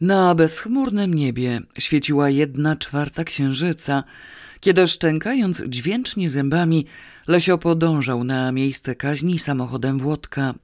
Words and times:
Na 0.00 0.34
bezchmurnym 0.34 1.14
niebie 1.14 1.60
świeciła 1.78 2.30
jedna 2.30 2.76
czwarta 2.76 3.24
księżyca, 3.24 4.04
kiedy 4.60 4.88
szczękając 4.88 5.62
dźwięcznie 5.68 6.30
zębami, 6.30 6.86
Lesio 7.28 7.58
podążał 7.58 8.24
na 8.24 8.52
miejsce 8.52 8.94
kaźni 8.94 9.38
samochodem 9.38 9.98
Włodka. 9.98 10.54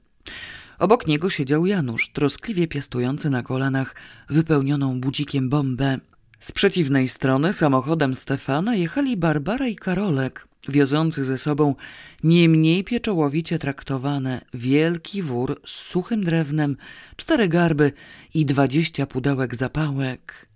Obok 0.79 1.07
niego 1.07 1.29
siedział 1.29 1.65
Janusz, 1.65 2.09
troskliwie 2.09 2.67
piastujący 2.67 3.29
na 3.29 3.43
kolanach 3.43 3.95
wypełnioną 4.29 5.01
budzikiem 5.01 5.49
bombę. 5.49 5.97
Z 6.39 6.51
przeciwnej 6.51 7.09
strony 7.09 7.53
samochodem 7.53 8.15
Stefana 8.15 8.75
jechali 8.75 9.17
Barbara 9.17 9.67
i 9.67 9.75
Karolek, 9.75 10.46
wiozący 10.69 11.25
ze 11.25 11.37
sobą 11.37 11.75
nie 12.23 12.49
mniej 12.49 12.83
pieczołowicie 12.83 13.59
traktowane 13.59 14.41
wielki 14.53 15.21
wór 15.21 15.61
z 15.65 15.71
suchym 15.71 16.23
drewnem, 16.23 16.77
cztery 17.15 17.47
garby 17.47 17.91
i 18.33 18.45
dwadzieścia 18.45 19.07
pudełek 19.07 19.55
zapałek. 19.55 20.47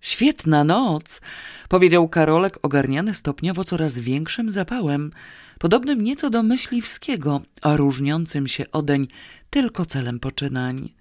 Świetna 0.00 0.64
noc, 0.64 1.20
powiedział 1.68 2.08
Karolek 2.08 2.58
ogarniany 2.62 3.14
stopniowo 3.14 3.64
coraz 3.64 3.98
większym 3.98 4.50
zapałem, 4.50 5.10
podobnym 5.58 6.04
nieco 6.04 6.30
do 6.30 6.42
myśliwskiego, 6.42 7.40
a 7.62 7.76
różniącym 7.76 8.48
się 8.48 8.70
odeń 8.72 9.08
tylko 9.50 9.86
celem 9.86 10.20
poczynań. 10.20 10.94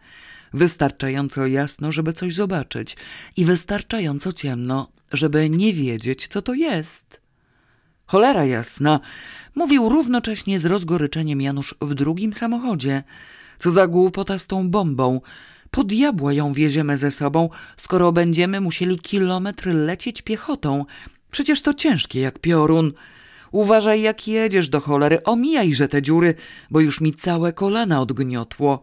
Wystarczająco 0.54 1.48
jasno, 1.48 1.92
żeby 1.92 2.14
coś 2.14 2.34
zobaczyć 2.34 2.98
i 3.38 3.46
wystarczająco 3.46 4.34
ciemno, 4.34 4.92
żeby 5.12 5.50
nie 5.50 5.74
wiedzieć, 5.74 6.28
co 6.28 6.42
to 6.42 6.54
jest. 6.54 7.29
Cholera 8.10 8.46
jasna, 8.46 9.00
mówił 9.56 9.90
równocześnie 9.90 10.60
z 10.60 10.66
rozgoryczeniem 10.66 11.42
Janusz 11.42 11.76
w 11.82 11.94
drugim 11.94 12.34
samochodzie. 12.34 13.04
Co 13.60 13.72
za 13.72 13.88
głupota 13.88 14.38
z 14.38 14.48
tą 14.48 14.70
bombą. 14.70 15.22
Po 15.72 15.84
diabła 15.84 16.34
ją 16.34 16.54
wieziemy 16.54 16.98
ze 16.98 17.12
sobą, 17.12 17.50
skoro 17.78 18.12
będziemy 18.12 18.62
musieli 18.62 19.00
kilometr 19.00 19.68
lecieć 19.68 20.22
piechotą. 20.22 20.86
Przecież 21.32 21.62
to 21.62 21.74
ciężkie 21.74 22.20
jak 22.20 22.40
piorun. 22.40 22.92
Uważaj 23.52 24.02
jak 24.02 24.28
jedziesz 24.28 24.70
do 24.70 24.80
cholery, 24.80 25.24
omijajże 25.24 25.88
te 25.88 26.02
dziury, 26.02 26.36
bo 26.72 26.80
już 26.80 27.02
mi 27.02 27.14
całe 27.14 27.54
kolana 27.54 28.02
odgniotło. 28.02 28.82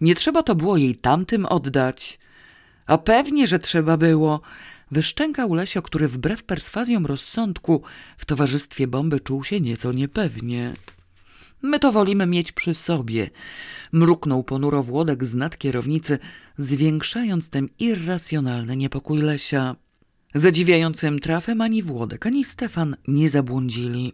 Nie 0.00 0.14
trzeba 0.14 0.42
to 0.42 0.54
było 0.54 0.76
jej 0.76 0.96
tamtym 0.96 1.46
oddać. 1.46 2.18
A 2.86 2.98
pewnie, 2.98 3.46
że 3.46 3.58
trzeba 3.58 3.96
było. 3.96 4.40
Wyszczękał 4.90 5.54
Lesio, 5.54 5.82
który 5.82 6.08
wbrew 6.08 6.44
perswazjom 6.44 7.06
rozsądku 7.06 7.82
w 8.16 8.24
towarzystwie 8.24 8.86
bomby 8.86 9.20
czuł 9.20 9.44
się 9.44 9.60
nieco 9.60 9.92
niepewnie. 9.92 10.74
My 11.62 11.78
to 11.78 11.92
wolimy 11.92 12.26
mieć 12.26 12.52
przy 12.52 12.74
sobie. 12.74 13.30
Mruknął 13.92 14.44
ponuro 14.44 14.82
Włodek 14.82 15.24
z 15.24 15.34
nad 15.34 15.58
kierownicy, 15.58 16.18
zwiększając 16.58 17.48
ten 17.48 17.68
irracjonalny 17.78 18.76
niepokój 18.76 19.20
Lesia. 19.20 19.76
Zadziwiającym 20.34 21.18
trafem 21.18 21.60
ani 21.60 21.82
Włodek, 21.82 22.26
ani 22.26 22.44
Stefan 22.44 22.96
nie 23.08 23.30
zabłądzili. 23.30 24.12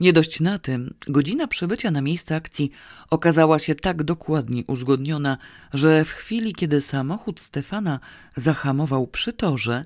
Nie 0.00 0.12
dość 0.12 0.40
na 0.40 0.58
tym, 0.58 0.94
godzina 1.08 1.46
przybycia 1.46 1.90
na 1.90 2.00
miejsce 2.00 2.36
akcji 2.36 2.70
okazała 3.10 3.58
się 3.58 3.74
tak 3.74 4.02
dokładnie 4.02 4.62
uzgodniona, 4.66 5.38
że 5.74 6.04
w 6.04 6.10
chwili, 6.10 6.54
kiedy 6.54 6.80
samochód 6.80 7.40
Stefana 7.40 8.00
zahamował 8.36 9.06
przy 9.06 9.32
torze, 9.32 9.84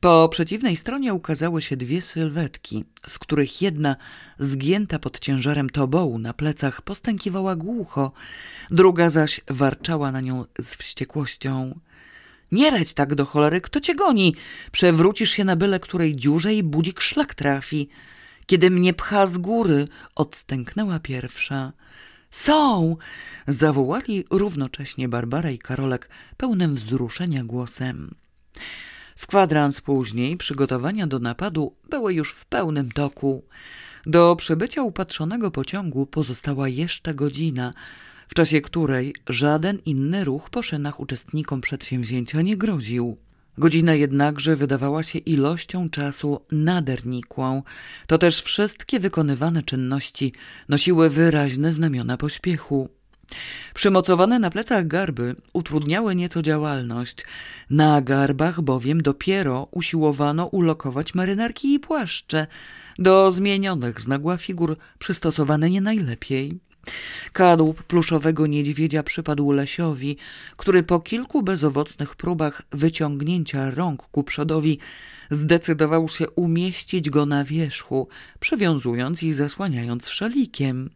po 0.00 0.28
przeciwnej 0.28 0.76
stronie 0.76 1.14
ukazały 1.14 1.62
się 1.62 1.76
dwie 1.76 2.02
sylwetki, 2.02 2.84
z 3.08 3.18
których 3.18 3.62
jedna, 3.62 3.96
zgięta 4.38 4.98
pod 4.98 5.18
ciężarem 5.18 5.70
tobołu 5.70 6.18
na 6.18 6.34
plecach, 6.34 6.82
postękiwała 6.82 7.56
głucho, 7.56 8.12
druga 8.70 9.10
zaś 9.10 9.40
warczała 9.48 10.12
na 10.12 10.20
nią 10.20 10.44
z 10.60 10.74
wściekłością. 10.74 11.80
Nie 12.52 12.70
leć 12.70 12.94
tak 12.94 13.14
do 13.14 13.26
cholery, 13.26 13.60
kto 13.60 13.80
cię 13.80 13.94
goni? 13.94 14.34
Przewrócisz 14.72 15.30
się 15.30 15.44
na 15.44 15.56
byle 15.56 15.80
której 15.80 16.16
dziurze 16.16 16.54
i 16.54 16.62
budzik 16.62 17.00
szlak 17.00 17.34
trafi. 17.34 17.88
Kiedy 18.46 18.70
mnie 18.70 18.94
pcha 18.94 19.26
z 19.26 19.38
góry, 19.38 19.88
odstęknęła 20.14 20.98
pierwsza. 20.98 21.72
Są! 22.30 22.96
Zawołali 23.48 24.24
równocześnie 24.30 25.08
Barbara 25.08 25.50
i 25.50 25.58
Karolek 25.58 26.08
pełnym 26.36 26.74
wzruszenia 26.74 27.44
głosem. 27.44 28.14
W 29.16 29.26
kwadrans 29.26 29.80
później 29.80 30.36
przygotowania 30.36 31.06
do 31.06 31.18
napadu 31.18 31.76
były 31.90 32.14
już 32.14 32.32
w 32.32 32.44
pełnym 32.44 32.92
toku. 32.92 33.44
Do 34.06 34.36
przybycia 34.36 34.82
upatrzonego 34.82 35.50
pociągu 35.50 36.06
pozostała 36.06 36.68
jeszcze 36.68 37.14
godzina– 37.14 37.72
w 38.30 38.34
czasie 38.34 38.60
której 38.60 39.14
żaden 39.28 39.78
inny 39.86 40.24
ruch 40.24 40.50
po 40.50 40.62
szynach 40.62 41.00
uczestnikom 41.00 41.60
przedsięwzięcia 41.60 42.42
nie 42.42 42.56
groził. 42.56 43.16
Godzina 43.58 43.94
jednakże 43.94 44.56
wydawała 44.56 45.02
się 45.02 45.18
ilością 45.18 45.90
czasu 45.90 46.40
nader 46.52 47.06
nikłą. 47.06 47.62
To 48.06 48.18
też 48.18 48.42
wszystkie 48.42 49.00
wykonywane 49.00 49.62
czynności 49.62 50.32
nosiły 50.68 51.10
wyraźne 51.10 51.72
znamiona 51.72 52.16
pośpiechu. 52.16 52.88
Przymocowane 53.74 54.38
na 54.38 54.50
plecach 54.50 54.86
garby 54.86 55.36
utrudniały 55.52 56.14
nieco 56.14 56.42
działalność. 56.42 57.24
Na 57.70 58.00
garbach 58.02 58.60
bowiem 58.60 59.02
dopiero 59.02 59.68
usiłowano 59.70 60.46
ulokować 60.46 61.14
marynarki 61.14 61.74
i 61.74 61.80
płaszcze, 61.80 62.46
do 62.98 63.32
zmienionych 63.32 64.00
z 64.00 64.08
nagła 64.08 64.36
figur 64.36 64.76
przystosowane 64.98 65.70
nie 65.70 65.80
najlepiej. 65.80 66.69
Kadłub 67.32 67.82
pluszowego 67.82 68.46
niedźwiedzia 68.46 69.02
przypadł 69.02 69.52
Lesiowi, 69.52 70.16
który 70.56 70.82
po 70.82 71.00
kilku 71.00 71.42
bezowocnych 71.42 72.16
próbach 72.16 72.62
wyciągnięcia 72.72 73.70
rąk 73.70 74.02
ku 74.02 74.24
przodowi 74.24 74.78
zdecydował 75.30 76.08
się 76.08 76.30
umieścić 76.30 77.10
go 77.10 77.26
na 77.26 77.44
wierzchu, 77.44 78.08
przywiązując 78.40 79.22
i 79.22 79.32
zasłaniając 79.32 80.08
szalikiem. 80.08 80.90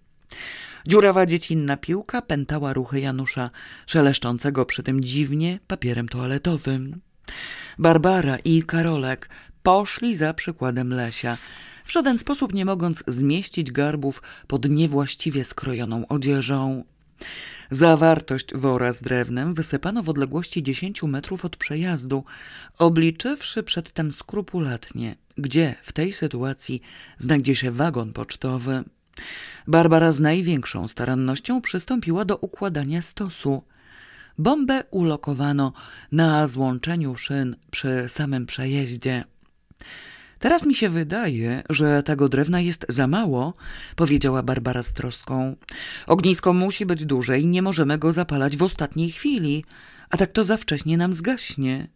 Dziurawa 0.87 1.27
dziecinna 1.27 1.77
piłka 1.77 2.23
pętała 2.23 2.73
ruchy 2.73 3.01
Janusza, 3.01 3.51
szeleszczącego 3.87 4.67
przy 4.67 4.83
tym 4.83 5.05
dziwnie 5.05 5.59
papierem 5.67 6.09
toaletowym. 6.09 7.01
Barbara 7.79 8.37
i 8.45 8.63
Karolek 8.63 9.29
poszli 9.65 10.17
za 10.17 10.35
przykładem 10.35 10.93
Lesia, 10.93 11.39
w 11.85 11.93
żaden 11.93 12.19
sposób 12.19 12.55
nie 12.55 12.65
mogąc 12.65 13.05
zmieścić 13.07 13.73
garbów 13.73 14.23
pod 14.47 14.71
niewłaściwie 14.71 15.45
skrojoną 15.45 16.09
odzieżą. 16.09 16.85
Zawartość 17.71 18.55
wora 18.55 18.93
z 18.93 19.03
drewnem 19.03 19.55
wysypano 19.55 20.03
w 20.03 20.09
odległości 20.09 20.63
dziesięciu 20.63 21.09
metrów 21.09 21.45
od 21.45 21.57
przejazdu, 21.57 22.25
obliczywszy 22.79 23.63
przedtem 23.63 24.13
skrupulatnie, 24.13 25.17
gdzie 25.39 25.75
w 25.83 25.93
tej 25.93 26.13
sytuacji 26.13 26.83
znajdzie 27.19 27.55
się 27.55 27.71
wagon 27.71 28.13
pocztowy. 28.13 28.85
Barbara 29.67 30.13
z 30.13 30.21
największą 30.21 30.89
starannością 30.89 31.61
przystąpiła 31.61 32.25
do 32.25 32.37
układania 32.37 33.03
stosu. 33.03 33.63
Bombę 34.39 34.85
ulokowano 34.91 35.73
na 36.13 36.49
złączeniu 36.49 37.17
szyn 37.17 37.57
przy 37.71 38.07
samym 38.09 38.47
przejeździe. 38.47 39.25
Teraz 40.39 40.67
mi 40.67 40.75
się 40.75 40.89
wydaje, 40.89 41.63
że 41.71 42.03
tego 42.03 42.29
drewna 42.29 42.61
jest 42.61 42.87
za 42.89 43.07
mało, 43.07 43.55
powiedziała 43.97 44.43
Barbara 44.43 44.83
z 44.83 44.93
troską. 44.93 45.57
Ognisko 46.07 46.53
musi 46.53 46.87
być 46.87 47.05
duże 47.05 47.41
i 47.41 47.47
nie 47.47 47.63
możemy 47.63 47.99
go 47.99 48.13
zapalać 48.13 48.57
w 48.57 48.63
ostatniej 48.63 49.13
chwili, 49.13 49.65
a 50.11 50.17
tak 50.17 50.33
to 50.33 50.45
za 50.45 50.57
wcześnie 50.57 50.97
nam 50.97 51.15
zgaśnie. 51.15 51.89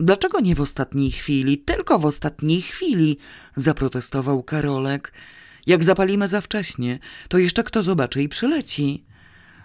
Dlaczego 0.00 0.40
nie 0.40 0.54
w 0.54 0.60
ostatniej 0.60 1.10
chwili, 1.10 1.58
tylko 1.58 1.98
w 1.98 2.04
ostatniej 2.04 2.62
chwili? 2.62 3.18
zaprotestował 3.56 4.42
Karolek. 4.42 5.12
Jak 5.66 5.84
zapalimy 5.84 6.28
za 6.28 6.40
wcześnie, 6.40 6.98
to 7.28 7.38
jeszcze 7.38 7.62
kto 7.62 7.82
zobaczy 7.82 8.22
i 8.22 8.28
przyleci. 8.28 9.04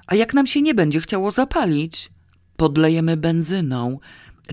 A 0.08 0.16
jak 0.16 0.34
nam 0.34 0.48
się 0.48 0.62
nie 0.62 0.74
będzie 0.74 1.02
chciało 1.02 1.32
zapalić? 1.32 2.12
Podlejemy 2.58 3.18
benzyną. 3.18 4.00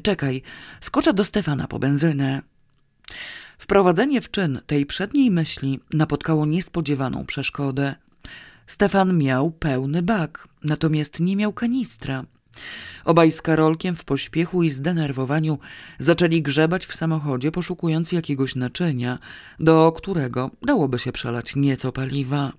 Czekaj, 0.03 0.43
skoczę 0.81 1.15
do 1.15 1.25
Stefana 1.25 1.67
po 1.67 1.79
benzynę. 1.79 2.43
Wprowadzenie 3.59 4.21
w 4.21 4.31
czyn 4.31 4.61
tej 4.67 4.87
przedniej 4.87 5.31
myśli 5.31 5.81
napotkało 5.93 6.47
niespodziewaną 6.47 7.27
przeszkodę. 7.27 7.95
Stefan 8.67 9.19
miał 9.19 9.51
pełny 9.51 10.03
bak, 10.03 10.49
natomiast 10.65 11.21
nie 11.21 11.37
miał 11.37 11.53
kanistra. 11.53 12.25
Obaj 13.05 13.33
z 13.33 13.43
Karolkiem 13.43 13.97
w 13.97 14.05
pośpiechu 14.05 14.63
i 14.63 14.71
zdenerwowaniu 14.71 15.59
zaczęli 15.99 16.43
grzebać 16.43 16.87
w 16.87 16.97
samochodzie, 16.97 17.53
poszukując 17.53 18.13
jakiegoś 18.13 18.55
naczynia, 18.55 19.19
do 19.61 19.93
którego 19.93 20.51
dałoby 20.63 20.99
się 20.99 21.13
przelać 21.13 21.57
nieco 21.57 21.93
paliwa. 21.93 22.53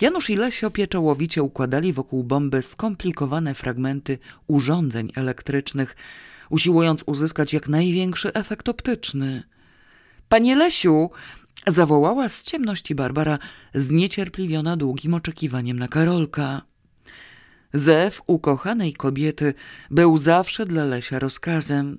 Janusz 0.00 0.30
i 0.30 0.36
Lesio 0.36 0.70
pieczołowicie 0.70 1.42
układali 1.42 1.92
wokół 1.92 2.24
bomby 2.24 2.62
skomplikowane 2.62 3.54
fragmenty 3.54 4.18
urządzeń 4.46 5.12
elektrycznych, 5.14 5.96
usiłując 6.50 7.02
uzyskać 7.06 7.52
jak 7.52 7.68
największy 7.68 8.32
efekt 8.32 8.68
optyczny. 8.68 9.42
Panie 10.28 10.56
Lesiu! 10.56 11.10
zawołała 11.66 12.28
z 12.28 12.42
ciemności 12.42 12.94
Barbara, 12.94 13.38
zniecierpliwiona 13.74 14.76
długim 14.76 15.14
oczekiwaniem 15.14 15.78
na 15.78 15.88
Karolka. 15.88 16.62
Zew 17.72 18.22
ukochanej 18.26 18.92
kobiety 18.92 19.54
był 19.90 20.16
zawsze 20.16 20.66
dla 20.66 20.84
Lesia 20.84 21.18
rozkazem. 21.18 21.98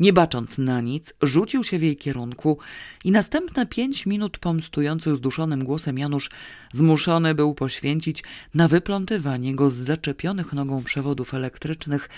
Nie 0.00 0.12
bacząc 0.12 0.58
na 0.58 0.80
nic, 0.80 1.14
rzucił 1.22 1.64
się 1.64 1.78
w 1.78 1.82
jej 1.82 1.96
kierunku 1.96 2.58
i 3.04 3.10
następne 3.10 3.66
pięć 3.66 4.06
minut 4.06 4.38
pomstujący 4.38 5.16
zduszonym 5.16 5.64
głosem 5.64 5.98
Janusz 5.98 6.30
zmuszony 6.72 7.34
był 7.34 7.54
poświęcić 7.54 8.24
na 8.54 8.68
wyplątywanie 8.68 9.54
go 9.54 9.70
z 9.70 9.74
zaczepionych 9.74 10.52
nogą 10.52 10.84
przewodów 10.84 11.34
elektrycznych 11.34 12.08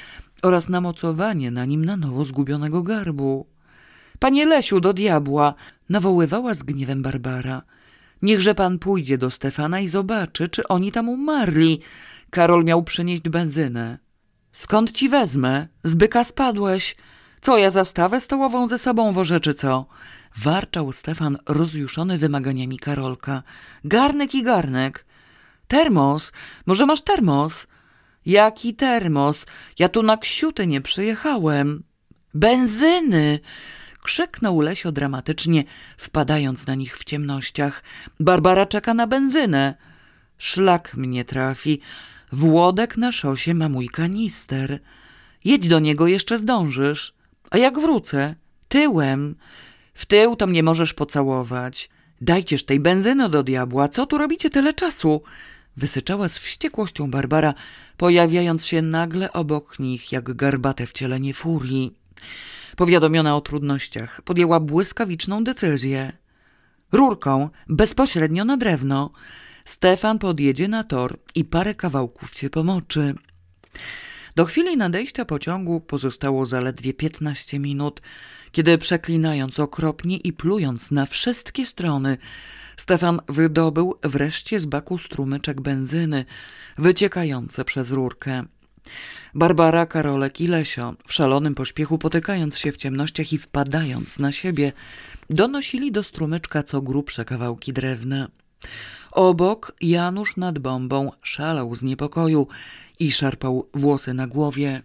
oraz 0.43 0.69
namocowanie 0.69 1.51
na 1.51 1.65
nim 1.65 1.85
na 1.85 1.97
nowo 1.97 2.25
zgubionego 2.25 2.83
garbu. 2.83 3.47
Panie 4.21 4.47
Lesiu, 4.47 4.81
do 4.81 4.93
diabła! 4.93 5.55
nawoływała 5.89 6.55
z 6.55 6.63
gniewem 6.63 7.03
Barbara. 7.03 7.63
Niechże 8.23 8.55
pan 8.55 8.79
pójdzie 8.79 9.19
do 9.19 9.31
Stefana 9.31 9.81
i 9.81 9.89
zobaczy, 9.89 10.49
czy 10.49 10.69
oni 10.69 10.93
tam 10.93 11.09
umarli. 11.09 11.81
Karol 12.31 12.65
miał 12.65 12.83
przynieść 12.83 13.23
benzynę. 13.23 13.99
Skąd 14.53 14.91
ci 14.91 15.09
wezmę? 15.09 15.69
Z 15.85 15.95
byka 15.95 16.25
spadłeś. 16.25 16.97
Co, 17.41 17.59
ja 17.59 17.71
zastawę 17.71 18.21
stołową 18.21 18.69
ze 18.69 18.79
sobą 18.79 19.13
wożę, 19.13 19.41
czy 19.41 19.55
co? 19.55 19.87
Warczał 20.37 20.93
Stefan 20.93 21.39
rozjuszony 21.49 22.19
wymaganiami 22.19 22.79
Karolka. 22.79 23.43
Garnek 23.85 24.35
i 24.35 24.43
garnek. 24.43 25.05
Termos? 25.69 26.33
Może 26.67 26.87
masz 26.87 27.03
termos? 27.03 27.67
Jaki 28.27 28.75
termos? 28.75 29.47
Ja 29.79 29.89
tu 29.89 30.03
na 30.03 30.17
ksiuty 30.17 30.67
nie 30.67 30.81
przyjechałem. 30.81 31.83
Benzyny! 32.35 33.41
Krzyknął 34.03 34.61
Lesio 34.61 34.93
dramatycznie, 34.93 35.65
wpadając 35.97 36.67
na 36.67 36.75
nich 36.75 36.99
w 36.99 37.05
ciemnościach. 37.05 37.83
Barbara 38.21 38.67
czeka 38.67 38.95
na 38.95 39.07
benzynę. 39.07 39.75
Szlak 40.39 40.97
mnie 40.97 41.25
trafi. 41.25 41.81
Włodek 42.33 42.97
na 42.97 43.13
szosie 43.13 43.55
ma 43.55 43.69
mój 43.69 43.89
kanister. 43.89 44.79
Jedź 45.45 45.69
do 45.69 45.79
niego, 45.79 46.07
jeszcze 46.07 46.39
zdążysz. 46.39 47.15
A 47.51 47.59
jak 47.59 47.79
wrócę? 47.79 48.35
Tyłem. 48.69 49.37
W 49.95 50.07
tył 50.07 50.37
to 50.37 50.47
mnie 50.47 50.63
możesz 50.63 50.95
pocałować. 50.95 51.91
Dajcież 52.21 52.65
tej 52.65 52.81
benzyny 52.81 53.29
do 53.29 53.43
diabła. 53.43 53.89
Co 53.89 54.07
tu 54.07 54.19
robicie 54.19 54.51
tyle 54.51 54.75
czasu? 54.75 55.23
Wysyczała 55.77 56.29
z 56.29 56.39
wściekłością 56.39 57.11
Barbara, 57.11 57.55
pojawiając 57.97 58.67
się 58.67 58.83
nagle 58.83 59.33
obok 59.33 59.79
nich, 59.79 60.13
jak 60.13 60.35
garbate 60.35 60.87
wcielenie 60.87 61.35
furii. 61.35 61.95
Powiadomiona 62.81 63.37
o 63.37 63.41
trudnościach, 63.41 64.23
podjęła 64.23 64.61
błyskawiczną 64.61 65.45
decyzję. 65.45 66.13
Rurką, 66.93 67.49
bezpośrednio 67.69 68.45
na 68.45 68.57
drewno. 68.57 69.11
Stefan 69.65 70.19
podjedzie 70.19 70.69
na 70.69 70.85
tor 70.85 71.19
i 71.35 71.45
parę 71.45 71.75
kawałków 71.75 72.35
się 72.35 72.51
pomoczy. 72.51 73.15
Do 74.37 74.45
chwili 74.45 74.77
nadejścia 74.77 75.25
pociągu 75.25 75.81
pozostało 75.81 76.47
zaledwie 76.47 76.95
piętnaście 76.95 77.59
minut, 77.59 78.01
kiedy 78.53 78.79
przeklinając 78.79 79.61
okropnie 79.61 80.17
i 80.17 80.33
plując 80.33 80.91
na 80.91 81.07
wszystkie 81.07 81.67
strony, 81.67 82.19
Stefan 82.77 83.21
wydobył 83.29 83.99
wreszcie 84.03 84.61
z 84.61 84.67
baku 84.67 84.99
strumyczek 84.99 85.61
benzyny, 85.61 86.25
wyciekające 86.79 87.65
przez 87.65 87.91
rurkę. 87.91 88.45
Barbara, 89.35 89.87
Karolek 89.87 90.41
i 90.41 90.47
Lesio, 90.47 90.95
w 91.07 91.13
szalonym 91.13 91.55
pośpiechu 91.55 91.99
potykając 91.99 92.59
się 92.59 92.73
w 92.73 92.77
ciemnościach 92.77 93.33
i 93.33 93.39
wpadając 93.39 94.19
na 94.19 94.33
siebie, 94.33 94.73
donosili 95.31 95.93
do 95.93 96.03
strumyczka 96.03 96.63
co 96.63 96.83
grubsze 96.83 97.25
kawałki 97.25 97.73
drewna. 97.73 98.29
Obok 99.13 99.73
Janusz 99.81 100.37
nad 100.37 100.59
bombą 100.59 101.11
szalał 101.23 101.75
z 101.75 101.83
niepokoju 101.83 102.47
i 102.99 103.13
szarpał 103.13 103.69
włosy 103.75 104.15
na 104.15 104.27
głowie. 104.27 104.83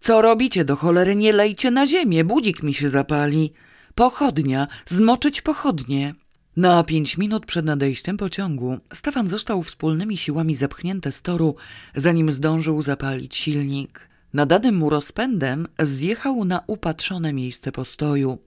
Co 0.00 0.22
robicie 0.22 0.64
do 0.64 0.76
cholery? 0.76 1.16
Nie 1.16 1.32
lejcie 1.32 1.70
na 1.70 1.86
ziemię, 1.86 2.24
budzik 2.24 2.62
mi 2.62 2.74
się 2.74 2.90
zapali. 2.90 3.52
Pochodnia, 3.94 4.68
zmoczyć 4.86 5.42
pochodnie. 5.42 6.14
Na 6.56 6.84
pięć 6.84 7.18
minut 7.18 7.46
przed 7.46 7.64
nadejściem 7.64 8.16
pociągu 8.16 8.78
Stefan 8.92 9.28
został 9.28 9.62
wspólnymi 9.62 10.16
siłami 10.16 10.54
zepchnięty 10.54 11.12
z 11.12 11.22
toru, 11.22 11.56
zanim 11.94 12.32
zdążył 12.32 12.82
zapalić 12.82 13.36
silnik. 13.36 14.08
Nadanym 14.34 14.76
mu 14.76 14.90
rozpędem 14.90 15.66
zjechał 15.82 16.44
na 16.44 16.60
upatrzone 16.66 17.32
miejsce 17.32 17.72
postoju. 17.72 18.38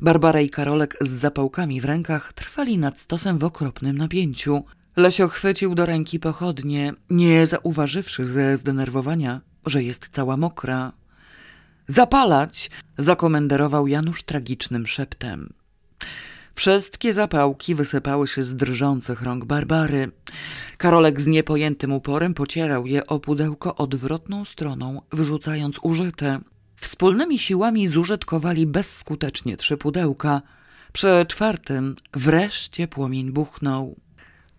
Barbara 0.00 0.40
i 0.40 0.50
Karolek 0.50 0.96
z 1.00 1.10
zapałkami 1.10 1.80
w 1.80 1.84
rękach 1.84 2.32
trwali 2.32 2.78
nad 2.78 3.00
stosem 3.00 3.38
w 3.38 3.44
okropnym 3.44 3.98
napięciu. 3.98 4.64
Lesio 4.96 5.28
chwycił 5.28 5.74
do 5.74 5.86
ręki 5.86 6.20
pochodnie, 6.20 6.92
nie 7.10 7.46
zauważywszy 7.46 8.26
ze 8.26 8.56
zdenerwowania, 8.56 9.40
że 9.66 9.82
jest 9.82 10.08
cała 10.12 10.36
mokra. 10.36 10.92
Zapalać! 11.88 12.70
zakomenderował 12.98 13.86
Janusz 13.86 14.22
tragicznym 14.22 14.86
szeptem. 14.86 15.52
Wszystkie 16.56 17.12
zapałki 17.12 17.74
wysypały 17.74 18.28
się 18.28 18.42
z 18.42 18.56
drżących 18.56 19.22
rąk 19.22 19.44
Barbary. 19.44 20.10
Karolek 20.78 21.20
z 21.20 21.26
niepojętym 21.26 21.92
uporem 21.92 22.34
pocierał 22.34 22.86
je 22.86 23.06
o 23.06 23.20
pudełko 23.20 23.76
odwrotną 23.76 24.44
stroną, 24.44 25.02
wyrzucając 25.12 25.78
użyte. 25.82 26.40
Wspólnymi 26.76 27.38
siłami 27.38 27.88
zużytkowali 27.88 28.66
bezskutecznie 28.66 29.56
trzy 29.56 29.76
pudełka. 29.76 30.42
Przy 30.92 31.26
czwartym 31.28 31.96
wreszcie 32.14 32.88
płomień 32.88 33.32
buchnął. 33.32 33.96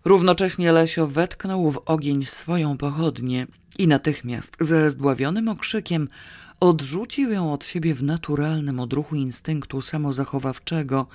Równocześnie 0.04 0.72
Lesio 0.72 1.06
wetknął 1.06 1.70
w 1.70 1.82
ogień 1.86 2.24
swoją 2.24 2.76
pochodnię 2.76 3.46
i 3.78 3.88
natychmiast 3.88 4.56
ze 4.60 4.90
zdławionym 4.90 5.48
okrzykiem 5.48 6.08
odrzucił 6.60 7.30
ją 7.30 7.52
od 7.52 7.64
siebie 7.64 7.94
w 7.94 8.02
naturalnym 8.02 8.80
odruchu 8.80 9.16
instynktu 9.16 9.82
samozachowawczego. 9.82 11.06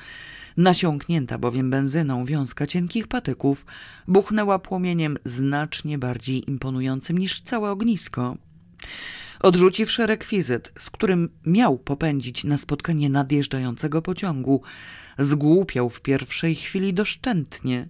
Nasiąknięta 0.58 1.38
bowiem 1.38 1.70
benzyną 1.70 2.26
wiązka 2.26 2.68
cienkich 2.68 3.08
patyków 3.08 3.66
buchnęła 4.08 4.60
płomieniem 4.60 5.18
znacznie 5.26 5.98
bardziej 5.98 6.50
imponującym 6.50 7.18
niż 7.18 7.42
całe 7.42 7.72
ognisko. 7.72 8.38
Odrzuciwszy 9.40 10.08
rekwizyt, 10.08 10.72
z 10.80 10.90
którym 10.90 11.30
miał 11.46 11.78
popędzić 11.78 12.44
na 12.44 12.58
spotkanie 12.58 13.10
nadjeżdżającego 13.10 14.02
pociągu, 14.02 14.62
zgłupiał 15.20 15.90
w 15.90 16.02
pierwszej 16.02 16.56
chwili 16.56 16.94
doszczętnie. 16.94 17.88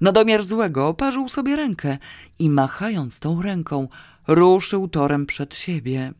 Na 0.00 0.12
domiar 0.12 0.42
złego 0.42 0.88
oparzył 0.88 1.28
sobie 1.28 1.56
rękę 1.56 1.98
i 2.38 2.50
machając 2.50 3.20
tą 3.20 3.42
ręką, 3.42 3.88
ruszył 4.26 4.88
torem 4.88 5.26
przed 5.26 5.56
siebie. 5.56 6.12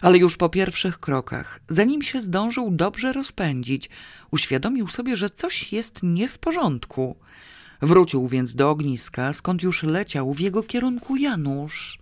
Ale 0.00 0.18
już 0.18 0.36
po 0.36 0.48
pierwszych 0.48 0.98
krokach, 0.98 1.60
zanim 1.68 2.02
się 2.02 2.20
zdążył 2.20 2.70
dobrze 2.70 3.12
rozpędzić, 3.12 3.90
uświadomił 4.30 4.88
sobie, 4.88 5.16
że 5.16 5.30
coś 5.30 5.72
jest 5.72 6.02
nie 6.02 6.28
w 6.28 6.38
porządku. 6.38 7.16
Wrócił 7.82 8.28
więc 8.28 8.54
do 8.54 8.70
ogniska, 8.70 9.32
skąd 9.32 9.62
już 9.62 9.82
leciał 9.82 10.34
w 10.34 10.40
jego 10.40 10.62
kierunku 10.62 11.16
Janusz. 11.16 11.98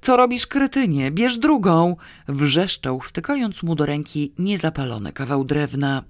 Co 0.00 0.16
robisz, 0.16 0.46
kretynie? 0.46 1.10
Bierz 1.10 1.38
drugą! 1.38 1.96
Wrzeszczał, 2.28 3.00
wtykając 3.00 3.62
mu 3.62 3.74
do 3.74 3.86
ręki 3.86 4.32
niezapalony 4.38 5.12
kawał 5.12 5.44
drewna. 5.44 6.02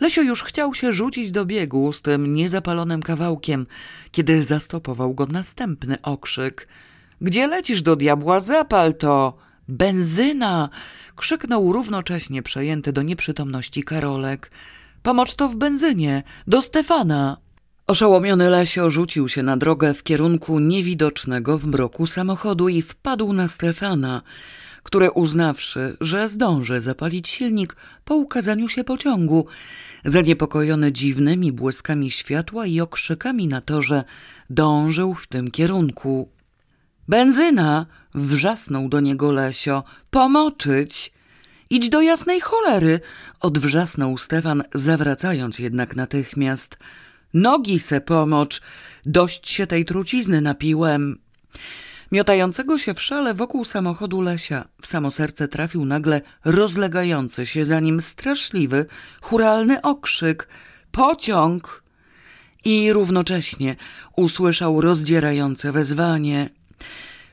Lesio 0.00 0.22
już 0.22 0.42
chciał 0.42 0.74
się 0.74 0.92
rzucić 0.92 1.32
do 1.32 1.44
biegu 1.44 1.92
z 1.92 2.02
tym 2.02 2.34
niezapalonym 2.34 3.02
kawałkiem, 3.02 3.66
kiedy 4.12 4.42
zastopował 4.42 5.14
go 5.14 5.26
następny 5.26 6.02
okrzyk. 6.02 6.68
Gdzie 7.20 7.46
lecisz 7.46 7.82
do 7.82 7.96
diabła? 7.96 8.40
Zapal 8.40 8.94
to! 8.94 9.36
Benzyna! 9.68 10.68
krzyknął 11.16 11.72
równocześnie 11.72 12.42
przejęty 12.42 12.92
do 12.92 13.02
nieprzytomności 13.02 13.82
Karolek. 13.82 14.50
Pomocz 15.02 15.34
to 15.34 15.48
w 15.48 15.56
benzynie! 15.56 16.22
Do 16.46 16.62
Stefana! 16.62 17.36
Oszołomiony 17.86 18.50
Lesio 18.50 18.90
rzucił 18.90 19.28
się 19.28 19.42
na 19.42 19.56
drogę 19.56 19.94
w 19.94 20.02
kierunku 20.02 20.60
niewidocznego 20.60 21.58
w 21.58 21.66
mroku 21.66 22.06
samochodu 22.06 22.68
i 22.68 22.82
wpadł 22.82 23.32
na 23.32 23.48
Stefana, 23.48 24.22
który 24.82 25.10
uznawszy, 25.10 25.96
że 26.00 26.28
zdąży 26.28 26.80
zapalić 26.80 27.28
silnik 27.28 27.76
po 28.04 28.14
ukazaniu 28.14 28.68
się 28.68 28.84
pociągu, 28.84 29.46
zaniepokojony 30.04 30.92
dziwnymi 30.92 31.52
błyskami 31.52 32.10
światła 32.10 32.66
i 32.66 32.80
okrzykami 32.80 33.48
na 33.48 33.60
torze, 33.60 34.04
dążył 34.50 35.14
w 35.14 35.26
tym 35.26 35.50
kierunku. 35.50 36.28
Benzyna! 37.08 37.86
Wrzasnął 38.14 38.88
do 38.88 39.00
niego 39.00 39.32
Lesio. 39.32 39.84
Pomoczyć! 40.10 41.12
Idź 41.70 41.88
do 41.88 42.00
jasnej 42.00 42.40
cholery! 42.40 43.00
odwrzasnął 43.40 44.18
Stefan, 44.18 44.64
zawracając 44.74 45.58
jednak 45.58 45.96
natychmiast. 45.96 46.76
Nogi 47.34 47.78
se 47.78 48.00
pomocz! 48.00 48.62
Dość 49.06 49.48
się 49.48 49.66
tej 49.66 49.84
trucizny 49.84 50.40
napiłem. 50.40 51.18
Miotającego 52.12 52.78
się 52.78 52.94
w 52.94 53.02
szale 53.02 53.34
wokół 53.34 53.64
samochodu 53.64 54.20
Lesia 54.20 54.68
w 54.82 54.86
samo 54.86 55.10
serce 55.10 55.48
trafił 55.48 55.84
nagle 55.84 56.20
rozlegający 56.44 57.46
się 57.46 57.64
za 57.64 57.80
nim 57.80 58.02
straszliwy, 58.02 58.86
churalny 59.20 59.82
okrzyk. 59.82 60.48
Pociąg! 60.90 61.84
I 62.64 62.92
równocześnie 62.92 63.76
usłyszał 64.16 64.80
rozdzierające 64.80 65.72
wezwanie– 65.72 66.50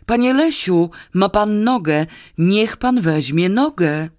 Panie 0.06 0.34
Lesiu, 0.34 0.90
ma 1.14 1.30
pan 1.30 1.64
nogę, 1.64 2.06
niech 2.38 2.78
pan 2.78 3.02
weźmie 3.02 3.50
nogę. 3.50 4.10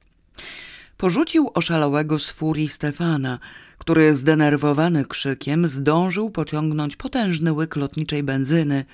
Porzucił 0.96 1.50
oszalałego 1.54 2.18
z 2.18 2.30
furii 2.30 2.68
Stefana, 2.68 3.38
który 3.78 4.14
zdenerwowany 4.14 5.04
krzykiem 5.04 5.68
zdążył 5.68 6.30
pociągnąć 6.30 6.96
potężny 6.96 7.52
łyk 7.52 7.76
lotniczej 7.76 8.22
benzyny 8.22 8.84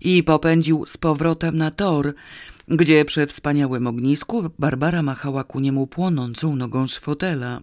i 0.00 0.22
popędził 0.22 0.86
z 0.86 0.96
powrotem 0.96 1.56
na 1.58 1.70
tor, 1.70 2.14
gdzie 2.68 3.04
przy 3.04 3.26
wspaniałym 3.26 3.86
ognisku 3.86 4.50
Barbara 4.58 5.02
machała 5.02 5.44
ku 5.44 5.60
niemu 5.60 5.86
płonącą 5.86 6.56
nogą 6.56 6.88
z 6.88 6.96
fotela. 6.96 7.60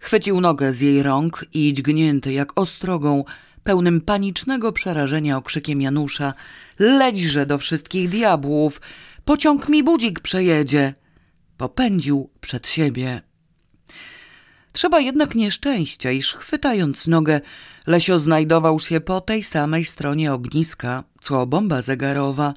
Chwycił 0.00 0.40
nogę 0.40 0.74
z 0.74 0.80
jej 0.80 1.02
rąk 1.02 1.44
i 1.54 1.72
dźgnięty 1.72 2.32
jak 2.32 2.60
ostrogą, 2.60 3.24
pełnym 3.66 4.00
panicznego 4.00 4.72
przerażenia 4.72 5.36
okrzykiem 5.36 5.80
Janusza 5.80 6.34
Lećże 6.78 7.46
do 7.46 7.58
wszystkich 7.58 8.08
diabłów! 8.08 8.80
Pociąg 9.24 9.68
mi 9.68 9.82
budzik 9.82 10.20
przejedzie! 10.20 10.94
Popędził 11.56 12.30
przed 12.40 12.68
siebie. 12.68 13.20
Trzeba 14.72 15.00
jednak 15.00 15.34
nieszczęścia, 15.34 16.10
iż 16.10 16.34
chwytając 16.34 17.06
nogę, 17.06 17.40
Lesio 17.86 18.20
znajdował 18.20 18.80
się 18.80 19.00
po 19.00 19.20
tej 19.20 19.42
samej 19.42 19.84
stronie 19.84 20.32
ogniska, 20.32 21.04
co 21.20 21.46
bomba 21.46 21.82
zegarowa, 21.82 22.54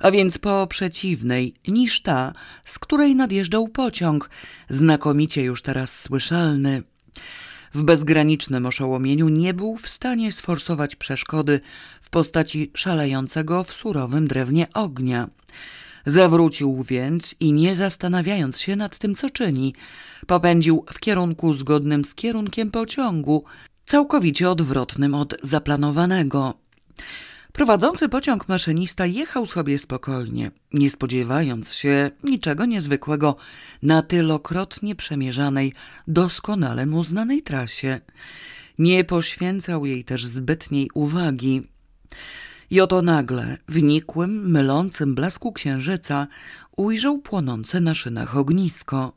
a 0.00 0.10
więc 0.10 0.38
po 0.38 0.66
przeciwnej 0.66 1.54
niż 1.68 2.02
ta, 2.02 2.32
z 2.66 2.78
której 2.78 3.14
nadjeżdżał 3.14 3.68
pociąg, 3.68 4.30
znakomicie 4.68 5.42
już 5.42 5.62
teraz 5.62 6.00
słyszalny. 6.00 6.82
W 7.74 7.82
bezgranicznym 7.82 8.66
oszołomieniu 8.66 9.28
nie 9.28 9.54
był 9.54 9.76
w 9.76 9.88
stanie 9.88 10.32
sforsować 10.32 10.96
przeszkody 10.96 11.60
w 12.00 12.10
postaci 12.10 12.70
szalejącego 12.74 13.64
w 13.64 13.72
surowym 13.72 14.28
drewnie 14.28 14.66
ognia. 14.74 15.28
Zawrócił 16.06 16.82
więc 16.82 17.34
i 17.40 17.52
nie 17.52 17.74
zastanawiając 17.74 18.60
się 18.60 18.76
nad 18.76 18.98
tym, 18.98 19.14
co 19.14 19.30
czyni, 19.30 19.74
popędził 20.26 20.84
w 20.92 21.00
kierunku 21.00 21.54
zgodnym 21.54 22.04
z 22.04 22.14
kierunkiem 22.14 22.70
pociągu, 22.70 23.44
całkowicie 23.84 24.50
odwrotnym 24.50 25.14
od 25.14 25.34
zaplanowanego. 25.42 26.54
Prowadzący 27.52 28.08
pociąg 28.08 28.48
maszynista 28.48 29.06
jechał 29.06 29.46
sobie 29.46 29.78
spokojnie, 29.78 30.50
nie 30.72 30.90
spodziewając 30.90 31.72
się 31.72 32.10
niczego 32.24 32.64
niezwykłego 32.64 33.36
na 33.82 34.02
tylokrotnie 34.02 34.96
przemierzanej, 34.96 35.72
doskonale 36.08 36.86
mu 36.86 37.04
znanej 37.04 37.42
trasie. 37.42 38.00
Nie 38.78 39.04
poświęcał 39.04 39.86
jej 39.86 40.04
też 40.04 40.26
zbytniej 40.26 40.90
uwagi. 40.94 41.62
I 42.70 42.80
oto 42.80 43.02
nagle, 43.02 43.58
w 43.68 43.82
nikłym, 43.82 44.50
mylącym 44.50 45.14
blasku 45.14 45.52
księżyca, 45.52 46.26
ujrzał 46.76 47.18
płonące 47.18 47.80
na 47.80 47.94
szynach 47.94 48.36
ognisko. 48.36 49.12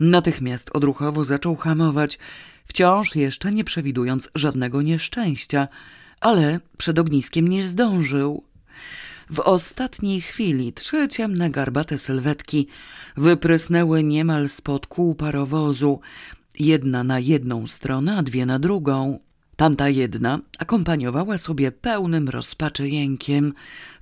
Natychmiast 0.00 0.70
odruchowo 0.74 1.24
zaczął 1.24 1.56
hamować, 1.56 2.18
wciąż 2.64 3.16
jeszcze 3.16 3.52
nie 3.52 3.64
przewidując 3.64 4.28
żadnego 4.34 4.82
nieszczęścia, 4.82 5.68
ale 6.20 6.60
przed 6.78 6.98
ogniskiem 6.98 7.48
nie 7.48 7.64
zdążył. 7.64 8.42
W 9.30 9.40
ostatniej 9.40 10.20
chwili 10.20 10.72
trzy 10.72 11.08
ciemne 11.08 11.50
garbate 11.50 11.98
sylwetki 11.98 12.66
wyprysnęły 13.16 14.02
niemal 14.02 14.48
spod 14.48 14.86
kół 14.86 15.14
parowozu, 15.14 16.00
jedna 16.58 17.04
na 17.04 17.18
jedną 17.18 17.66
stronę, 17.66 18.16
a 18.16 18.22
dwie 18.22 18.46
na 18.46 18.58
drugą. 18.58 19.18
Tamta 19.56 19.88
jedna 19.88 20.38
akompaniowała 20.58 21.38
sobie 21.38 21.72
pełnym 21.72 22.28
rozpaczy 22.28 22.88
jękiem. 22.88 23.52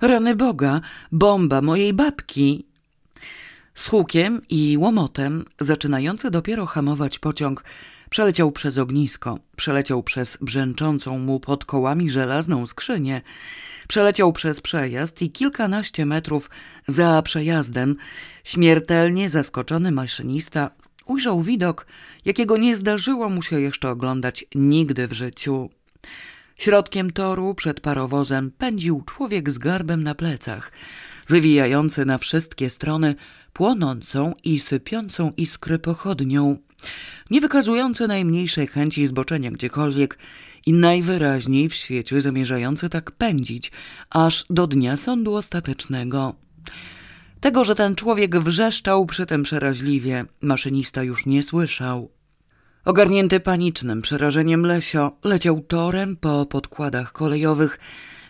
Rany 0.01 0.35
Boga, 0.35 0.81
bomba 1.11 1.61
mojej 1.61 1.93
babki! 1.93 2.65
Z 3.75 3.87
hukiem 3.87 4.41
i 4.49 4.77
łomotem, 4.79 5.45
zaczynający 5.59 6.31
dopiero 6.31 6.65
hamować 6.65 7.19
pociąg, 7.19 7.63
przeleciał 8.09 8.51
przez 8.51 8.77
ognisko, 8.77 9.39
przeleciał 9.55 10.03
przez 10.03 10.37
brzęczącą 10.41 11.19
mu 11.19 11.39
pod 11.39 11.65
kołami 11.65 12.09
żelazną 12.09 12.67
skrzynię, 12.67 13.21
przeleciał 13.87 14.33
przez 14.33 14.61
przejazd 14.61 15.21
i 15.21 15.31
kilkanaście 15.31 16.05
metrów 16.05 16.49
za 16.87 17.21
przejazdem 17.21 17.95
śmiertelnie 18.43 19.29
zaskoczony 19.29 19.91
maszynista 19.91 20.69
ujrzał 21.05 21.41
widok, 21.41 21.85
jakiego 22.25 22.57
nie 22.57 22.77
zdarzyło 22.77 23.29
mu 23.29 23.41
się 23.41 23.61
jeszcze 23.61 23.89
oglądać 23.89 24.45
nigdy 24.55 25.07
w 25.07 25.13
życiu. 25.13 25.69
Środkiem 26.57 27.11
toru 27.11 27.55
przed 27.55 27.81
parowozem 27.81 28.51
pędził 28.57 29.01
człowiek 29.01 29.49
z 29.49 29.57
garbem 29.57 30.03
na 30.03 30.15
plecach, 30.15 30.71
wywijający 31.27 32.05
na 32.05 32.17
wszystkie 32.17 32.69
strony 32.69 33.15
płonącą 33.53 34.33
i 34.43 34.59
sypiącą 34.59 35.31
iskry 35.37 35.79
pochodnią, 35.79 36.57
nie 37.29 37.41
wykazujący 37.41 38.07
najmniejszej 38.07 38.67
chęci 38.67 39.07
zboczenia 39.07 39.51
gdziekolwiek 39.51 40.17
i 40.65 40.73
najwyraźniej 40.73 41.69
w 41.69 41.75
świecie 41.75 42.21
zamierzający 42.21 42.89
tak 42.89 43.11
pędzić, 43.11 43.71
aż 44.09 44.45
do 44.49 44.67
dnia 44.67 44.97
sądu 44.97 45.35
ostatecznego. 45.35 46.35
Tego, 47.39 47.63
że 47.63 47.75
ten 47.75 47.95
człowiek 47.95 48.39
wrzeszczał 48.39 49.05
przy 49.05 49.25
tym 49.25 49.43
przeraźliwie, 49.43 50.25
maszynista 50.41 51.03
już 51.03 51.25
nie 51.25 51.43
słyszał. 51.43 52.11
Ogarnięty 52.85 53.39
panicznym 53.39 54.01
przerażeniem 54.01 54.65
Lesio 54.65 55.17
leciał 55.23 55.61
torem 55.61 56.15
po 56.15 56.45
podkładach 56.45 57.11
kolejowych, 57.11 57.79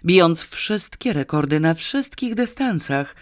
bijąc 0.05 0.43
wszystkie 0.43 1.13
rekordy 1.13 1.59
na 1.59 1.73
wszystkich 1.73 2.35
dystansach, 2.35 3.15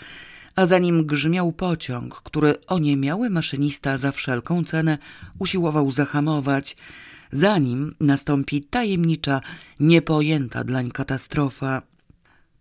a 0.56 0.66
za 0.66 0.80
nim 0.80 1.06
grzmiał 1.06 1.52
pociąg, 1.52 2.16
który 2.16 2.66
oniemiały 2.68 3.30
maszynista 3.30 3.98
za 3.98 4.12
wszelką 4.12 4.64
cenę 4.64 4.98
usiłował 5.40 5.92
zahamować, 5.92 6.78
zanim 7.32 7.96
nastąpi 8.00 8.62
tajemnicza, 8.64 9.42
niepojęta 9.80 10.64
dlań 10.64 10.92
katastrofa. 10.92 11.82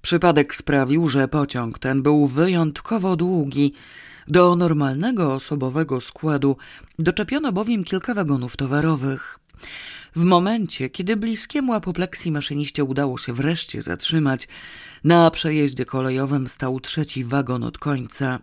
Przypadek 0.03 0.55
sprawił, 0.55 1.09
że 1.09 1.29
pociąg 1.29 1.79
ten 1.79 2.03
był 2.03 2.27
wyjątkowo 2.27 3.17
długi. 3.17 3.73
Do 4.29 4.57
normalnego 4.57 5.35
osobowego 5.35 6.01
składu 6.01 6.57
doczepiono 6.99 7.53
bowiem 7.53 7.85
kilka 7.85 8.15
wagonów 8.15 8.57
towarowych. 8.57 9.39
W 10.16 10.25
momencie, 10.25 10.90
kiedy 10.90 11.16
bliskiemu 11.16 11.73
apopleksji 11.73 12.33
maszyniście 12.33 12.85
udało 12.85 13.18
się 13.18 13.33
wreszcie 13.33 13.83
zatrzymać, 13.83 14.49
na 15.04 15.30
przejeździe 15.30 15.85
kolejowym 15.85 16.49
stał 16.49 16.80
trzeci 16.80 17.25
wagon 17.25 17.62
od 17.62 17.78
końca. 17.78 18.38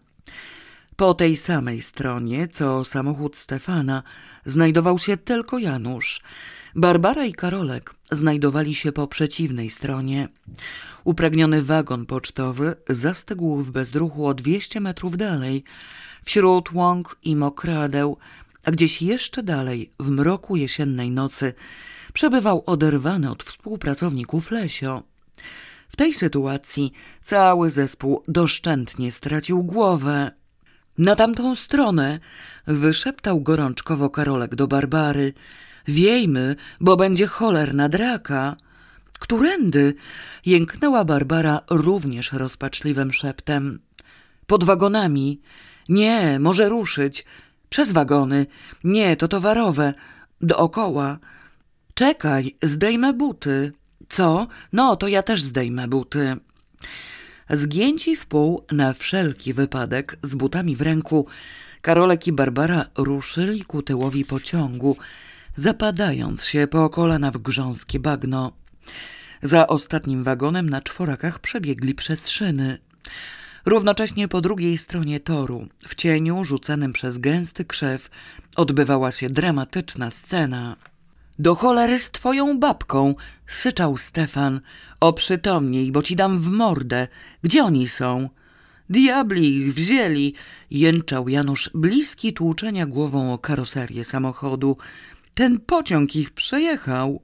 Po 0.96 1.14
tej 1.14 1.38
samej 1.38 1.82
stronie, 1.82 2.48
co 2.48 2.84
samochód 2.84 3.36
Stefana, 3.36 4.04
znajdował 4.46 5.00
się 5.00 5.18
tylko 5.18 5.58
Janusz. 5.58 6.22
Barbara 6.76 7.26
i 7.26 7.34
Karolek 7.34 7.94
znajdowali 8.12 8.76
się 8.76 8.92
po 8.92 9.08
przeciwnej 9.08 9.70
stronie. 9.70 10.28
Upragniony 11.04 11.64
wagon 11.64 12.06
pocztowy 12.06 12.76
zastygł 12.90 13.58
w 13.58 13.72
bezruchu 13.72 14.28
o 14.28 14.34
dwieście 14.34 14.80
metrów 14.80 15.18
dalej, 15.18 15.64
wśród 16.26 16.72
łąk 16.72 17.18
i 17.24 17.36
mokradeł, 17.36 18.18
a 18.66 18.72
gdzieś 18.72 19.02
jeszcze 19.02 19.44
dalej, 19.44 19.92
w 20.00 20.10
mroku 20.10 20.56
jesiennej 20.56 21.12
nocy, 21.12 21.54
przebywał 22.14 22.64
oderwany 22.66 23.32
od 23.32 23.44
współpracowników 23.44 24.52
Lesio. 24.52 25.04
W 25.90 25.96
tej 25.96 26.14
sytuacji 26.14 26.92
cały 27.24 27.70
zespół 27.70 28.24
doszczętnie 28.28 29.12
stracił 29.12 29.64
głowę. 29.64 30.32
Na 30.98 31.16
tamtą 31.16 31.56
stronę 31.56 32.20
wyszeptał 32.68 33.42
gorączkowo 33.42 34.10
Karolek 34.10 34.56
do 34.56 34.68
Barbary. 34.68 35.34
Wiejmy, 35.88 36.56
bo 36.80 36.98
będzie 36.98 37.28
cholerna 37.28 37.90
draka. 37.90 38.56
Którędy? 39.20 39.94
Jęknęła 40.46 41.06
Barbara 41.06 41.62
również 41.70 42.32
rozpaczliwym 42.32 43.14
szeptem. 43.14 43.80
Pod 44.48 44.64
wagonami. 44.64 45.42
Nie, 45.90 46.40
może 46.40 46.70
ruszyć. 46.70 47.26
Przez 47.72 47.92
wagony. 47.92 48.46
Nie, 48.84 49.16
to 49.18 49.28
towarowe. 49.28 49.94
Dookoła. 50.42 51.20
Czekaj, 51.94 52.56
zdejmę 52.64 53.14
buty. 53.14 53.72
Co? 54.10 54.48
No, 54.74 54.96
to 54.96 55.08
ja 55.08 55.24
też 55.24 55.42
zdejmę 55.44 55.88
buty. 55.88 56.36
Zgięci 57.50 58.16
w 58.16 58.26
pół 58.26 58.66
na 58.72 58.94
wszelki 58.94 59.54
wypadek, 59.54 60.18
z 60.24 60.36
butami 60.36 60.76
w 60.76 60.82
ręku, 60.82 61.28
Karolek 61.82 62.28
i 62.28 62.32
Barbara 62.32 62.86
ruszyli 62.98 63.66
ku 63.66 63.82
tyłowi 63.82 64.26
pociągu, 64.26 64.98
zapadając 65.56 66.46
się 66.46 66.68
po 66.68 66.90
kolana 66.90 67.32
w 67.32 67.38
grząskie 67.38 68.00
bagno. 68.00 68.52
Za 69.44 69.68
ostatnim 69.68 70.24
wagonem 70.24 70.70
na 70.70 70.82
czworakach 70.82 71.40
przebiegli 71.40 71.96
przez 71.96 72.30
szyny. 72.30 72.78
Równocześnie 73.66 74.28
po 74.28 74.42
drugiej 74.42 74.78
stronie 74.78 75.20
toru, 75.20 75.68
w 75.88 75.96
cieniu 75.96 76.44
rzucanym 76.44 76.94
przez 76.94 77.18
gęsty 77.18 77.66
krzew, 77.66 78.10
odbywała 78.56 79.12
się 79.12 79.30
dramatyczna 79.30 80.12
scena. 80.12 80.76
Do 81.40 81.56
cholery 81.56 82.00
z 82.00 82.12
twoją 82.12 82.60
babką, 82.60 83.16
syczał 83.48 83.98
Stefan. 83.98 84.62
Oprzytomnij, 85.00 85.92
bo 85.92 86.02
ci 86.02 86.16
dam 86.16 86.40
w 86.40 86.50
mordę. 86.50 87.08
Gdzie 87.44 87.64
oni 87.64 87.88
są? 87.88 88.30
Diabli 88.90 89.58
ich 89.58 89.74
wzięli, 89.74 90.34
jęczał 90.72 91.30
Janusz, 91.30 91.70
bliski 91.74 92.34
tłuczenia 92.34 92.86
głową 92.86 93.34
o 93.34 93.38
karoserię 93.38 94.04
samochodu. 94.04 94.78
Ten 95.34 95.60
pociąg 95.60 96.16
ich 96.16 96.32
przejechał. 96.32 97.22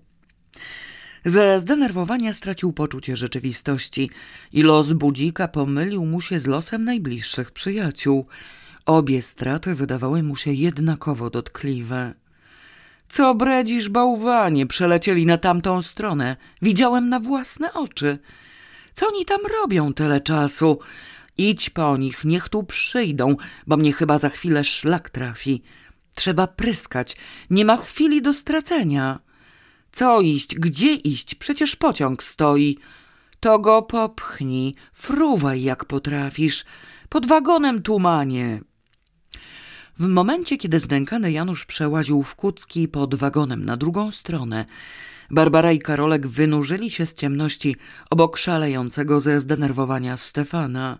Ze 1.26 1.60
zdenerwowania 1.60 2.34
stracił 2.34 2.74
poczucie 2.74 3.16
rzeczywistości 3.16 4.10
i 4.54 4.64
los 4.64 4.94
budzika 4.94 5.48
pomylił 5.48 6.06
mu 6.06 6.22
się 6.22 6.40
z 6.40 6.48
losem 6.48 6.84
najbliższych 6.84 7.52
przyjaciół. 7.52 8.28
Obie 8.86 9.22
straty 9.22 9.76
wydawały 9.76 10.24
mu 10.24 10.36
się 10.36 10.54
jednakowo 10.54 11.30
dotkliwe. 11.30 12.14
Co 13.10 13.36
bredzisz, 13.36 13.90
bałwanie? 13.90 14.66
Przelecieli 14.66 15.26
na 15.26 15.38
tamtą 15.38 15.82
stronę. 15.82 16.36
Widziałem 16.62 17.10
na 17.10 17.20
własne 17.20 17.74
oczy. 17.74 18.20
Co 18.94 19.08
oni 19.08 19.26
tam 19.26 19.40
robią 19.62 19.94
tyle 19.94 20.22
czasu? 20.22 20.80
Idź 21.38 21.70
po 21.70 21.98
nich, 21.98 22.24
niech 22.26 22.50
tu 22.50 22.64
przyjdą, 22.64 23.36
bo 23.68 23.78
mnie 23.78 23.94
chyba 23.94 24.20
za 24.20 24.30
chwilę 24.30 24.64
szlak 24.64 25.10
trafi. 25.10 25.64
Trzeba 26.16 26.48
pryskać, 26.48 27.16
nie 27.50 27.66
ma 27.66 27.78
chwili 27.78 28.22
do 28.22 28.34
stracenia. 28.34 29.20
Co 29.92 30.22
iść, 30.22 30.56
gdzie 30.56 30.94
iść? 30.94 31.36
Przecież 31.36 31.76
pociąg 31.76 32.24
stoi. 32.24 32.78
To 33.40 33.60
go 33.60 33.82
popchnij, 33.82 34.76
fruwaj 34.94 35.62
jak 35.62 35.86
potrafisz. 35.86 36.66
Pod 37.10 37.26
wagonem 37.26 37.82
tumanie. 37.82 38.62
W 40.00 40.08
momencie, 40.08 40.58
kiedy 40.58 40.80
zdękany 40.80 41.32
Janusz 41.32 41.66
przełaził 41.66 42.24
w 42.24 42.36
kucki 42.36 42.88
pod 42.88 43.16
wagonem 43.16 43.66
na 43.66 43.78
drugą 43.78 44.12
stronę, 44.12 44.66
Barbara 45.32 45.72
i 45.72 45.80
Karolek 45.80 46.28
wynurzyli 46.28 46.92
się 46.92 47.06
z 47.06 47.14
ciemności 47.14 47.76
obok 48.10 48.38
szalejącego 48.38 49.20
ze 49.20 49.40
zdenerwowania 49.40 50.18
Stefana. 50.18 51.00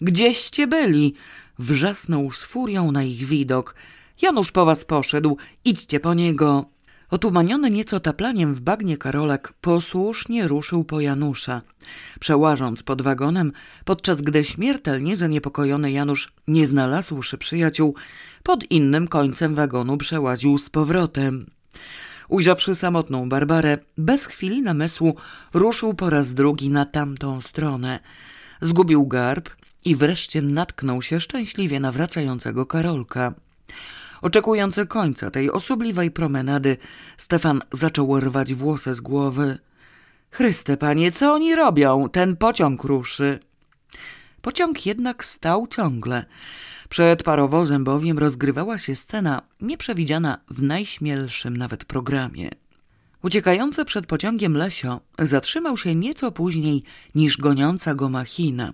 Gdzieście 0.00 0.66
byli? 0.66 1.14
Wrzasnął 1.58 2.32
z 2.32 2.42
furią 2.42 2.92
na 2.92 3.02
ich 3.02 3.26
widok. 3.26 3.74
Janusz 4.22 4.52
po 4.52 4.64
was 4.64 4.84
poszedł, 4.84 5.36
idźcie 5.64 6.00
po 6.00 6.14
niego. 6.14 6.70
Otumaniony 7.10 7.70
nieco 7.70 8.00
taplaniem 8.00 8.54
w 8.54 8.60
bagnie 8.60 8.96
Karolek 8.96 9.52
posłusznie 9.60 10.48
ruszył 10.48 10.84
po 10.84 11.00
Janusza. 11.00 11.62
Przełażąc 12.20 12.82
pod 12.82 13.02
wagonem, 13.02 13.52
podczas 13.84 14.22
gdy 14.22 14.44
śmiertelnie 14.44 15.16
zaniepokojony 15.16 15.92
Janusz, 15.92 16.28
nie 16.48 16.66
znalazłszy 16.66 17.38
przyjaciół, 17.38 17.94
pod 18.42 18.70
innym 18.70 19.08
końcem 19.08 19.54
wagonu 19.54 19.96
przełaził 19.96 20.58
z 20.58 20.70
powrotem. 20.70 21.46
Ujrzawszy 22.28 22.74
samotną 22.74 23.28
Barbarę, 23.28 23.78
bez 23.98 24.26
chwili 24.26 24.62
namysłu 24.62 25.16
ruszył 25.54 25.94
po 25.94 26.10
raz 26.10 26.34
drugi 26.34 26.70
na 26.70 26.84
tamtą 26.84 27.40
stronę. 27.40 28.00
Zgubił 28.60 29.06
garb 29.06 29.48
i 29.84 29.96
wreszcie 29.96 30.42
natknął 30.42 31.02
się 31.02 31.20
szczęśliwie 31.20 31.80
na 31.80 31.92
wracającego 31.92 32.66
Karolka. 32.66 33.34
Oczekujący 34.22 34.86
końca 34.86 35.30
tej 35.30 35.50
osobliwej 35.50 36.10
promenady, 36.10 36.76
Stefan 37.16 37.60
zaczął 37.72 38.20
rwać 38.20 38.54
włosy 38.54 38.94
z 38.94 39.00
głowy. 39.00 39.58
Chryste, 40.30 40.76
panie, 40.76 41.12
co 41.12 41.32
oni 41.32 41.54
robią? 41.54 42.08
Ten 42.08 42.36
pociąg 42.36 42.84
ruszy. 42.84 43.38
Pociąg 44.42 44.86
jednak 44.86 45.24
stał 45.24 45.66
ciągle. 45.66 46.24
Przed 46.88 47.22
parowozem 47.22 47.84
bowiem 47.84 48.18
rozgrywała 48.18 48.78
się 48.78 48.96
scena 48.96 49.42
nieprzewidziana 49.60 50.38
w 50.50 50.62
najśmielszym 50.62 51.56
nawet 51.56 51.84
programie. 51.84 52.50
Uciekający 53.22 53.84
przed 53.84 54.06
pociągiem 54.06 54.56
Lesio 54.56 55.00
zatrzymał 55.18 55.76
się 55.76 55.94
nieco 55.94 56.32
później 56.32 56.82
niż 57.14 57.36
goniąca 57.36 57.94
go 57.94 58.08
machina 58.08 58.72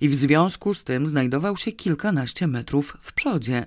i 0.00 0.08
w 0.08 0.14
związku 0.14 0.74
z 0.74 0.84
tym 0.84 1.06
znajdował 1.06 1.56
się 1.56 1.72
kilkanaście 1.72 2.46
metrów 2.46 2.96
w 3.00 3.12
przodzie. 3.12 3.66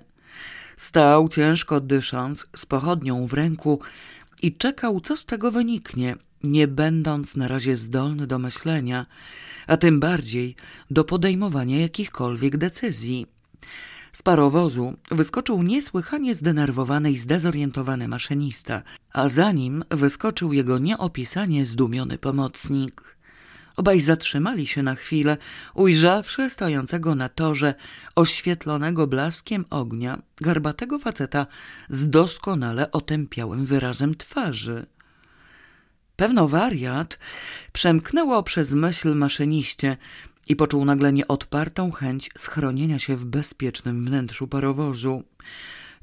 Stał 0.80 1.28
ciężko 1.28 1.80
dysząc, 1.80 2.46
z 2.56 2.66
pochodnią 2.66 3.26
w 3.26 3.32
ręku 3.32 3.80
i 4.42 4.56
czekał, 4.56 5.00
co 5.00 5.16
z 5.16 5.26
tego 5.26 5.50
wyniknie, 5.50 6.16
nie 6.44 6.68
będąc 6.68 7.36
na 7.36 7.48
razie 7.48 7.76
zdolny 7.76 8.26
do 8.26 8.38
myślenia, 8.38 9.06
a 9.66 9.76
tym 9.76 10.00
bardziej 10.00 10.56
do 10.90 11.04
podejmowania 11.04 11.80
jakichkolwiek 11.80 12.56
decyzji. 12.56 13.26
Z 14.12 14.22
parowozu 14.22 14.94
wyskoczył 15.10 15.62
niesłychanie 15.62 16.34
zdenerwowany 16.34 17.12
i 17.12 17.16
zdezorientowany 17.16 18.08
maszynista, 18.08 18.82
a 19.12 19.28
za 19.28 19.52
nim 19.52 19.84
wyskoczył 19.90 20.52
jego 20.52 20.78
nieopisanie 20.78 21.66
zdumiony 21.66 22.18
pomocnik. 22.18 23.16
Obaj 23.80 24.00
zatrzymali 24.00 24.66
się 24.66 24.82
na 24.82 24.94
chwilę, 24.94 25.36
ujrzawszy 25.74 26.50
stojącego 26.50 27.14
na 27.14 27.28
torze, 27.28 27.74
oświetlonego 28.16 29.06
blaskiem 29.06 29.64
ognia, 29.70 30.22
garbatego 30.40 30.98
faceta 30.98 31.46
z 31.88 32.10
doskonale 32.10 32.90
otępiałym 32.90 33.66
wyrazem 33.66 34.14
twarzy. 34.14 34.86
Pewno 36.16 36.48
wariat 36.48 37.18
przemknęło 37.72 38.42
przez 38.42 38.72
myśl 38.72 39.14
maszyniście 39.14 39.96
i 40.48 40.56
poczuł 40.56 40.84
nagle 40.84 41.12
nieodpartą 41.12 41.90
chęć 41.90 42.30
schronienia 42.38 42.98
się 42.98 43.16
w 43.16 43.24
bezpiecznym 43.24 44.06
wnętrzu 44.06 44.48
parowozu. 44.48 45.22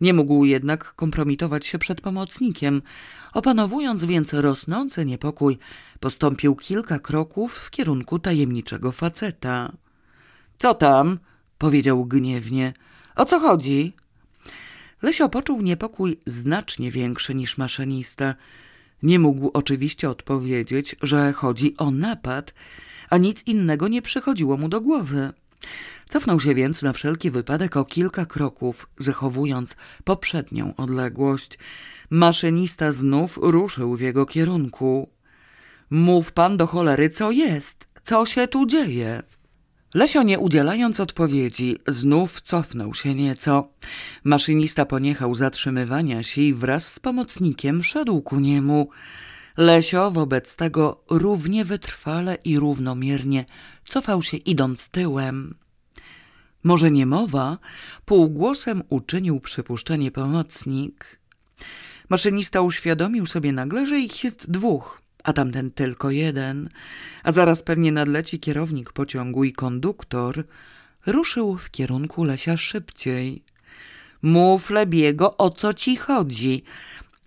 Nie 0.02 0.14
mógł 0.14 0.46
jednak 0.46 0.94
kompromitować 0.94 1.66
się 1.66 1.78
przed 1.78 2.02
pomocnikiem. 2.02 2.82
Opanowując 3.34 4.06
więc 4.06 4.34
rosnący 4.34 5.06
niepokój, 5.06 5.58
postąpił 6.00 6.56
kilka 6.56 7.00
kroków 7.00 7.54
w 7.54 7.70
kierunku 7.70 8.20
tajemniczego 8.20 8.92
faceta. 8.92 9.72
Co 10.58 10.74
tam? 10.74 11.20
powiedział 11.58 12.06
gniewnie. 12.06 12.74
O 13.16 13.26
co 13.26 13.40
chodzi? 13.40 13.94
Lesio 15.02 15.30
poczuł 15.30 15.62
niepokój 15.62 16.20
znacznie 16.26 16.92
większy 16.92 17.36
niż 17.36 17.58
maszynista. 17.58 18.36
Nie 19.04 19.20
mógł 19.20 19.52
oczywiście 19.54 20.10
odpowiedzieć, 20.10 20.96
że 21.02 21.34
chodzi 21.34 21.78
o 21.78 21.92
napad, 21.92 22.54
a 23.10 23.18
nic 23.18 23.44
innego 23.44 23.88
nie 23.88 24.02
przychodziło 24.02 24.58
mu 24.58 24.70
do 24.70 24.82
głowy. 24.82 25.34
Cofnął 26.10 26.40
się 26.40 26.56
więc 26.56 26.82
na 26.82 26.94
wszelki 26.94 27.32
wypadek 27.32 27.78
o 27.78 27.86
kilka 27.86 28.26
kroków, 28.26 28.90
zachowując 28.98 29.76
poprzednią 30.04 30.76
odległość. 30.76 31.60
Maszynista 32.10 32.92
znów 32.92 33.40
ruszył 33.42 33.96
w 33.96 34.02
jego 34.02 34.26
kierunku. 34.26 35.10
Mów 35.90 36.32
pan 36.32 36.58
do 36.58 36.68
cholery, 36.68 37.10
co 37.10 37.32
jest? 37.32 37.88
Co 38.04 38.26
się 38.26 38.48
tu 38.48 38.66
dzieje? 38.66 39.24
Lesio, 39.94 40.24
nie 40.24 40.40
udzielając 40.40 41.00
odpowiedzi, 41.00 41.78
znów 41.88 42.42
cofnął 42.42 42.94
się 42.94 43.16
nieco. 43.16 43.70
Maszynista 44.24 44.86
poniechał 44.86 45.36
zatrzymywania 45.36 46.24
się 46.24 46.42
i 46.42 46.54
wraz 46.54 46.94
z 46.94 47.00
pomocnikiem 47.00 47.84
szedł 47.84 48.22
ku 48.22 48.40
niemu. 48.40 48.90
Lesio 49.58 50.12
wobec 50.12 50.56
tego 50.56 51.04
równie 51.10 51.66
wytrwale 51.66 52.38
i 52.44 52.60
równomiernie 52.60 53.46
cofał 53.86 54.22
się 54.22 54.38
idąc 54.38 54.90
tyłem. 54.90 55.56
Może 56.64 56.92
nie 56.92 57.06
mowa, 57.06 57.58
półgłosem 58.06 58.84
uczynił 58.90 59.40
przypuszczenie 59.40 60.12
pomocnik. 60.12 61.20
Maszynista 62.10 62.62
uświadomił 62.62 63.26
sobie 63.26 63.52
nagle, 63.52 63.86
że 63.86 64.00
ich 64.00 64.24
jest 64.24 64.52
dwóch, 64.52 65.02
a 65.24 65.34
tamten 65.34 65.72
tylko 65.72 66.12
jeden, 66.12 66.70
a 67.24 67.32
zaraz 67.32 67.64
pewnie 67.64 67.92
nadleci 67.92 68.40
kierownik 68.40 68.92
pociągu 68.92 69.44
i 69.44 69.54
konduktor, 69.54 70.44
ruszył 71.06 71.58
w 71.58 71.72
kierunku 71.72 72.24
Lesia 72.24 72.58
szybciej. 72.58 73.44
Mów 74.22 74.70
Lebiego, 74.70 75.38
o 75.38 75.50
co 75.50 75.74
ci 75.74 75.98
chodzi? 75.98 76.64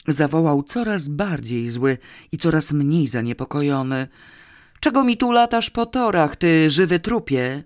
Zawołał 0.09 0.63
coraz 0.63 1.09
bardziej 1.09 1.71
zły 1.71 1.99
i 2.33 2.39
coraz 2.39 2.73
mniej 2.73 3.07
zaniepokojony. 3.07 4.09
Czego 4.81 5.05
mi 5.05 5.17
tu 5.17 5.33
latasz 5.33 5.71
po 5.71 5.87
torach, 5.87 6.37
ty 6.37 6.71
żywy 6.71 7.01
trupie? 7.01 7.63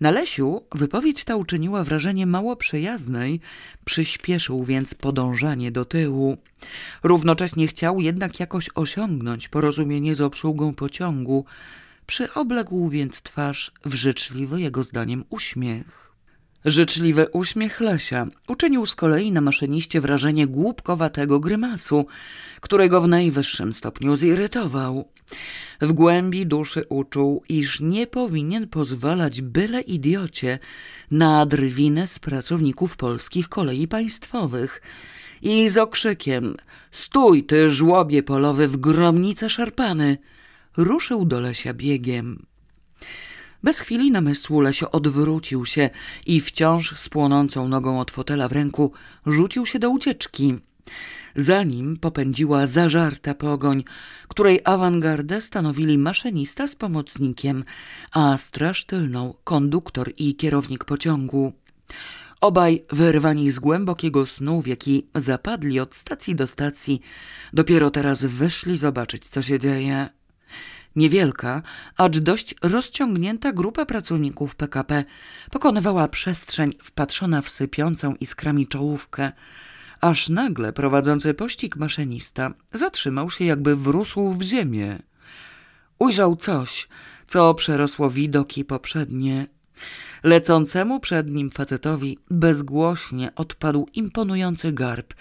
Na 0.00 0.10
Lesiu 0.10 0.62
wypowiedź 0.74 1.24
ta 1.24 1.36
uczyniła 1.36 1.84
wrażenie 1.84 2.26
mało 2.26 2.56
przyjaznej, 2.56 3.40
przyspieszył 3.84 4.64
więc 4.64 4.94
podążanie 4.94 5.72
do 5.72 5.84
tyłu. 5.84 6.36
Równocześnie 7.02 7.66
chciał 7.66 8.00
jednak 8.00 8.40
jakoś 8.40 8.70
osiągnąć 8.74 9.48
porozumienie 9.48 10.14
z 10.14 10.20
obsługą 10.20 10.74
pociągu, 10.74 11.44
przyobległ 12.06 12.88
więc 12.88 13.22
twarz 13.22 13.72
w 13.84 13.94
życzliwy 13.94 14.60
jego 14.60 14.84
zdaniem 14.84 15.24
uśmiech. 15.30 16.08
Życzliwy 16.64 17.26
uśmiech 17.32 17.80
Lesia 17.80 18.26
uczynił 18.48 18.86
z 18.86 18.94
kolei 18.94 19.32
na 19.32 19.40
maszyniście 19.40 20.00
wrażenie 20.00 20.46
głupkowatego 20.46 21.40
grymasu, 21.40 22.06
którego 22.60 23.00
w 23.00 23.08
najwyższym 23.08 23.72
stopniu 23.72 24.16
zirytował. 24.16 25.08
W 25.80 25.92
głębi 25.92 26.46
duszy 26.46 26.84
uczuł, 26.88 27.42
iż 27.48 27.80
nie 27.80 28.06
powinien 28.06 28.68
pozwalać 28.68 29.42
byle 29.42 29.80
idiocie 29.80 30.58
na 31.10 31.46
drwinę 31.46 32.06
z 32.06 32.18
pracowników 32.18 32.96
polskich 32.96 33.48
kolei 33.48 33.88
państwowych 33.88 34.82
i 35.42 35.68
z 35.68 35.76
okrzykiem 35.76 36.54
Stój, 36.90 37.44
ty 37.44 37.70
żłobie 37.70 38.22
polowy 38.22 38.68
w 38.68 38.76
gromnicę 38.76 39.50
szarpany! 39.50 40.18
ruszył 40.76 41.24
do 41.24 41.40
Lesia 41.40 41.74
biegiem. 41.74 42.46
Bez 43.62 43.80
chwili 43.80 44.10
namysłu 44.10 44.60
Lesio 44.60 44.90
odwrócił 44.90 45.66
się 45.66 45.90
i 46.26 46.40
wciąż 46.40 46.98
z 46.98 47.08
płonącą 47.08 47.68
nogą 47.68 48.00
od 48.00 48.10
fotela 48.10 48.48
w 48.48 48.52
ręku 48.52 48.92
rzucił 49.26 49.66
się 49.66 49.78
do 49.78 49.90
ucieczki. 49.90 50.58
Za 51.36 51.62
nim 51.62 51.96
popędziła 51.96 52.66
zażarta 52.66 53.34
pogoń, 53.34 53.84
której 54.28 54.60
awangardę 54.64 55.40
stanowili 55.40 55.98
maszynista 55.98 56.66
z 56.66 56.74
pomocnikiem, 56.74 57.64
a 58.12 58.36
straż 58.36 58.84
tylną 58.84 59.34
konduktor 59.44 60.12
i 60.16 60.36
kierownik 60.36 60.84
pociągu. 60.84 61.52
Obaj 62.40 62.84
wyrwani 62.92 63.50
z 63.50 63.58
głębokiego 63.58 64.26
snu, 64.26 64.62
w 64.62 64.66
jaki 64.66 65.06
zapadli 65.14 65.80
od 65.80 65.94
stacji 65.94 66.34
do 66.34 66.46
stacji, 66.46 67.00
dopiero 67.52 67.90
teraz 67.90 68.24
wyszli 68.24 68.76
zobaczyć, 68.76 69.28
co 69.28 69.42
się 69.42 69.58
dzieje. 69.58 70.08
Niewielka, 70.96 71.62
acz 71.96 72.18
dość 72.18 72.54
rozciągnięta 72.62 73.52
grupa 73.52 73.86
pracowników 73.86 74.54
PKP 74.54 75.04
pokonywała 75.50 76.08
przestrzeń 76.08 76.72
wpatrzona 76.82 77.42
w 77.42 77.48
sypiącą 77.48 78.14
iskrami 78.14 78.66
czołówkę, 78.66 79.32
aż 80.00 80.28
nagle 80.28 80.72
prowadzący 80.72 81.34
pościg 81.34 81.76
maszynista 81.76 82.54
zatrzymał 82.72 83.30
się, 83.30 83.44
jakby 83.44 83.76
wrósł 83.76 84.32
w 84.32 84.42
ziemię. 84.42 84.98
Ujrzał 85.98 86.36
coś, 86.36 86.88
co 87.26 87.54
przerosło 87.54 88.10
widoki 88.10 88.64
poprzednie. 88.64 89.46
Lecącemu 90.22 91.00
przed 91.00 91.30
nim 91.30 91.50
facetowi 91.50 92.18
bezgłośnie 92.30 93.34
odpadł 93.34 93.88
imponujący 93.94 94.72
garb 94.72 95.14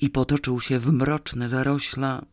i 0.00 0.10
potoczył 0.10 0.60
się 0.60 0.78
w 0.78 0.92
mroczne 0.92 1.48
zarośla. 1.48 2.24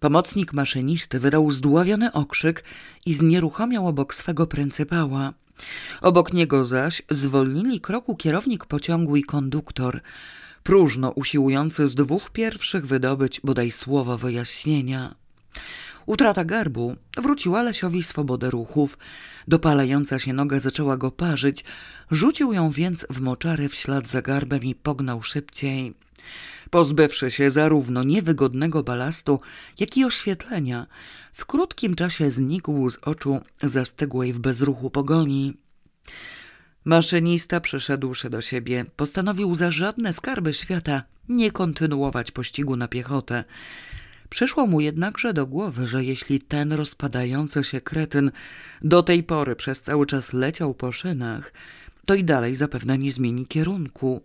Pomocnik 0.00 0.52
maszynisty 0.52 1.20
wydał 1.20 1.50
zdławiony 1.50 2.12
okrzyk 2.12 2.64
i 3.06 3.14
znieruchomiał 3.14 3.86
obok 3.86 4.14
swego 4.14 4.46
pryncypała. 4.46 5.32
Obok 6.02 6.32
niego 6.32 6.64
zaś 6.64 7.02
zwolnili 7.10 7.80
kroku 7.80 8.16
kierownik 8.16 8.66
pociągu 8.66 9.16
i 9.16 9.22
konduktor, 9.22 10.00
próżno 10.62 11.10
usiłujący 11.10 11.88
z 11.88 11.94
dwóch 11.94 12.30
pierwszych 12.30 12.86
wydobyć 12.86 13.40
bodaj 13.44 13.70
słowo 13.70 14.18
wyjaśnienia. 14.18 15.14
Utrata 16.06 16.44
garbu 16.44 16.96
wróciła 17.16 17.62
Lesiowi 17.62 18.02
swobodę 18.02 18.50
ruchów. 18.50 18.98
Dopalająca 19.48 20.18
się 20.18 20.32
noga 20.32 20.60
zaczęła 20.60 20.96
go 20.96 21.10
parzyć. 21.10 21.64
Rzucił 22.10 22.52
ją 22.52 22.70
więc 22.70 23.06
w 23.10 23.20
moczary 23.20 23.68
w 23.68 23.74
ślad 23.74 24.08
za 24.08 24.22
garbem 24.22 24.62
i 24.62 24.74
pognał 24.74 25.22
szybciej. 25.22 25.94
Pozbywszy 26.70 27.30
się 27.30 27.50
zarówno 27.50 28.02
niewygodnego 28.02 28.82
balastu, 28.82 29.40
jak 29.78 29.96
i 29.96 30.04
oświetlenia, 30.04 30.86
w 31.32 31.46
krótkim 31.46 31.94
czasie 31.94 32.30
znikł 32.30 32.90
z 32.90 32.96
oczu 32.96 33.40
zastygłej 33.62 34.32
w 34.32 34.38
bezruchu 34.38 34.90
pogoni. 34.90 35.56
Maszynista 36.84 37.60
przyszedłszy 37.60 38.30
do 38.30 38.42
siebie, 38.42 38.84
postanowił 38.96 39.54
za 39.54 39.70
żadne 39.70 40.12
skarby 40.12 40.54
świata 40.54 41.02
nie 41.28 41.50
kontynuować 41.50 42.30
pościgu 42.30 42.76
na 42.76 42.88
piechotę. 42.88 43.44
Przyszło 44.28 44.66
mu 44.66 44.80
jednakże 44.80 45.32
do 45.34 45.46
głowy, 45.46 45.86
że 45.86 46.04
jeśli 46.04 46.40
ten 46.40 46.72
rozpadający 46.72 47.64
się 47.64 47.80
kretyn 47.80 48.30
do 48.82 49.02
tej 49.02 49.22
pory 49.22 49.56
przez 49.56 49.80
cały 49.80 50.06
czas 50.06 50.32
leciał 50.32 50.74
po 50.74 50.92
szynach, 50.92 51.52
to 52.06 52.14
i 52.14 52.24
dalej 52.24 52.54
zapewne 52.54 52.98
nie 52.98 53.12
zmieni 53.12 53.46
kierunku. 53.46 54.22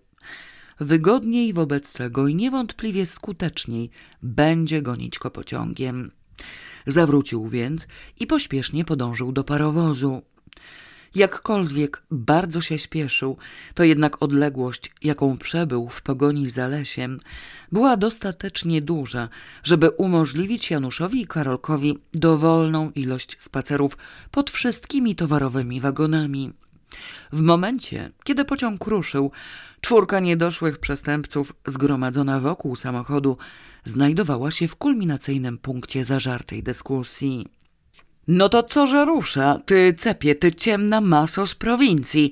Wygodniej 0.79 1.53
wobec 1.53 1.93
tego 1.93 2.27
i 2.27 2.35
niewątpliwie 2.35 3.05
skuteczniej 3.05 3.89
będzie 4.23 4.81
gonić 4.81 5.19
go 5.19 5.31
pociągiem. 5.31 6.11
Zawrócił 6.87 7.47
więc 7.47 7.87
i 8.19 8.27
pośpiesznie 8.27 8.85
podążył 8.85 9.31
do 9.31 9.43
parowozu. 9.43 10.21
Jakkolwiek 11.15 12.03
bardzo 12.11 12.61
się 12.61 12.79
śpieszył, 12.79 13.37
to 13.73 13.83
jednak 13.83 14.23
odległość, 14.23 14.91
jaką 15.03 15.37
przebył 15.37 15.89
w 15.89 16.01
pogoni 16.01 16.49
za 16.49 16.67
lesiem, 16.67 17.19
była 17.71 17.97
dostatecznie 17.97 18.81
duża, 18.81 19.29
żeby 19.63 19.89
umożliwić 19.89 20.71
Januszowi 20.71 21.21
i 21.21 21.27
Karolkowi 21.27 21.97
dowolną 22.13 22.91
ilość 22.91 23.35
spacerów 23.41 23.97
pod 24.31 24.51
wszystkimi 24.51 25.15
towarowymi 25.15 25.81
wagonami. 25.81 26.53
W 27.33 27.41
momencie, 27.41 28.11
kiedy 28.23 28.45
pociąg 28.45 28.87
ruszył, 28.87 29.31
czwórka 29.81 30.19
niedoszłych 30.19 30.77
przestępców 30.77 31.53
zgromadzona 31.65 32.39
wokół 32.39 32.75
samochodu 32.75 33.37
znajdowała 33.85 34.51
się 34.51 34.67
w 34.67 34.75
kulminacyjnym 34.75 35.57
punkcie 35.57 36.05
zażartej 36.05 36.63
dyskusji. 36.63 37.54
No 38.27 38.49
to 38.49 38.63
co, 38.63 38.87
że 38.87 39.05
rusza, 39.05 39.59
ty 39.65 39.93
cepie, 39.93 40.35
ty 40.35 40.51
ciemna 40.51 41.01
maso 41.01 41.45
z 41.45 41.55
prowincji? 41.55 42.31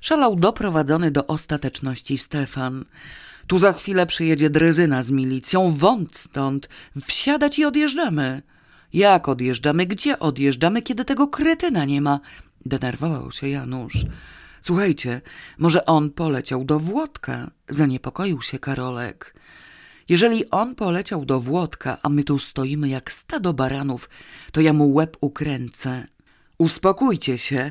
Szalał 0.00 0.36
doprowadzony 0.36 1.10
do 1.10 1.26
ostateczności 1.26 2.18
Stefan. 2.18 2.84
Tu 3.46 3.58
za 3.58 3.72
chwilę 3.72 4.06
przyjedzie 4.06 4.50
drezyna 4.50 5.02
z 5.02 5.10
milicją, 5.10 5.72
wąt 5.78 6.16
stąd, 6.16 6.68
wsiadać 7.06 7.58
i 7.58 7.64
odjeżdżamy. 7.64 8.42
Jak 8.92 9.28
odjeżdżamy? 9.28 9.86
Gdzie 9.86 10.18
odjeżdżamy, 10.18 10.82
kiedy 10.82 11.04
tego 11.04 11.28
kretyna 11.28 11.84
nie 11.84 12.00
ma? 12.00 12.20
Denerwował 12.66 13.32
się 13.32 13.48
Janusz. 13.48 14.06
Słuchajcie, 14.62 15.20
może 15.58 15.86
on 15.86 16.10
poleciał 16.10 16.64
do 16.64 16.78
Włodka? 16.78 17.50
Zaniepokoił 17.68 18.42
się 18.42 18.58
Karolek. 18.58 19.34
Jeżeli 20.08 20.50
on 20.50 20.74
poleciał 20.74 21.24
do 21.24 21.40
Włodka, 21.40 21.98
a 22.02 22.08
my 22.08 22.24
tu 22.24 22.38
stoimy 22.38 22.88
jak 22.88 23.12
stado 23.12 23.52
baranów, 23.52 24.10
to 24.52 24.60
ja 24.60 24.72
mu 24.72 24.94
łeb 24.94 25.16
ukręcę. 25.20 26.06
Uspokójcie 26.58 27.38
się, 27.38 27.70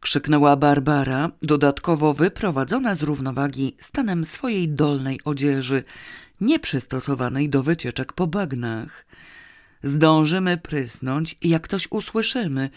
krzyknęła 0.00 0.56
Barbara, 0.56 1.30
dodatkowo 1.42 2.14
wyprowadzona 2.14 2.94
z 2.94 3.02
równowagi 3.02 3.76
stanem 3.80 4.24
swojej 4.24 4.68
dolnej 4.68 5.20
odzieży, 5.24 5.84
nieprzystosowanej 6.40 7.48
do 7.48 7.62
wycieczek 7.62 8.12
po 8.12 8.26
bagnach. 8.26 9.06
Zdążymy 9.82 10.56
prysnąć, 10.56 11.36
jak 11.42 11.62
ktoś 11.62 11.88
usłyszymy. 11.90 12.70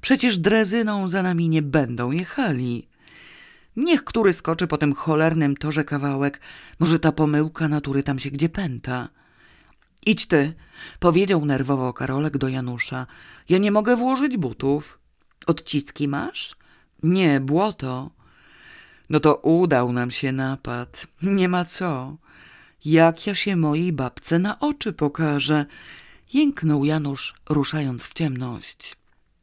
Przecież 0.00 0.38
drezyną 0.38 1.08
za 1.08 1.22
nami 1.22 1.48
nie 1.48 1.62
będą 1.62 2.10
jechali. 2.10 2.87
Niech 3.78 4.04
który 4.04 4.32
skoczy 4.32 4.66
po 4.66 4.78
tym 4.78 4.94
cholernym 4.94 5.56
torze 5.56 5.84
kawałek. 5.84 6.40
Może 6.78 6.98
ta 6.98 7.12
pomyłka 7.12 7.68
natury 7.68 8.02
tam 8.02 8.18
się 8.18 8.30
gdzie 8.30 8.48
pęta. 8.48 9.08
Idź 10.06 10.26
ty, 10.26 10.54
powiedział 10.98 11.44
nerwowo 11.44 11.92
Karolek 11.92 12.38
do 12.38 12.48
Janusza. 12.48 13.06
Ja 13.48 13.58
nie 13.58 13.70
mogę 13.70 13.96
włożyć 13.96 14.36
butów. 14.36 14.98
Odciski 15.46 16.08
masz? 16.08 16.56
Nie, 17.02 17.40
błoto. 17.40 18.10
No 19.10 19.20
to 19.20 19.36
udał 19.36 19.92
nam 19.92 20.10
się 20.10 20.32
napad. 20.32 21.06
Nie 21.22 21.48
ma 21.48 21.64
co. 21.64 22.16
Jak 22.84 23.26
ja 23.26 23.34
się 23.34 23.56
mojej 23.56 23.92
babce 23.92 24.38
na 24.38 24.58
oczy 24.58 24.92
pokażę? 24.92 25.66
Jęknął 26.34 26.84
Janusz, 26.84 27.34
ruszając 27.48 28.04
w 28.04 28.12
ciemność. 28.12 28.96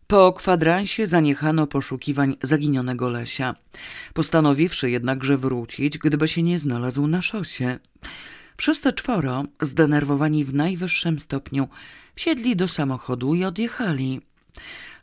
Po 0.07 0.33
kwadransie 0.33 1.07
zaniechano 1.07 1.67
poszukiwań 1.67 2.37
zaginionego 2.43 3.09
Lesia, 3.09 3.55
postanowiwszy 4.13 4.89
jednakże 4.89 5.37
wrócić, 5.37 5.97
gdyby 5.97 6.27
się 6.27 6.43
nie 6.43 6.59
znalazł 6.59 7.07
na 7.07 7.21
szosie. 7.21 7.79
Wszyscy 8.57 8.93
czworo, 8.93 9.43
zdenerwowani 9.61 10.45
w 10.45 10.53
najwyższym 10.53 11.19
stopniu, 11.19 11.67
wsiedli 12.15 12.55
do 12.55 12.67
samochodu 12.67 13.35
i 13.35 13.43
odjechali. 13.43 14.21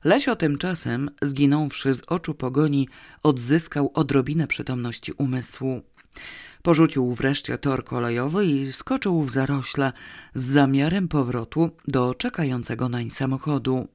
Lesio 0.04 0.36
tymczasem, 0.36 1.10
zginąwszy 1.22 1.94
z 1.94 2.02
oczu 2.06 2.34
pogoni, 2.34 2.88
odzyskał 3.22 3.90
odrobinę 3.94 4.46
przytomności 4.46 5.12
umysłu. 5.12 5.82
Porzucił 6.62 7.14
wreszcie 7.14 7.58
tor 7.58 7.84
kolejowy 7.84 8.46
i 8.46 8.72
skoczył 8.72 9.22
w 9.22 9.30
zarośle 9.30 9.92
z 10.34 10.44
zamiarem 10.44 11.08
powrotu 11.08 11.70
do 11.88 12.14
czekającego 12.14 12.88
nań 12.88 13.10
samochodu. 13.10 13.88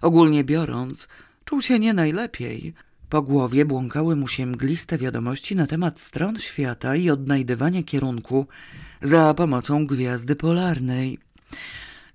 Ogólnie 0.00 0.44
biorąc, 0.44 1.08
czuł 1.44 1.62
się 1.62 1.78
nie 1.78 1.94
najlepiej. 1.94 2.74
Po 3.08 3.22
głowie 3.22 3.64
błąkały 3.64 4.16
mu 4.16 4.28
się 4.28 4.46
mgliste 4.46 4.98
wiadomości 4.98 5.56
na 5.56 5.66
temat 5.66 6.00
stron 6.00 6.38
świata 6.38 6.96
i 6.96 7.10
odnajdywania 7.10 7.82
kierunku 7.82 8.46
za 9.02 9.34
pomocą 9.34 9.86
gwiazdy 9.86 10.36
polarnej. 10.36 11.18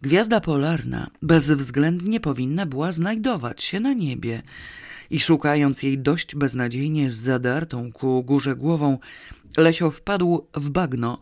Gwiazda 0.01 0.41
polarna 0.41 1.07
bezwzględnie 1.21 2.19
powinna 2.19 2.65
była 2.65 2.91
znajdować 2.91 3.63
się 3.63 3.79
na 3.79 3.93
niebie 3.93 4.41
i 5.09 5.19
szukając 5.19 5.83
jej 5.83 5.97
dość 5.97 6.35
beznadziejnie 6.35 7.09
z 7.09 7.15
zadartą 7.15 7.91
ku 7.91 8.23
górze 8.23 8.55
głową, 8.55 8.99
Lesio 9.57 9.91
wpadł 9.91 10.47
w 10.53 10.69
bagno, 10.69 11.19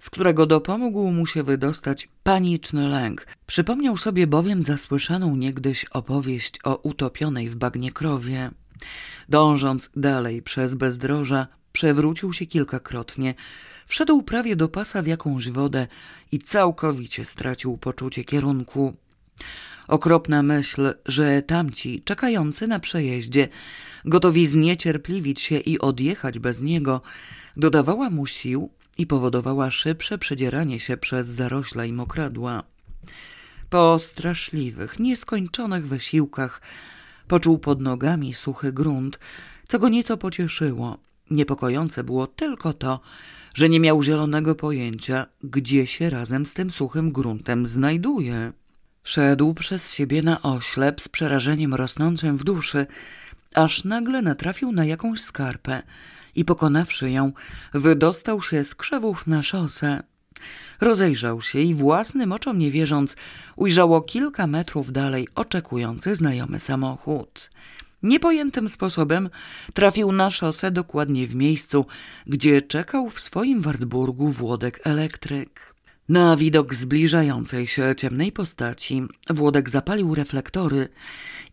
z 0.00 0.10
którego 0.10 0.46
dopomógł 0.46 1.10
mu 1.10 1.26
się 1.26 1.42
wydostać 1.42 2.08
paniczny 2.22 2.88
lęk. 2.88 3.26
Przypomniał 3.46 3.96
sobie 3.96 4.26
bowiem 4.26 4.62
zasłyszaną 4.62 5.36
niegdyś 5.36 5.84
opowieść 5.84 6.58
o 6.64 6.76
utopionej 6.76 7.48
w 7.48 7.56
bagnie 7.56 7.92
krowie. 7.92 8.50
Dążąc 9.28 9.90
dalej 9.96 10.42
przez 10.42 10.74
bezdroża, 10.74 11.46
przewrócił 11.72 12.32
się 12.32 12.46
kilkakrotnie, 12.46 13.34
wszedł 13.86 14.22
prawie 14.22 14.56
do 14.56 14.68
pasa 14.68 15.02
w 15.02 15.06
jakąś 15.06 15.50
wodę 15.50 15.86
i 16.32 16.38
całkowicie 16.38 17.24
stracił 17.24 17.78
poczucie 17.78 18.24
kierunku. 18.24 18.96
Okropna 19.88 20.42
myśl, 20.42 20.94
że 21.06 21.42
tamci, 21.42 22.02
czekający 22.02 22.66
na 22.66 22.78
przejeździe, 22.80 23.48
gotowi 24.04 24.48
zniecierpliwić 24.48 25.40
się 25.40 25.58
i 25.58 25.78
odjechać 25.78 26.38
bez 26.38 26.62
niego, 26.62 27.00
dodawała 27.56 28.10
mu 28.10 28.26
sił 28.26 28.70
i 28.98 29.06
powodowała 29.06 29.70
szybsze 29.70 30.18
przedzieranie 30.18 30.80
się 30.80 30.96
przez 30.96 31.28
zarośla 31.28 31.84
i 31.84 31.92
mokradła. 31.92 32.62
Po 33.70 33.98
straszliwych, 33.98 34.98
nieskończonych 34.98 35.88
wysiłkach 35.88 36.60
poczuł 37.28 37.58
pod 37.58 37.80
nogami 37.80 38.34
suchy 38.34 38.72
grunt, 38.72 39.18
co 39.68 39.78
go 39.78 39.88
nieco 39.88 40.16
pocieszyło. 40.16 40.98
Niepokojące 41.30 42.04
było 42.04 42.26
tylko 42.26 42.72
to, 42.72 43.00
że 43.54 43.68
nie 43.68 43.80
miał 43.80 44.02
zielonego 44.02 44.54
pojęcia, 44.54 45.26
gdzie 45.42 45.86
się 45.86 46.10
razem 46.10 46.46
z 46.46 46.54
tym 46.54 46.70
suchym 46.70 47.12
gruntem 47.12 47.66
znajduje. 47.66 48.52
Szedł 49.04 49.54
przez 49.54 49.92
siebie 49.92 50.22
na 50.22 50.42
oślep 50.42 51.00
z 51.00 51.08
przerażeniem 51.08 51.74
rosnącym 51.74 52.36
w 52.36 52.44
duszy, 52.44 52.86
aż 53.54 53.84
nagle 53.84 54.22
natrafił 54.22 54.72
na 54.72 54.84
jakąś 54.84 55.20
skarpę 55.20 55.82
i 56.34 56.44
pokonawszy 56.44 57.10
ją, 57.10 57.32
wydostał 57.74 58.42
się 58.42 58.64
z 58.64 58.74
krzewów 58.74 59.26
na 59.26 59.42
szosę. 59.42 60.02
Rozejrzał 60.80 61.42
się 61.42 61.58
i 61.58 61.74
własnym 61.74 62.32
oczom 62.32 62.58
nie 62.58 62.70
wierząc, 62.70 63.16
ujrzało 63.56 64.02
kilka 64.02 64.46
metrów 64.46 64.92
dalej 64.92 65.28
oczekujący 65.34 66.14
znajomy 66.14 66.60
samochód. 66.60 67.50
Niepojętym 68.02 68.68
sposobem 68.68 69.30
trafił 69.74 70.12
na 70.12 70.30
szosę 70.30 70.70
dokładnie 70.70 71.26
w 71.26 71.34
miejscu, 71.34 71.86
gdzie 72.26 72.62
czekał 72.62 73.10
w 73.10 73.20
swoim 73.20 73.60
Wartburgu 73.60 74.28
Włodek 74.28 74.80
elektryk. 74.84 75.73
Na 76.08 76.36
widok 76.36 76.74
zbliżającej 76.74 77.66
się 77.66 77.94
ciemnej 77.96 78.32
postaci 78.32 79.02
Włodek 79.30 79.70
zapalił 79.70 80.14
reflektory 80.14 80.88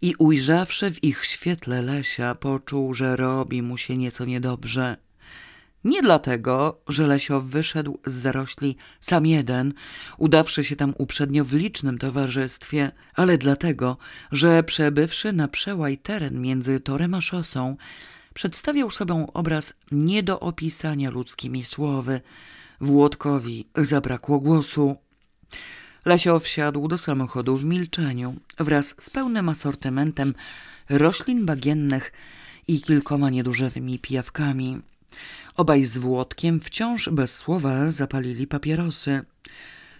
i 0.01 0.15
ujrzawszy 0.15 0.91
w 0.91 1.03
ich 1.03 1.25
świetle 1.25 1.81
Lesia 1.81 2.35
poczuł, 2.35 2.93
że 2.93 3.15
robi 3.15 3.61
mu 3.61 3.77
się 3.77 3.97
nieco 3.97 4.25
niedobrze. 4.25 4.97
Nie 5.83 6.01
dlatego, 6.01 6.81
że 6.87 7.07
Lesio 7.07 7.41
wyszedł 7.41 7.99
z 8.05 8.13
zarośli 8.13 8.75
sam 9.01 9.25
jeden, 9.25 9.73
udawszy 10.17 10.63
się 10.63 10.75
tam 10.75 10.93
uprzednio 10.97 11.45
w 11.45 11.53
licznym 11.53 11.97
towarzystwie, 11.97 12.91
ale 13.15 13.37
dlatego, 13.37 13.97
że 14.31 14.63
przebywszy 14.63 15.33
na 15.33 15.47
przełaj 15.47 15.97
teren 15.97 16.41
między 16.41 16.79
torem 16.79 17.13
a 17.13 17.21
szosą, 17.21 17.75
przedstawiał 18.33 18.89
sobą 18.89 19.31
obraz 19.33 19.73
nie 19.91 20.23
do 20.23 20.39
opisania 20.39 21.09
ludzkimi 21.09 21.63
słowy. 21.63 22.21
Włodkowi 22.81 23.65
zabrakło 23.75 24.39
głosu. 24.39 24.95
Lesio 26.05 26.39
wsiadł 26.39 26.87
do 26.87 26.97
samochodu 26.97 27.57
w 27.57 27.65
milczeniu, 27.65 28.35
wraz 28.59 28.95
z 28.99 29.09
pełnym 29.09 29.49
asortymentem 29.49 30.33
roślin 30.89 31.45
bagiennych 31.45 32.11
i 32.67 32.81
kilkoma 32.81 33.29
niedużymi 33.29 33.99
pijawkami. 33.99 34.81
Obaj 35.55 35.85
z 35.85 35.97
Włodkiem 35.97 36.59
wciąż 36.59 37.09
bez 37.09 37.37
słowa 37.37 37.91
zapalili 37.91 38.47
papierosy. 38.47 39.25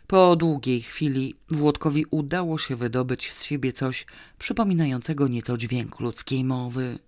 Po 0.08 0.36
długiej 0.36 0.82
chwili 0.82 1.36
Włodkowi 1.50 2.06
udało 2.12 2.58
się 2.58 2.76
wydobyć 2.76 3.34
z 3.34 3.44
siebie 3.44 3.74
coś 3.74 4.06
przypominającego 4.40 5.28
nieco 5.28 5.58
dźwięk 5.58 6.00
ludzkiej 6.00 6.44
mowy. 6.44 7.00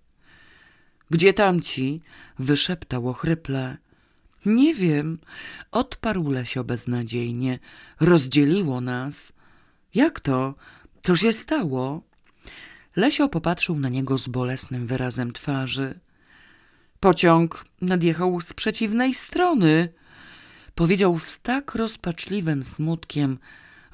Gdzie 1.10 1.32
tamci? 1.32 2.00
wyszeptał 2.38 3.08
ochryple. 3.08 3.76
Nie 4.46 4.74
wiem, 4.74 5.18
odparł 5.70 6.30
Lesio 6.30 6.64
beznadziejnie. 6.64 7.58
Rozdzieliło 8.00 8.80
nas. 8.80 9.32
Jak 9.94 10.20
to? 10.20 10.54
Co 11.02 11.16
się 11.16 11.32
stało? 11.32 12.02
Lesio 12.96 13.28
popatrzył 13.28 13.78
na 13.78 13.88
niego 13.88 14.18
z 14.18 14.28
bolesnym 14.28 14.86
wyrazem 14.86 15.32
twarzy. 15.32 16.00
Pociąg 17.00 17.64
nadjechał 17.80 18.40
z 18.40 18.52
przeciwnej 18.52 19.14
strony. 19.14 19.88
Powiedział 20.74 21.18
z 21.18 21.38
tak 21.42 21.74
rozpaczliwym 21.74 22.62
smutkiem, 22.62 23.38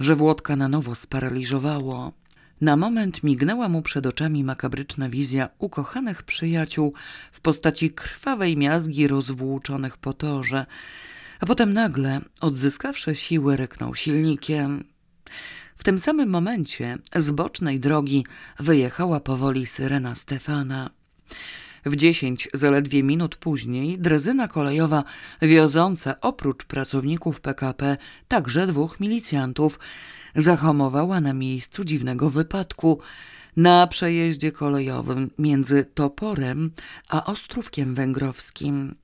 że 0.01 0.17
Włodka 0.17 0.57
na 0.57 0.69
nowo 0.69 0.95
sparaliżowało. 0.95 2.20
Na 2.61 2.77
moment 2.77 3.23
mignęła 3.23 3.69
mu 3.69 3.83
przed 3.83 4.07
oczami 4.07 4.45
makabryczna 4.45 5.09
wizja 5.09 5.49
ukochanych 5.59 6.23
przyjaciół 6.23 6.95
w 7.33 7.41
postaci 7.41 7.91
krwawej 7.91 8.57
miazgi 8.57 9.09
rozwłóczonych 9.09 9.97
po 9.97 10.13
torze, 10.13 10.67
a 11.41 11.47
potem 11.47 11.73
nagle, 11.73 12.21
odzyskawszy 12.41 13.15
siły, 13.15 13.57
ryknął 13.57 13.95
silnikiem. 13.95 14.85
W 15.77 15.85
tym 15.85 15.99
samym 15.99 16.31
momencie 16.31 16.99
z 17.17 17.31
bocznej 17.31 17.81
drogi 17.81 18.27
wyjechała 18.59 19.21
powoli 19.21 19.67
syrena 19.67 20.15
Stefana. 20.15 20.91
W 21.87 21.97
dziesięć 21.97 22.49
zaledwie 22.55 23.03
minut 23.03 23.37
później 23.37 23.99
drezyna 23.99 24.49
kolejowa 24.49 25.05
wioząca 25.43 26.21
oprócz 26.21 26.65
pracowników 26.65 27.41
PKP 27.41 27.97
także 28.29 28.67
dwóch 28.67 29.01
milicjantów 29.01 29.79
zahamowała 30.37 31.21
na 31.21 31.33
miejscu 31.33 31.85
dziwnego 31.85 32.31
wypadku 32.31 33.01
na 33.57 33.87
przejeździe 33.87 34.53
kolejowym 34.53 35.31
między 35.39 35.85
Toporem 35.95 36.71
a 37.09 37.27
Ostrówkiem 37.27 37.95
Węgrowskim. 37.95 38.95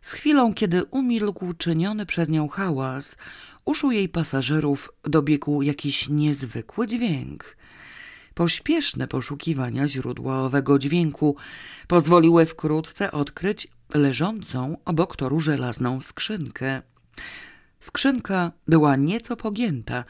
Z 0.00 0.12
chwilą, 0.12 0.54
kiedy 0.54 0.84
umilkł 0.84 1.52
czyniony 1.52 2.06
przez 2.06 2.28
nią 2.28 2.48
hałas, 2.48 3.16
uszu 3.64 3.90
jej 3.90 4.08
pasażerów 4.08 4.90
dobiegł 5.04 5.62
jakiś 5.62 6.08
niezwykły 6.08 6.86
dźwięk. 6.86 7.56
Pośpieszne 8.34 9.08
poszukiwania 9.08 9.88
źródła 9.88 10.40
owego 10.40 10.78
dźwięku 10.78 11.36
pozwoliły 11.88 12.46
wkrótce 12.46 13.12
odkryć 13.12 13.68
leżącą 13.94 14.76
obok 14.84 15.16
toru 15.16 15.40
żelazną 15.40 16.00
skrzynkę. 16.00 16.82
Skrzynka 17.80 18.52
była 18.68 18.96
nieco 18.96 19.36
pogięta, 19.36 20.04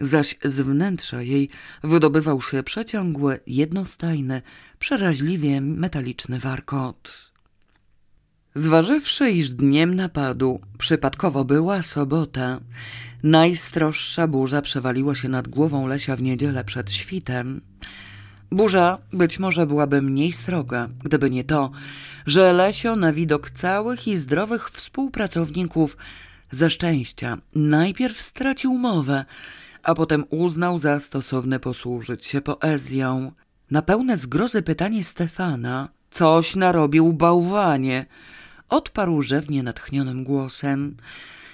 zaś 0.00 0.36
z 0.44 0.60
wnętrza 0.60 1.22
jej 1.22 1.50
wydobywał 1.84 2.42
się 2.42 2.62
przeciągły, 2.62 3.40
jednostajny, 3.46 4.42
przeraźliwie 4.78 5.60
metaliczny 5.60 6.38
warkot. 6.38 7.32
Zważywszy, 8.54 9.30
iż 9.30 9.50
dniem 9.50 9.94
napadu 9.94 10.60
przypadkowo 10.78 11.44
była 11.44 11.82
sobota, 11.82 12.60
najstroższa 13.22 14.26
burza 14.26 14.62
przewaliła 14.62 15.14
się 15.14 15.28
nad 15.28 15.48
głową 15.48 15.86
Lesia 15.86 16.16
w 16.16 16.22
niedzielę 16.22 16.64
przed 16.64 16.92
świtem. 16.92 17.60
Burza 18.50 18.98
być 19.12 19.38
może 19.38 19.66
byłaby 19.66 20.02
mniej 20.02 20.32
sroga, 20.32 20.88
gdyby 21.04 21.30
nie 21.30 21.44
to, 21.44 21.70
że 22.26 22.52
Lesio 22.52 22.96
na 22.96 23.12
widok 23.12 23.50
całych 23.50 24.08
i 24.08 24.16
zdrowych 24.16 24.70
współpracowników 24.70 25.96
ze 26.50 26.70
szczęścia 26.70 27.38
najpierw 27.54 28.20
stracił 28.20 28.74
mowę, 28.74 29.24
a 29.82 29.94
potem 29.94 30.24
uznał 30.30 30.78
za 30.78 31.00
stosowne 31.00 31.60
posłużyć 31.60 32.26
się 32.26 32.40
poezją. 32.40 33.32
Na 33.70 33.82
pełne 33.82 34.16
zgrozy 34.16 34.62
pytanie 34.62 35.04
Stefana, 35.04 35.88
coś 36.10 36.56
narobił 36.56 37.12
bałwanie, 37.12 38.06
odparł 38.68 39.22
rzewnie 39.22 39.62
natchnionym 39.62 40.24
głosem, 40.24 40.96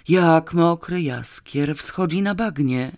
jak 0.08 0.54
mokry 0.54 1.02
jaskier 1.02 1.76
wschodzi 1.76 2.22
na 2.22 2.34
bagnie. 2.34 2.96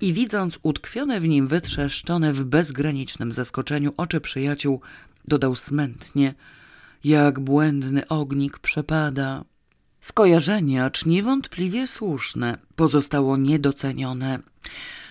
I 0.00 0.12
widząc 0.12 0.58
utkwione 0.62 1.20
w 1.20 1.28
nim 1.28 1.46
wytrzeszczone 1.46 2.32
w 2.32 2.44
bezgranicznym 2.44 3.32
zaskoczeniu 3.32 3.92
oczy 3.96 4.20
przyjaciół, 4.20 4.80
dodał 5.28 5.54
smętnie, 5.54 6.34
jak 7.04 7.40
błędny 7.40 8.08
ognik 8.08 8.58
przepada. 8.58 9.44
Skojarzenie, 10.00 10.84
acz 10.84 11.06
niewątpliwie 11.06 11.86
słuszne, 11.86 12.58
pozostało 12.76 13.36
niedocenione. 13.36 14.38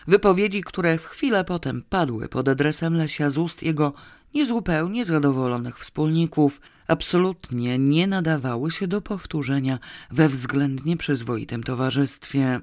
Wypowiedzi, 0.07 0.61
które 0.61 0.97
w 0.97 1.05
chwilę 1.05 1.43
potem 1.43 1.83
padły 1.89 2.29
pod 2.29 2.49
adresem 2.49 2.93
Lesia 2.93 3.29
z 3.29 3.37
ust 3.37 3.63
jego 3.63 3.93
niezupełnie 4.33 5.05
zadowolonych 5.05 5.79
wspólników, 5.79 6.61
absolutnie 6.87 7.77
nie 7.79 8.07
nadawały 8.07 8.71
się 8.71 8.87
do 8.87 9.01
powtórzenia 9.01 9.79
we 10.11 10.29
względnie 10.29 10.97
przyzwoitym 10.97 11.63
towarzystwie. 11.63 12.59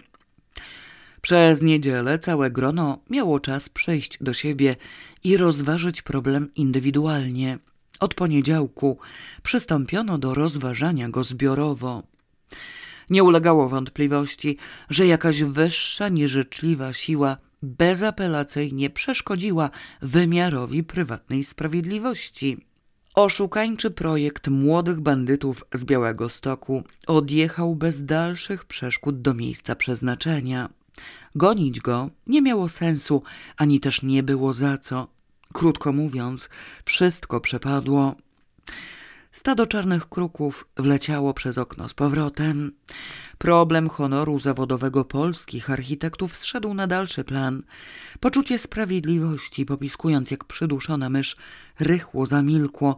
Przez 1.20 1.62
niedzielę 1.62 2.18
całe 2.18 2.50
grono 2.50 2.98
miało 3.10 3.40
czas 3.40 3.68
przyjść 3.68 4.18
do 4.20 4.34
siebie 4.34 4.76
i 5.24 5.36
rozważyć 5.36 6.02
problem 6.02 6.50
indywidualnie. 6.56 7.58
Od 8.00 8.14
poniedziałku 8.14 8.98
przystąpiono 9.42 10.18
do 10.18 10.34
rozważania 10.34 11.08
go 11.08 11.24
zbiorowo. 11.24 12.02
Nie 13.10 13.24
ulegało 13.24 13.68
wątpliwości, 13.68 14.56
że 14.90 15.06
jakaś 15.06 15.42
wyższa, 15.42 16.08
nieżyczliwa 16.08 16.92
siła 16.92 17.36
bezapelacyjnie 17.62 18.90
przeszkodziła 18.90 19.70
wymiarowi 20.02 20.84
prywatnej 20.84 21.44
sprawiedliwości. 21.44 22.66
Oszukańczy 23.14 23.90
projekt 23.90 24.48
młodych 24.48 25.00
bandytów 25.00 25.64
z 25.74 25.84
Białego 25.84 26.28
Stoku 26.28 26.82
odjechał 27.06 27.76
bez 27.76 28.04
dalszych 28.04 28.64
przeszkód 28.64 29.22
do 29.22 29.34
miejsca 29.34 29.76
przeznaczenia. 29.76 30.68
Gonić 31.34 31.80
go 31.80 32.10
nie 32.26 32.42
miało 32.42 32.68
sensu, 32.68 33.22
ani 33.56 33.80
też 33.80 34.02
nie 34.02 34.22
było 34.22 34.52
za 34.52 34.78
co. 34.78 35.08
Krótko 35.52 35.92
mówiąc, 35.92 36.50
wszystko 36.84 37.40
przepadło. 37.40 38.14
Stado 39.32 39.66
czarnych 39.66 40.08
kruków 40.08 40.66
wleciało 40.76 41.34
przez 41.34 41.58
okno 41.58 41.88
z 41.88 41.94
powrotem. 41.94 42.72
Problem 43.38 43.88
honoru 43.88 44.38
zawodowego 44.38 45.04
polskich 45.04 45.70
architektów 45.70 46.36
zszedł 46.36 46.74
na 46.74 46.86
dalszy 46.86 47.24
plan. 47.24 47.62
Poczucie 48.20 48.58
sprawiedliwości, 48.58 49.66
popiskując 49.66 50.30
jak 50.30 50.44
przyduszona 50.44 51.10
mysz, 51.10 51.36
rychło 51.80 52.26
zamilkło, 52.26 52.96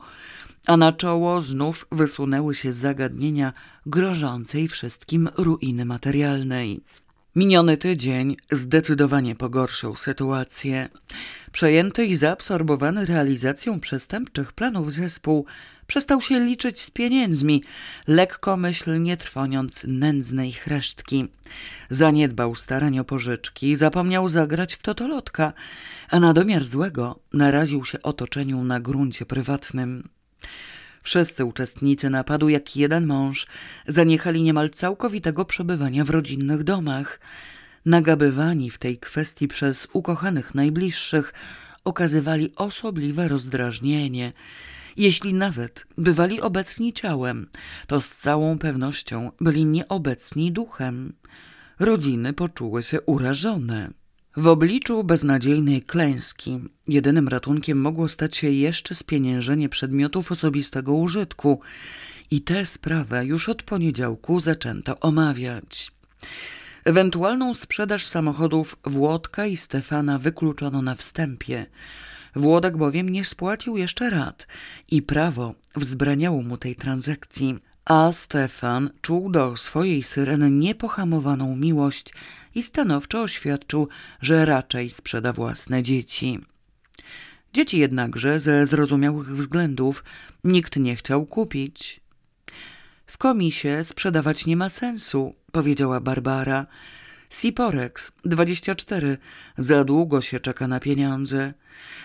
a 0.66 0.77
na 0.77 0.92
czoło 0.92 1.40
znów 1.40 1.87
wysunęły 1.92 2.55
się 2.55 2.73
zagadnienia 2.73 3.53
grożącej 3.87 4.68
wszystkim 4.68 5.29
ruiny 5.37 5.85
materialnej. 5.85 6.81
Miniony 7.37 7.77
tydzień 7.77 8.37
zdecydowanie 8.51 9.35
pogorszył 9.35 9.97
sytuację. 9.97 10.88
Przejęty 11.53 12.07
i 12.07 12.16
zaabsorbowany 12.16 13.07
realizacją 13.07 13.81
przestępczych 13.81 14.53
planów 14.53 14.92
zespół 14.92 15.47
przestał 15.87 16.21
się 16.21 16.40
liczyć 16.40 16.81
z 16.81 16.90
pieniędzmi, 16.90 17.62
lekkomyślnie 18.09 19.16
trwoniąc 19.16 19.85
nędznej 19.88 20.53
chresztki. 20.53 21.29
Zaniedbał 21.90 22.55
starań 22.55 22.99
o 22.99 23.05
pożyczki, 23.05 23.77
zapomniał 23.77 24.29
zagrać 24.29 24.75
w 24.75 24.83
totolotka, 24.83 25.53
a 26.09 26.21
na 26.21 26.33
domiar 26.33 26.64
złego 26.64 27.18
naraził 27.33 27.85
się 27.85 28.03
otoczeniu 28.03 28.64
na 28.64 28.81
gruncie 28.81 29.27
prywatnym. 29.27 30.09
Wszyscy 31.03 31.45
uczestnicy 31.45 32.11
napadu, 32.11 32.49
jak 32.49 32.77
jeden 32.77 33.07
mąż, 33.07 33.47
zaniechali 33.87 34.43
niemal 34.43 34.71
całkowitego 34.71 35.45
przebywania 35.45 36.05
w 36.05 36.11
rodzinnych 36.11 36.62
domach. 36.62 37.21
Nagabywani 37.87 38.71
w 38.71 38.79
tej 38.79 38.99
kwestii 38.99 39.49
przez 39.49 39.88
ukochanych 39.93 40.55
najbliższych, 40.55 41.35
okazywali 41.85 42.53
osobliwe 42.57 43.29
rozdrażnienie. 43.29 44.33
Jeśli 44.97 45.35
nawet 45.35 45.87
bywali 45.99 46.41
obecni 46.41 46.93
ciałem, 46.93 47.49
to 47.87 48.01
z 48.01 48.11
całą 48.11 48.59
pewnością 48.59 49.31
byli 49.41 49.65
nieobecni 49.65 50.53
duchem. 50.53 51.12
Rodziny 51.81 52.33
poczuły 52.33 52.83
się 52.83 53.01
urażone. 53.01 54.02
W 54.37 54.47
obliczu 54.47 55.05
beznadziejnej 55.05 55.83
klęski 55.83 56.59
jedynym 56.88 57.29
ratunkiem 57.29 57.81
mogło 57.81 58.09
stać 58.09 58.37
się 58.37 58.51
jeszcze 58.51 58.95
spieniężenie 58.95 59.68
przedmiotów 59.68 60.33
osobistego 60.33 60.95
użytku 60.95 61.61
i 62.31 62.40
tę 62.40 62.66
sprawę 62.66 63.27
już 63.27 63.49
od 63.49 63.62
poniedziałku 63.62 64.40
zaczęto 64.40 65.01
omawiać. 65.01 65.92
Ewentualną 66.85 67.55
sprzedaż 67.55 68.07
samochodów 68.07 68.77
Włodka 68.85 69.47
i 69.47 69.57
Stefana 69.57 70.18
wykluczono 70.18 70.83
na 70.83 70.95
wstępie. 70.95 71.66
Włodek 72.37 72.77
bowiem 72.77 73.09
nie 73.09 73.25
spłacił 73.25 73.77
jeszcze 73.77 74.11
rat 74.11 74.47
i 74.90 75.03
prawo 75.03 75.55
wzbraniało 75.77 76.42
mu 76.42 76.57
tej 76.57 76.77
transakcji, 76.77 77.59
a 77.85 78.12
Stefan 78.12 78.90
czuł 79.01 79.31
do 79.31 79.57
swojej 79.57 80.03
syreny 80.03 80.51
niepohamowaną 80.51 81.57
miłość 81.57 82.14
i 82.55 82.62
stanowczo 82.62 83.23
oświadczył, 83.23 83.88
że 84.21 84.45
raczej 84.45 84.90
sprzeda 84.90 85.33
własne 85.33 85.83
dzieci. 85.83 86.38
Dzieci 87.53 87.79
jednakże 87.79 88.40
ze 88.40 88.66
zrozumiałych 88.66 89.37
względów 89.37 90.05
nikt 90.45 90.77
nie 90.77 90.97
chciał 90.97 91.27
kupić. 91.27 92.01
W 93.07 93.18
komisie 93.18 93.85
sprzedawać 93.85 94.47
nie 94.47 94.57
ma 94.57 94.68
sensu, 94.68 95.35
powiedziała 95.53 96.01
Barbara. 96.01 96.66
Siporex 97.33 98.12
24. 98.25 99.18
Za 99.59 99.85
długo 99.85 100.21
się 100.21 100.40
czeka 100.40 100.68
na 100.68 100.81
pieniądze. 100.81 101.55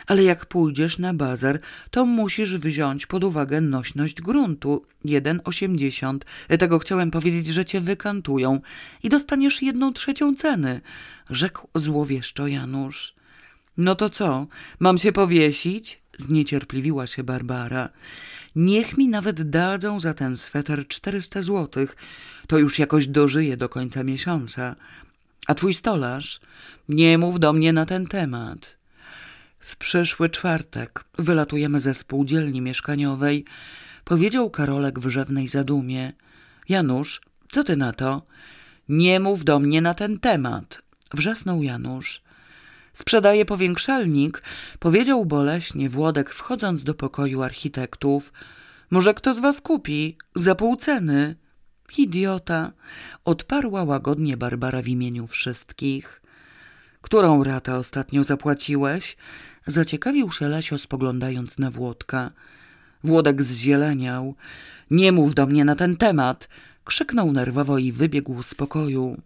Ale 0.08 0.24
jak 0.24 0.46
pójdziesz 0.46 0.98
na 0.98 1.14
bazar, 1.14 1.60
to 1.92 2.06
musisz 2.06 2.58
wziąć 2.58 3.06
pod 3.06 3.24
uwagę 3.24 3.62
nośność 3.62 4.22
gruntu 4.22 4.86
1,80. 5.06 6.18
Tego 6.60 6.80
chciałem 6.80 7.12
powiedzieć, 7.12 7.48
że 7.48 7.66
cię 7.66 7.82
wykantują 7.82 8.60
i 9.04 9.10
dostaniesz 9.10 9.62
jedną 9.62 9.94
trzecią 9.94 10.36
ceny, 10.36 10.82
rzekł 11.30 11.68
złowieszczo 11.76 12.48
Janusz. 12.48 13.16
No 13.78 13.96
to 13.96 14.10
co, 14.10 14.48
mam 14.80 14.98
się 14.98 15.12
powiesić? 15.12 16.02
Zniecierpliwiła 16.18 17.08
się 17.08 17.24
Barbara. 17.24 17.90
Niech 18.56 18.98
mi 18.98 19.08
nawet 19.08 19.50
dadzą 19.50 20.00
za 20.00 20.14
ten 20.14 20.38
sweter 20.38 20.88
czterysta 20.88 21.42
złotych. 21.42 21.96
To 22.48 22.58
już 22.58 22.80
jakoś 22.80 23.08
dożyję 23.08 23.58
do 23.58 23.70
końca 23.70 24.04
miesiąca. 24.04 24.76
A 25.48 25.54
twój 25.56 25.74
stolarz? 25.74 26.40
Nie 26.90 27.18
mów 27.18 27.40
do 27.40 27.54
mnie 27.54 27.74
na 27.74 27.86
ten 27.86 28.08
temat. 28.08 28.78
W 29.60 29.76
przyszły 29.76 30.30
czwartek 30.30 31.06
wylatujemy 31.18 31.80
ze 31.80 31.94
spółdzielni 31.94 32.62
mieszkaniowej, 32.62 33.46
powiedział 34.06 34.50
Karolek 34.50 35.00
w 35.00 35.10
rzewnej 35.10 35.48
zadumie. 35.48 36.14
Janusz, 36.70 37.22
co 37.52 37.64
ty 37.64 37.78
na 37.78 37.94
to? 37.94 38.22
Nie 38.90 39.20
mów 39.20 39.44
do 39.44 39.60
mnie 39.60 39.82
na 39.82 39.94
ten 39.94 40.20
temat, 40.20 40.82
wrzasnął 41.14 41.64
Janusz. 41.64 42.22
Sprzedaje 42.94 43.46
powiększalnik, 43.46 44.44
powiedział 44.80 45.26
boleśnie 45.26 45.90
Włodek, 45.90 46.30
wchodząc 46.30 46.84
do 46.84 46.94
pokoju 46.94 47.42
architektów. 47.42 48.34
Może 48.90 49.14
kto 49.14 49.34
z 49.34 49.40
was 49.40 49.62
kupi? 49.62 50.18
Za 50.36 50.56
pół 50.56 50.76
ceny. 50.76 51.36
Idiota, 51.98 52.72
odparła 53.26 53.84
łagodnie 53.84 54.38
Barbara 54.38 54.82
w 54.82 54.88
imieniu 54.88 55.28
wszystkich. 55.28 56.22
Którą 57.02 57.44
ratę 57.44 57.76
ostatnio 57.76 58.24
zapłaciłeś? 58.24 59.18
Zaciekawił 59.68 60.32
się 60.32 60.48
Lesio, 60.48 60.78
spoglądając 60.78 61.60
na 61.60 61.72
Włodka. 61.72 62.32
Włodek 63.04 63.44
zzieleniał. 63.44 64.36
Nie 64.92 65.12
mów 65.12 65.36
do 65.36 65.46
mnie 65.46 65.66
na 65.66 65.76
ten 65.76 65.98
temat! 65.98 66.50
Krzyknął 66.86 67.32
nerwowo 67.32 67.78
i 67.78 67.92
wybiegł 67.92 68.44
z 68.44 68.56
pokoju. 68.56 69.22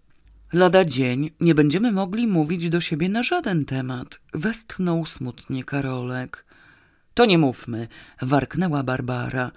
Lada 0.53 0.85
dzień 0.85 1.31
nie 1.39 1.55
będziemy 1.55 1.91
mogli 1.91 2.27
mówić 2.27 2.69
do 2.69 2.81
siebie 2.81 3.09
na 3.09 3.23
żaden 3.23 3.65
temat. 3.65 4.19
Westchnął 4.33 5.05
smutnie 5.05 5.63
Karolek. 5.63 6.45
To 7.13 7.25
nie 7.25 7.37
mówmy, 7.37 7.87
warknęła 8.21 8.83
Barbara. 8.83 9.51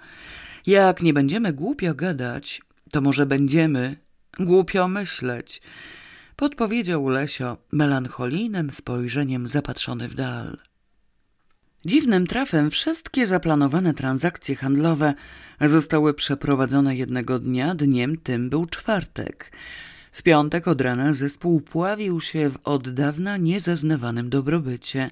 Jak 0.65 1.01
nie 1.01 1.13
będziemy 1.13 1.53
głupio 1.53 1.93
gadać, 1.93 2.61
to 2.95 3.01
może 3.01 3.25
będziemy 3.25 3.97
głupio 4.39 4.87
myśleć. 4.87 5.61
Podpowiedział 6.35 7.07
Lesio 7.07 7.57
melancholijnym 7.71 8.69
spojrzeniem 8.69 9.47
zapatrzony 9.47 10.07
w 10.07 10.15
dal. 10.15 10.57
Dziwnym 11.85 12.27
trafem 12.27 12.71
wszystkie 12.71 13.27
zaplanowane 13.27 13.93
transakcje 13.93 14.55
handlowe 14.55 15.13
zostały 15.61 16.13
przeprowadzone 16.13 16.95
jednego 16.95 17.39
dnia, 17.39 17.75
dniem 17.75 18.17
tym 18.17 18.49
był 18.49 18.65
czwartek. 18.65 19.51
W 20.11 20.23
piątek 20.23 20.67
od 20.67 20.81
rana 20.81 21.13
zespół 21.13 21.61
pławił 21.61 22.21
się 22.21 22.49
w 22.49 22.57
od 22.63 22.89
dawna 22.89 23.37
niezaznawanym 23.37 24.29
dobrobycie. 24.29 25.11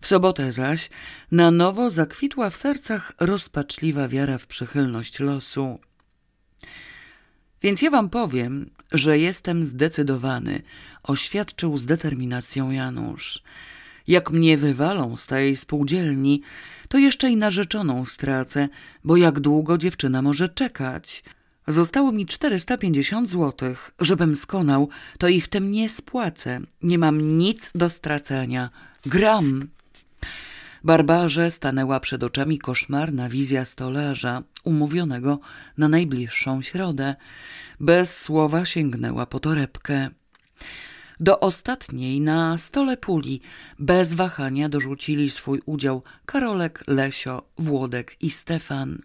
W 0.00 0.06
sobotę 0.06 0.52
zaś 0.52 0.90
na 1.32 1.50
nowo 1.50 1.90
zakwitła 1.90 2.50
w 2.50 2.56
sercach 2.56 3.12
rozpaczliwa 3.20 4.08
wiara 4.08 4.38
w 4.38 4.46
przychylność 4.46 5.20
losu. 5.20 5.78
Więc 7.62 7.82
ja 7.82 7.90
wam 7.90 8.10
powiem, 8.10 8.70
że 8.92 9.18
jestem 9.18 9.64
zdecydowany, 9.64 10.62
oświadczył 11.02 11.78
z 11.78 11.84
determinacją 11.86 12.70
Janusz. 12.70 13.42
Jak 14.06 14.30
mnie 14.30 14.58
wywalą 14.58 15.16
z 15.16 15.26
tej 15.26 15.56
spółdzielni, 15.56 16.42
to 16.88 16.98
jeszcze 16.98 17.30
i 17.30 17.36
narzeczoną 17.36 18.04
stracę, 18.04 18.68
bo 19.04 19.16
jak 19.16 19.40
długo 19.40 19.78
dziewczyna 19.78 20.22
może 20.22 20.48
czekać? 20.48 21.24
Zostało 21.68 22.12
mi 22.12 22.26
450 22.26 23.28
złotych. 23.28 23.90
Żebym 24.00 24.36
skonał, 24.36 24.88
to 25.18 25.28
ich 25.28 25.48
tym 25.48 25.72
nie 25.72 25.88
spłacę. 25.88 26.60
Nie 26.82 26.98
mam 26.98 27.38
nic 27.38 27.70
do 27.74 27.90
stracenia. 27.90 28.70
Gram. 29.06 29.68
Barbarze 30.84 31.50
stanęła 31.50 32.00
przed 32.00 32.22
oczami 32.22 32.58
koszmarna 32.58 33.28
wizja 33.28 33.64
stolarza, 33.64 34.42
umówionego 34.64 35.38
na 35.78 35.88
najbliższą 35.88 36.62
środę. 36.62 37.16
Bez 37.80 38.18
słowa 38.18 38.64
sięgnęła 38.64 39.26
po 39.26 39.40
torebkę. 39.40 40.10
Do 41.20 41.40
ostatniej 41.40 42.20
na 42.20 42.58
stole 42.58 42.96
puli 42.96 43.40
bez 43.78 44.14
wahania 44.14 44.68
dorzucili 44.68 45.30
swój 45.30 45.62
udział 45.66 46.02
Karolek, 46.26 46.84
Lesio, 46.86 47.42
Włodek 47.58 48.16
i 48.22 48.30
Stefan. 48.30 48.98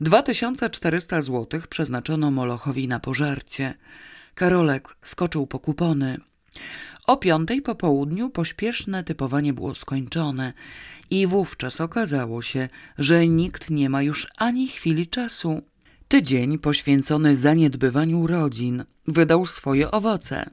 2400 0.00 1.22
złotych 1.22 1.66
przeznaczono 1.66 2.30
Molochowi 2.30 2.88
na 2.88 3.00
pożarcie. 3.00 3.74
Karolek 4.34 4.96
skoczył 5.02 5.46
po 5.46 5.58
kupony. 5.58 6.18
O 7.06 7.16
piątej 7.16 7.62
po 7.62 7.74
południu 7.74 8.30
pośpieszne 8.30 9.04
typowanie 9.04 9.52
było 9.52 9.74
skończone 9.74 10.52
i 11.10 11.26
wówczas 11.26 11.80
okazało 11.80 12.42
się, 12.42 12.68
że 12.98 13.28
nikt 13.28 13.70
nie 13.70 13.90
ma 13.90 14.02
już 14.02 14.26
ani 14.36 14.68
chwili 14.68 15.06
czasu. 15.06 15.62
Tydzień 16.08 16.58
poświęcony 16.58 17.36
zaniedbywaniu 17.36 18.26
rodzin 18.26 18.84
wydał 19.06 19.46
swoje 19.46 19.90
owoce. 19.90 20.50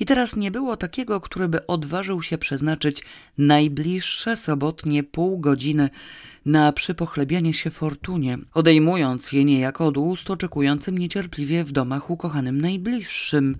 I 0.00 0.06
teraz 0.06 0.36
nie 0.36 0.50
było 0.50 0.76
takiego, 0.76 1.20
który 1.20 1.48
by 1.48 1.66
odważył 1.66 2.22
się 2.22 2.38
przeznaczyć 2.38 3.02
najbliższe 3.38 4.36
sobotnie 4.36 5.02
pół 5.02 5.38
godziny 5.38 5.90
na 6.46 6.72
przypochlebianie 6.72 7.54
się 7.54 7.70
fortunie, 7.70 8.38
odejmując 8.54 9.32
je 9.32 9.44
niejako 9.44 9.86
od 9.86 9.96
ust 9.96 10.30
oczekującym 10.30 10.98
niecierpliwie 10.98 11.64
w 11.64 11.72
domach 11.72 12.10
ukochanym 12.10 12.60
najbliższym. 12.60 13.56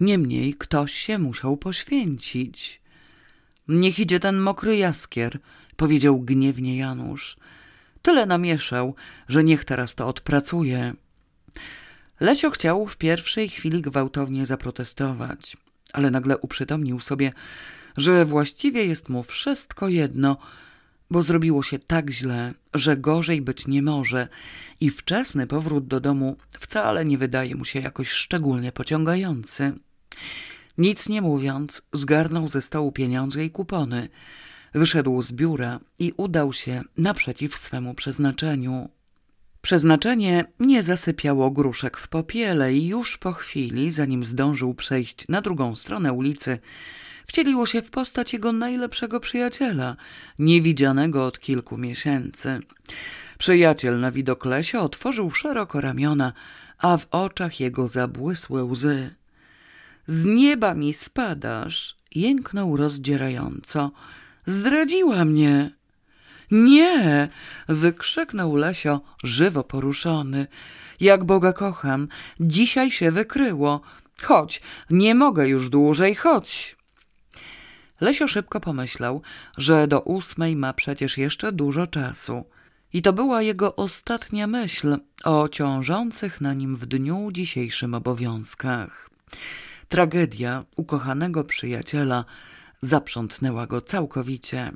Niemniej 0.00 0.54
ktoś 0.54 0.92
się 0.92 1.18
musiał 1.18 1.56
poświęcić. 1.56 2.80
Niech 3.68 3.98
idzie 3.98 4.20
ten 4.20 4.38
mokry 4.38 4.76
jaskier, 4.76 5.38
powiedział 5.76 6.20
gniewnie 6.20 6.76
Janusz. 6.76 7.36
Tyle 8.02 8.26
namieszał, 8.26 8.94
że 9.28 9.44
niech 9.44 9.64
teraz 9.64 9.94
to 9.94 10.06
odpracuje. 10.06 10.94
Lesio 12.20 12.50
chciał 12.50 12.86
w 12.86 12.96
pierwszej 12.96 13.48
chwili 13.48 13.82
gwałtownie 13.82 14.46
zaprotestować, 14.46 15.56
ale 15.92 16.10
nagle 16.10 16.38
uprzytomnił 16.38 17.00
sobie, 17.00 17.32
że 17.96 18.24
właściwie 18.24 18.84
jest 18.84 19.08
mu 19.08 19.22
wszystko 19.22 19.88
jedno, 19.88 20.36
bo 21.10 21.22
zrobiło 21.22 21.62
się 21.62 21.78
tak 21.78 22.10
źle, 22.10 22.54
że 22.74 22.96
gorzej 22.96 23.42
być 23.42 23.66
nie 23.66 23.82
może 23.82 24.28
i 24.80 24.90
wczesny 24.90 25.46
powrót 25.46 25.86
do 25.86 26.00
domu 26.00 26.36
wcale 26.58 27.04
nie 27.04 27.18
wydaje 27.18 27.54
mu 27.54 27.64
się 27.64 27.80
jakoś 27.80 28.10
szczególnie 28.10 28.72
pociągający. 28.72 29.72
Nic 30.78 31.08
nie 31.08 31.22
mówiąc, 31.22 31.82
zgarnął 31.92 32.48
ze 32.48 32.62
stołu 32.62 32.92
pieniądze 32.92 33.44
i 33.44 33.50
kupony– 33.50 34.08
Wyszedł 34.74 35.22
z 35.22 35.32
biura 35.32 35.80
i 35.98 36.12
udał 36.16 36.52
się 36.52 36.82
naprzeciw 36.96 37.58
swemu 37.58 37.94
przeznaczeniu. 37.94 38.88
Przeznaczenie 39.62 40.44
nie 40.60 40.82
zasypiało 40.82 41.50
gruszek 41.50 41.96
w 41.96 42.08
popiele 42.08 42.74
i 42.74 42.86
już 42.86 43.18
po 43.18 43.32
chwili, 43.32 43.90
zanim 43.90 44.24
zdążył 44.24 44.74
przejść 44.74 45.28
na 45.28 45.40
drugą 45.40 45.76
stronę 45.76 46.12
ulicy, 46.12 46.58
wcieliło 47.26 47.66
się 47.66 47.82
w 47.82 47.90
postać 47.90 48.32
jego 48.32 48.52
najlepszego 48.52 49.20
przyjaciela, 49.20 49.96
niewidzianego 50.38 51.26
od 51.26 51.38
kilku 51.38 51.78
miesięcy. 51.78 52.60
Przyjaciel 53.38 54.00
na 54.00 54.12
widok 54.12 54.44
Lesia 54.44 54.80
otworzył 54.80 55.30
szeroko 55.30 55.80
ramiona, 55.80 56.32
a 56.78 56.96
w 56.96 57.06
oczach 57.10 57.60
jego 57.60 57.88
zabłysły 57.88 58.64
łzy. 58.64 59.19
Z 60.06 60.24
nieba 60.24 60.74
mi 60.74 60.94
spadasz, 60.94 61.96
jęknął 62.14 62.76
rozdzierająco. 62.76 63.90
Zdradziła 64.46 65.24
mnie. 65.24 65.80
Nie! 66.50 67.28
wykrzyknął 67.68 68.56
Lesio, 68.56 69.00
żywo 69.24 69.64
poruszony. 69.64 70.46
Jak 71.00 71.24
Boga 71.24 71.52
kocham, 71.52 72.08
dzisiaj 72.40 72.90
się 72.90 73.10
wykryło. 73.10 73.80
Chodź, 74.22 74.60
nie 74.90 75.14
mogę 75.14 75.48
już 75.48 75.68
dłużej, 75.68 76.14
chodź. 76.14 76.76
Lesio 78.00 78.28
szybko 78.28 78.60
pomyślał, 78.60 79.22
że 79.58 79.88
do 79.88 80.00
ósmej 80.00 80.56
ma 80.56 80.72
przecież 80.72 81.18
jeszcze 81.18 81.52
dużo 81.52 81.86
czasu. 81.86 82.44
I 82.92 83.02
to 83.02 83.12
była 83.12 83.42
jego 83.42 83.76
ostatnia 83.76 84.46
myśl 84.46 84.96
o 85.24 85.48
ciążących 85.48 86.40
na 86.40 86.54
nim 86.54 86.76
w 86.76 86.86
dniu 86.86 87.28
dzisiejszym 87.32 87.94
obowiązkach. 87.94 89.10
Tragedia 89.90 90.64
ukochanego 90.76 91.44
przyjaciela 91.44 92.24
zaprzątnęła 92.80 93.66
go 93.66 93.80
całkowicie. 93.80 94.72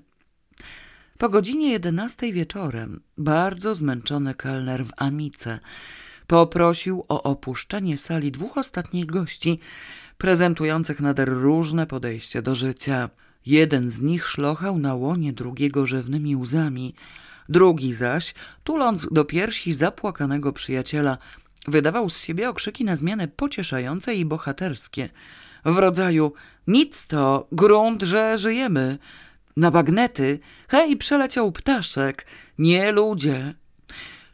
Po 1.19 1.29
godzinie 1.29 1.73
jedenastej 1.73 2.33
wieczorem 2.33 3.01
bardzo 3.19 3.75
zmęczony 3.75 4.35
kelner 4.35 4.87
w 4.87 4.91
Amice 4.97 5.61
poprosił 6.27 7.05
o 7.09 7.23
opuszczenie 7.23 7.99
sali 7.99 8.33
dwóch 8.33 8.59
ostatnich 8.59 9.07
gości, 9.07 9.61
prezentujących 10.19 11.01
nader 11.01 11.29
różne 11.29 11.87
podejście 11.87 12.43
do 12.43 12.55
życia. 12.55 13.11
Jeden 13.47 13.91
z 13.91 14.01
nich 14.01 14.27
szlochał 14.27 14.79
na 14.79 14.95
łonie 14.95 15.33
drugiego 15.33 15.87
rzewnymi 15.87 16.37
łzami, 16.37 16.95
drugi 17.49 17.95
zaś, 17.95 18.35
tuląc 18.65 19.09
do 19.11 19.25
piersi 19.25 19.73
zapłakanego 19.73 20.53
przyjaciela, 20.53 21.19
wydawał 21.67 22.11
z 22.11 22.19
siebie 22.19 22.49
okrzyki 22.49 22.85
na 22.85 22.97
zmianę 22.97 23.29
pocieszające 23.29 24.15
i 24.15 24.25
bohaterskie– 24.25 25.09
w 25.65 25.79
rodzaju 25.79 26.33
nic 26.67 27.07
to, 27.07 27.47
grunt, 27.53 28.03
że 28.03 28.39
żyjemy. 28.39 28.99
Na 29.57 29.71
bagnety, 29.71 30.39
hej, 30.69 30.97
przeleciał 30.97 31.53
ptaszek, 31.53 32.27
nie 32.59 32.93
ludzie. 32.93 33.55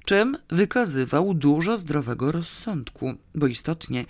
Czym 0.04 0.36
wykazywał 0.48 1.34
dużo 1.34 1.78
zdrowego 1.78 2.32
rozsądku, 2.32 3.14
bo 3.34 3.46
istotnie, 3.46 4.04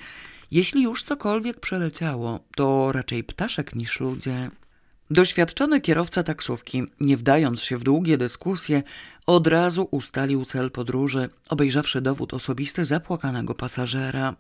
jeśli 0.51 0.83
już 0.83 1.03
cokolwiek 1.03 1.61
przeleciało, 1.61 2.41
to 2.57 2.93
raczej 2.93 3.25
ptaszek 3.25 3.75
niż 3.75 4.01
ludzie. 4.01 4.51
Doświadczony 5.11 5.81
kierowca 5.81 6.23
taksówki, 6.23 6.83
nie 7.01 7.17
wdając 7.17 7.63
się 7.63 7.79
w 7.79 7.83
długie 7.83 8.19
dyskusje, 8.19 8.83
od 9.27 9.47
razu 9.47 9.89
ustalił 9.91 10.45
cel 10.45 10.71
podróży, 10.71 11.29
obejrzawszy 11.49 12.01
dowód 12.01 12.35
osobisty 12.35 12.85
zapłakanego 12.85 13.55
pasażera. 13.55 14.37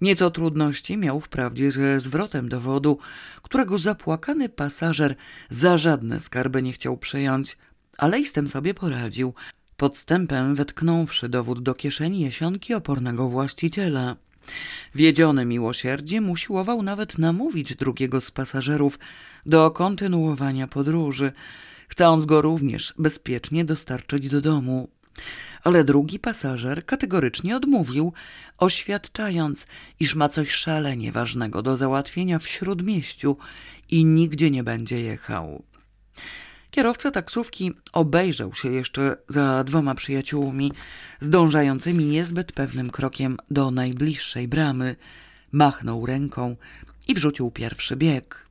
Nieco 0.00 0.30
trudności 0.30 0.96
miał 0.96 1.20
wprawdzie 1.20 1.70
ze 1.70 2.00
zwrotem 2.00 2.48
dowodu, 2.48 2.98
którego 3.42 3.78
zapłakany 3.78 4.48
pasażer 4.48 5.14
za 5.50 5.78
żadne 5.78 6.20
skarby 6.20 6.62
nie 6.62 6.72
chciał 6.72 6.96
przyjąć, 6.96 7.56
ale 7.98 8.20
i 8.20 8.26
z 8.26 8.32
tym 8.32 8.48
sobie 8.48 8.74
poradził, 8.74 9.34
podstępem 9.76 10.54
wetknąwszy 10.54 11.28
dowód 11.28 11.60
do 11.60 11.74
kieszeni 11.74 12.20
jesionki 12.20 12.74
opornego 12.74 13.28
właściciela. 13.28 14.16
Wiedziony 14.94 15.44
miłosierdziem 15.44 16.30
usiłował 16.30 16.82
nawet 16.82 17.18
namówić 17.18 17.74
drugiego 17.74 18.20
z 18.20 18.30
pasażerów 18.30 18.98
do 19.46 19.70
kontynuowania 19.70 20.66
podróży, 20.66 21.32
chcąc 21.88 22.26
go 22.26 22.42
również 22.42 22.94
bezpiecznie 22.98 23.64
dostarczyć 23.64 24.28
do 24.28 24.40
domu 24.40 24.88
ale 25.62 25.84
drugi 25.84 26.18
pasażer 26.18 26.86
kategorycznie 26.86 27.56
odmówił, 27.56 28.12
oświadczając, 28.58 29.66
iż 30.00 30.14
ma 30.14 30.28
coś 30.28 30.50
szalenie 30.50 31.12
ważnego 31.12 31.62
do 31.62 31.76
załatwienia 31.76 32.38
w 32.38 32.48
śródmieściu 32.48 33.36
i 33.90 34.04
nigdzie 34.04 34.50
nie 34.50 34.64
będzie 34.64 35.00
jechał. 35.00 35.62
Kierowca 36.70 37.10
taksówki 37.10 37.72
obejrzał 37.92 38.54
się 38.54 38.70
jeszcze 38.70 39.16
za 39.28 39.64
dwoma 39.64 39.94
przyjaciółmi, 39.94 40.72
zdążającymi 41.20 42.04
niezbyt 42.04 42.52
pewnym 42.52 42.90
krokiem 42.90 43.36
do 43.50 43.70
najbliższej 43.70 44.48
bramy, 44.48 44.96
machnął 45.52 46.06
ręką 46.06 46.56
i 47.08 47.14
wrzucił 47.14 47.50
pierwszy 47.50 47.96
bieg. 47.96 48.50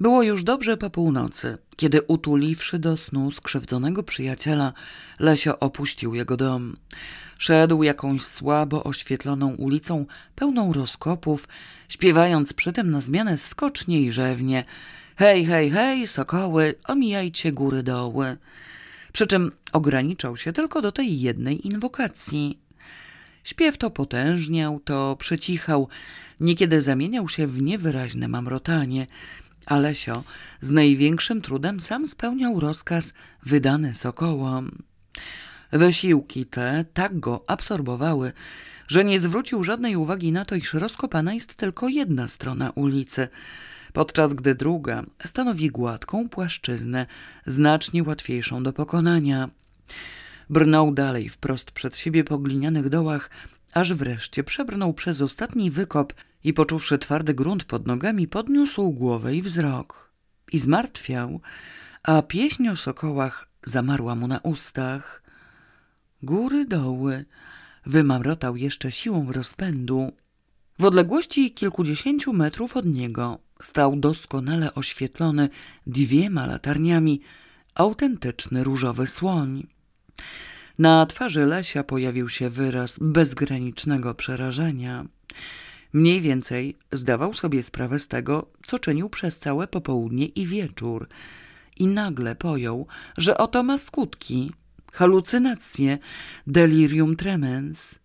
Było 0.00 0.22
już 0.22 0.44
dobrze 0.44 0.76
po 0.76 0.90
północy, 0.90 1.58
kiedy 1.76 2.02
utuliwszy 2.02 2.78
do 2.78 2.96
snu 2.96 3.30
skrzywdzonego 3.30 4.02
przyjaciela, 4.02 4.72
Lesio 5.18 5.58
opuścił 5.58 6.14
jego 6.14 6.36
dom. 6.36 6.76
Szedł 7.38 7.82
jakąś 7.82 8.22
słabo 8.22 8.84
oświetloną 8.84 9.54
ulicą, 9.54 10.06
pełną 10.34 10.72
rozkopów, 10.72 11.48
śpiewając 11.88 12.52
przy 12.52 12.72
tym 12.72 12.90
na 12.90 13.00
zmianę 13.00 13.38
skocznie 13.38 14.00
i 14.00 14.12
rzewnie 14.12 14.64
Hej, 15.20 15.44
hej, 15.44 15.70
hej, 15.70 16.06
sokoły, 16.06 16.74
omijajcie 16.84 17.52
góry 17.52 17.82
doły. 17.82 18.36
Przy 19.12 19.26
czym 19.26 19.52
ograniczał 19.72 20.36
się 20.36 20.52
tylko 20.52 20.82
do 20.82 20.92
tej 20.92 21.20
jednej 21.20 21.66
inwokacji. 21.66 22.58
Śpiew 23.44 23.78
to 23.78 23.90
potężniał, 23.90 24.80
to 24.80 25.16
przycichał, 25.16 25.88
niekiedy 26.40 26.82
zamieniał 26.82 27.28
się 27.28 27.46
w 27.46 27.62
niewyraźne 27.62 28.28
mamrotanie– 28.28 29.06
Alesio 29.66 30.22
z 30.60 30.70
największym 30.70 31.42
trudem 31.42 31.80
sam 31.80 32.06
spełniał 32.06 32.60
rozkaz 32.60 33.14
wydany 33.42 33.94
sokołom. 33.94 34.82
Wysiłki 35.72 36.46
te 36.46 36.84
tak 36.94 37.20
go 37.20 37.44
absorbowały, 37.46 38.32
że 38.88 39.04
nie 39.04 39.20
zwrócił 39.20 39.64
żadnej 39.64 39.96
uwagi 39.96 40.32
na 40.32 40.44
to, 40.44 40.54
iż 40.54 40.74
rozkopana 40.74 41.34
jest 41.34 41.54
tylko 41.54 41.88
jedna 41.88 42.28
strona 42.28 42.70
ulicy, 42.70 43.28
podczas 43.92 44.34
gdy 44.34 44.54
druga 44.54 45.04
stanowi 45.24 45.70
gładką 45.70 46.28
płaszczyznę, 46.28 47.06
znacznie 47.46 48.02
łatwiejszą 48.02 48.62
do 48.62 48.72
pokonania. 48.72 49.50
Brnął 50.50 50.94
dalej 50.94 51.28
wprost 51.28 51.70
przed 51.70 51.96
siebie 51.96 52.24
po 52.24 52.38
glinianych 52.38 52.88
dołach, 52.88 53.30
aż 53.72 53.94
wreszcie 53.94 54.44
przebrnął 54.44 54.94
przez 54.94 55.22
ostatni 55.22 55.70
wykop 55.70 56.12
i 56.44 56.52
poczuwszy 56.52 56.98
twardy 56.98 57.34
grunt 57.34 57.64
pod 57.64 57.86
nogami, 57.86 58.28
podniósł 58.28 58.92
głowę 58.92 59.36
i 59.36 59.42
wzrok. 59.42 60.10
I 60.52 60.58
zmartwiał, 60.58 61.40
a 62.02 62.22
pieśń 62.22 62.68
o 62.68 62.76
sokołach 62.76 63.48
zamarła 63.64 64.14
mu 64.14 64.26
na 64.26 64.38
ustach. 64.38 65.22
Góry, 66.22 66.64
doły, 66.64 67.24
wymamrotał 67.86 68.56
jeszcze 68.56 68.92
siłą 68.92 69.32
rozpędu. 69.32 70.12
W 70.78 70.84
odległości 70.84 71.54
kilkudziesięciu 71.54 72.32
metrów 72.32 72.76
od 72.76 72.86
niego 72.86 73.38
stał 73.62 73.96
doskonale 73.96 74.74
oświetlony 74.74 75.48
dwiema 75.86 76.46
latarniami 76.46 77.20
autentyczny 77.74 78.64
różowy 78.64 79.06
słoń. 79.06 79.66
Na 80.78 81.06
twarzy 81.06 81.46
Lesia 81.46 81.84
pojawił 81.84 82.28
się 82.28 82.50
wyraz 82.50 82.98
bezgranicznego 83.02 84.14
przerażenia. 84.14 85.04
Mniej 85.92 86.20
więcej 86.20 86.78
zdawał 86.92 87.34
sobie 87.34 87.62
sprawę 87.62 87.98
z 87.98 88.08
tego, 88.08 88.50
co 88.66 88.78
czynił 88.78 89.10
przez 89.10 89.38
całe 89.38 89.66
popołudnie 89.66 90.26
i 90.26 90.46
wieczór. 90.46 91.08
I 91.76 91.86
nagle 91.86 92.34
pojął, 92.34 92.86
że 93.16 93.38
oto 93.38 93.62
ma 93.62 93.78
skutki. 93.78 94.52
Halucynacje, 94.92 95.98
delirium 96.46 97.16
tremens. 97.16 97.98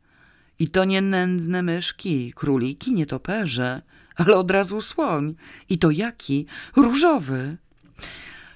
I 0.60 0.70
to 0.70 0.86
nie 0.86 1.02
nędzne 1.02 1.64
myszki, 1.64 2.34
króliki, 2.34 2.94
nietoperze, 2.94 3.82
ale 4.16 4.36
od 4.36 4.52
razu 4.52 4.82
słoń. 4.82 5.36
I 5.70 5.78
to 5.78 5.92
jaki? 5.92 6.46
Różowy. 6.76 7.58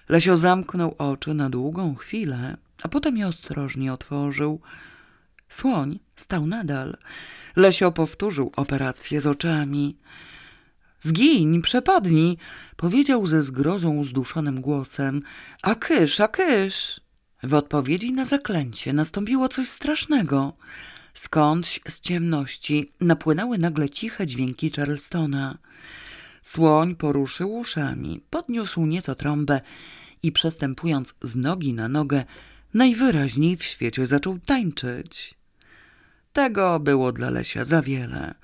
Lesio 0.09 0.37
zamknął 0.37 0.95
oczy 0.97 1.33
na 1.33 1.49
długą 1.49 1.95
chwilę, 1.95 2.57
a 2.83 2.87
potem 2.87 3.17
je 3.17 3.27
ostrożnie 3.27 3.93
otworzył. 3.93 4.61
Słoń 5.49 5.99
stał 6.15 6.47
nadal. 6.47 6.97
Lesio 7.55 7.91
powtórzył 7.91 8.51
operację 8.55 9.21
z 9.21 9.27
oczami. 9.27 9.97
Zgiń, 11.01 11.61
przepadnij, 11.61 12.37
powiedział 12.75 13.25
ze 13.25 13.41
zgrozą 13.41 14.03
zduszonym 14.03 14.61
głosem. 14.61 15.21
A 15.61 15.75
kysz, 15.75 16.19
a 16.19 16.27
kysz! 16.27 17.01
W 17.43 17.53
odpowiedzi 17.53 18.13
na 18.13 18.25
zaklęcie 18.25 18.93
nastąpiło 18.93 19.49
coś 19.49 19.67
strasznego. 19.67 20.53
Skądś 21.19 21.79
z 21.87 21.99
ciemności 21.99 22.91
napłynęły 23.01 23.57
nagle 23.57 23.89
ciche 23.89 24.25
dźwięki 24.25 24.71
Charlestona. 24.71 25.57
Słoń 26.41 26.95
poruszył 26.95 27.55
uszami, 27.55 28.21
podniósł 28.29 28.85
nieco 28.85 29.15
trąbę 29.15 29.61
i 30.23 30.31
przestępując 30.31 31.13
z 31.21 31.35
nogi 31.35 31.73
na 31.73 31.89
nogę, 31.89 32.25
najwyraźniej 32.73 33.57
w 33.57 33.63
świecie 33.63 34.05
zaczął 34.05 34.39
tańczyć. 34.39 35.35
Tego 36.33 36.79
było 36.79 37.11
dla 37.11 37.29
Lesia 37.29 37.63
za 37.63 37.81
wiele. 37.81 38.35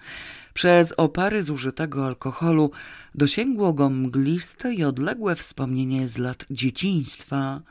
Przez 0.53 0.93
opary 0.97 1.43
zużytego 1.43 2.05
alkoholu 2.05 2.71
dosięgło 3.15 3.73
go 3.73 3.89
mgliste 3.89 4.73
i 4.73 4.84
odległe 4.84 5.36
wspomnienie 5.36 6.07
z 6.07 6.17
lat 6.17 6.45
dzieciństwa. 6.49 7.61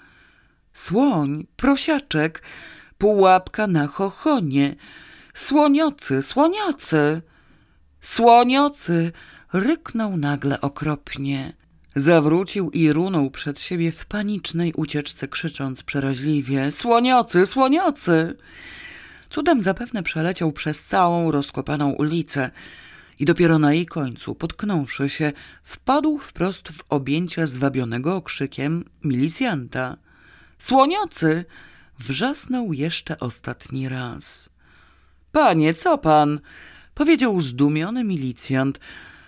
Słoń, 0.72 1.46
prosiaczek, 1.56 2.42
pułapka 3.04 3.66
na 3.66 3.86
chochonie, 3.86 4.76
słoniocy, 5.34 6.22
słoniocy, 6.22 7.22
słoniocy, 8.00 9.12
ryknął 9.52 10.16
nagle 10.16 10.60
okropnie. 10.60 11.52
Zawrócił 11.96 12.70
i 12.70 12.92
runął 12.92 13.30
przed 13.30 13.60
siebie 13.60 13.92
w 13.92 14.06
panicznej 14.06 14.72
ucieczce, 14.76 15.28
krzycząc 15.28 15.82
przeraźliwie: 15.82 16.70
Słoniocy, 16.70 17.46
słoniocy! 17.46 18.36
Cudem 19.30 19.62
zapewne 19.62 20.02
przeleciał 20.02 20.52
przez 20.52 20.84
całą 20.84 21.30
rozkopaną 21.30 21.90
ulicę 21.90 22.50
i 23.18 23.24
dopiero 23.24 23.58
na 23.58 23.72
jej 23.72 23.86
końcu, 23.86 24.34
potknąwszy 24.34 25.08
się, 25.08 25.32
wpadł 25.62 26.18
wprost 26.18 26.68
w 26.68 26.82
objęcia 26.88 27.46
zwabionego 27.46 28.16
okrzykiem 28.16 28.84
milicjanta. 29.02 29.96
Słoniocy! 30.58 31.44
Wrzasnął 31.98 32.72
jeszcze 32.72 33.18
ostatni 33.18 33.88
raz. 33.88 34.50
Panie, 35.32 35.74
co 35.74 35.98
pan? 35.98 36.40
powiedział 36.94 37.40
zdumiony 37.40 38.04
milicjant, 38.04 38.80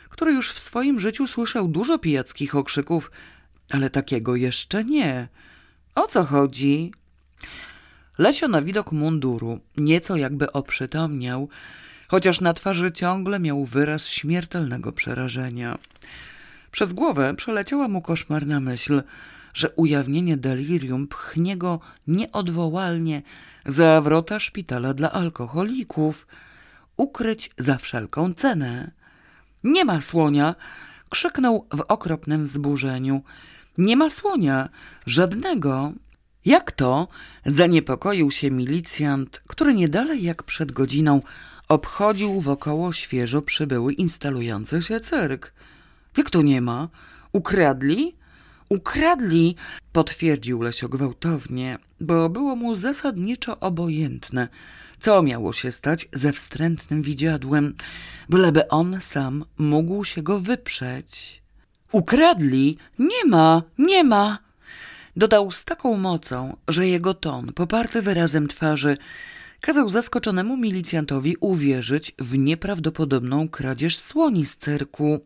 który 0.08 0.32
już 0.32 0.52
w 0.52 0.58
swoim 0.58 1.00
życiu 1.00 1.26
słyszał 1.26 1.68
dużo 1.68 1.98
pijackich 1.98 2.54
okrzyków, 2.54 3.10
ale 3.70 3.90
takiego 3.90 4.36
jeszcze 4.36 4.84
nie. 4.84 5.28
O 5.94 6.06
co 6.06 6.24
chodzi? 6.24 6.92
Lesio 8.18 8.48
na 8.48 8.62
widok 8.62 8.92
munduru 8.92 9.60
nieco 9.76 10.16
jakby 10.16 10.52
oprzytomniał, 10.52 11.48
chociaż 12.08 12.40
na 12.40 12.54
twarzy 12.54 12.92
ciągle 12.92 13.40
miał 13.40 13.64
wyraz 13.64 14.08
śmiertelnego 14.08 14.92
przerażenia. 14.92 15.78
Przez 16.70 16.92
głowę 16.92 17.34
przeleciała 17.36 17.88
mu 17.88 18.02
koszmarna 18.02 18.60
myśl, 18.60 19.02
że 19.56 19.70
ujawnienie 19.70 20.36
delirium 20.36 21.08
pchnie 21.08 21.56
go 21.56 21.80
nieodwołalnie 22.06 23.22
za 23.66 24.00
wrota 24.00 24.40
szpitala 24.40 24.94
dla 24.94 25.12
alkoholików, 25.12 26.26
ukryć 26.96 27.50
za 27.58 27.78
wszelką 27.78 28.34
cenę. 28.34 28.90
Nie 29.64 29.84
ma 29.84 30.00
słonia! 30.00 30.54
krzyknął 31.10 31.66
w 31.72 31.80
okropnym 31.80 32.44
wzburzeniu. 32.44 33.22
Nie 33.78 33.96
ma 33.96 34.08
słonia! 34.10 34.68
Żadnego! 35.06 35.92
Jak 36.44 36.72
to? 36.72 37.08
Zaniepokoił 37.46 38.30
się 38.30 38.50
milicjant, 38.50 39.42
który 39.48 39.74
nie 39.74 39.88
dalej 39.88 40.22
jak 40.22 40.42
przed 40.42 40.72
godziną 40.72 41.20
obchodził 41.68 42.40
wokoło 42.40 42.92
świeżo 42.92 43.42
przybyły 43.42 43.92
instalujący 43.92 44.82
się 44.82 45.00
cyrk. 45.00 45.52
Jak 46.16 46.30
to 46.30 46.42
nie 46.42 46.60
ma? 46.60 46.88
Ukradli? 47.32 48.16
Ukradli, 48.68 49.56
potwierdził 49.92 50.62
Lesio 50.62 50.88
gwałtownie, 50.88 51.78
bo 52.00 52.28
było 52.28 52.56
mu 52.56 52.74
zasadniczo 52.74 53.60
obojętne, 53.60 54.48
co 54.98 55.22
miało 55.22 55.52
się 55.52 55.72
stać 55.72 56.08
ze 56.12 56.32
wstrętnym 56.32 57.02
widziadłem, 57.02 57.74
byleby 58.28 58.68
on 58.68 58.98
sam 59.02 59.44
mógł 59.58 60.04
się 60.04 60.22
go 60.22 60.40
wyprzeć. 60.40 61.42
Ukradli? 61.92 62.78
Nie 62.98 63.24
ma, 63.26 63.62
nie 63.78 64.04
ma! 64.04 64.38
Dodał 65.16 65.50
z 65.50 65.64
taką 65.64 65.96
mocą, 65.96 66.56
że 66.68 66.86
jego 66.86 67.14
ton, 67.14 67.52
poparty 67.52 68.02
wyrazem 68.02 68.48
twarzy, 68.48 68.96
kazał 69.60 69.88
zaskoczonemu 69.88 70.56
milicjantowi 70.56 71.36
uwierzyć 71.40 72.12
w 72.18 72.38
nieprawdopodobną 72.38 73.48
kradzież 73.48 73.98
słoni 73.98 74.46
z 74.46 74.56
cyrku. 74.56 75.20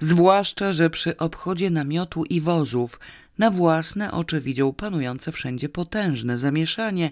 Zwłaszcza, 0.00 0.72
że 0.72 0.90
przy 0.90 1.16
obchodzie 1.16 1.70
namiotu 1.70 2.24
i 2.24 2.40
wozów 2.40 3.00
na 3.38 3.50
własne 3.50 4.12
oczy 4.12 4.40
widział 4.40 4.72
panujące 4.72 5.32
wszędzie 5.32 5.68
potężne 5.68 6.38
zamieszanie 6.38 7.10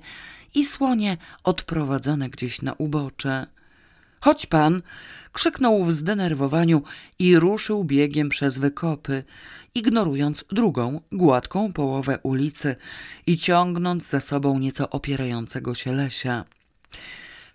i 0.54 0.64
słonie 0.64 1.16
odprowadzane 1.44 2.28
gdzieś 2.28 2.62
na 2.62 2.72
ubocze. 2.72 3.46
Chodź 4.20 4.46
pan! 4.46 4.82
krzyknął 5.32 5.84
w 5.84 5.92
zdenerwowaniu 5.92 6.82
i 7.18 7.38
ruszył 7.38 7.84
biegiem 7.84 8.28
przez 8.28 8.58
wykopy, 8.58 9.24
ignorując 9.74 10.44
drugą, 10.52 11.00
gładką 11.12 11.72
połowę 11.72 12.18
ulicy 12.22 12.76
i 13.26 13.38
ciągnąc 13.38 14.08
za 14.08 14.20
sobą 14.20 14.58
nieco 14.58 14.90
opierającego 14.90 15.74
się 15.74 15.92
Lesia. 15.92 16.44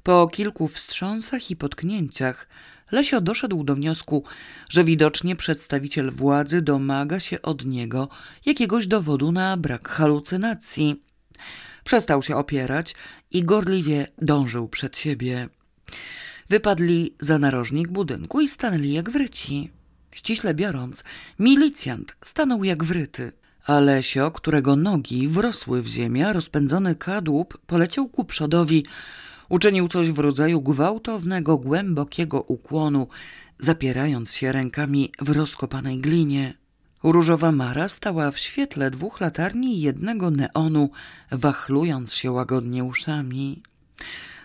Po 0.03 0.27
kilku 0.27 0.67
wstrząsach 0.67 1.51
i 1.51 1.55
potknięciach 1.55 2.47
Lesio 2.93 3.21
doszedł 3.21 3.63
do 3.63 3.75
wniosku, 3.75 4.23
że 4.69 4.83
widocznie 4.83 5.35
przedstawiciel 5.35 6.11
władzy 6.11 6.61
domaga 6.61 7.19
się 7.19 7.41
od 7.41 7.65
niego 7.65 8.09
jakiegoś 8.45 8.87
dowodu 8.87 9.31
na 9.31 9.57
brak 9.57 9.89
halucynacji. 9.89 11.03
Przestał 11.83 12.23
się 12.23 12.35
opierać 12.35 12.95
i 13.31 13.43
gorliwie 13.43 14.07
dążył 14.21 14.67
przed 14.67 14.97
siebie. 14.97 15.49
Wypadli 16.49 17.15
za 17.19 17.39
narożnik 17.39 17.87
budynku 17.87 18.41
i 18.41 18.47
stanęli 18.47 18.93
jak 18.93 19.09
wryci. 19.09 19.71
Ściśle 20.11 20.53
biorąc, 20.53 21.03
milicjant 21.39 22.15
stanął 22.23 22.63
jak 22.63 22.83
wryty. 22.83 23.31
A 23.65 23.79
Lesio, 23.79 24.31
którego 24.31 24.75
nogi 24.75 25.27
wrosły 25.27 25.81
w 25.81 25.87
ziemię, 25.87 26.33
rozpędzony 26.33 26.95
kadłub 26.95 27.57
poleciał 27.67 28.09
ku 28.09 28.23
przodowi, 28.25 28.85
uczynił 29.53 29.87
coś 29.87 30.11
w 30.11 30.19
rodzaju 30.19 30.61
gwałtownego, 30.61 31.57
głębokiego 31.57 32.41
ukłonu, 32.41 33.07
zapierając 33.59 34.33
się 34.33 34.51
rękami 34.51 35.11
w 35.21 35.29
rozkopanej 35.29 35.99
glinie. 35.99 36.53
Różowa 37.03 37.51
Mara 37.51 37.87
stała 37.87 38.31
w 38.31 38.39
świetle 38.39 38.91
dwóch 38.91 39.21
latarni 39.21 39.77
i 39.77 39.81
jednego 39.81 40.31
neonu, 40.31 40.89
wachlując 41.31 42.13
się 42.13 42.31
łagodnie 42.31 42.83
uszami. 42.83 43.61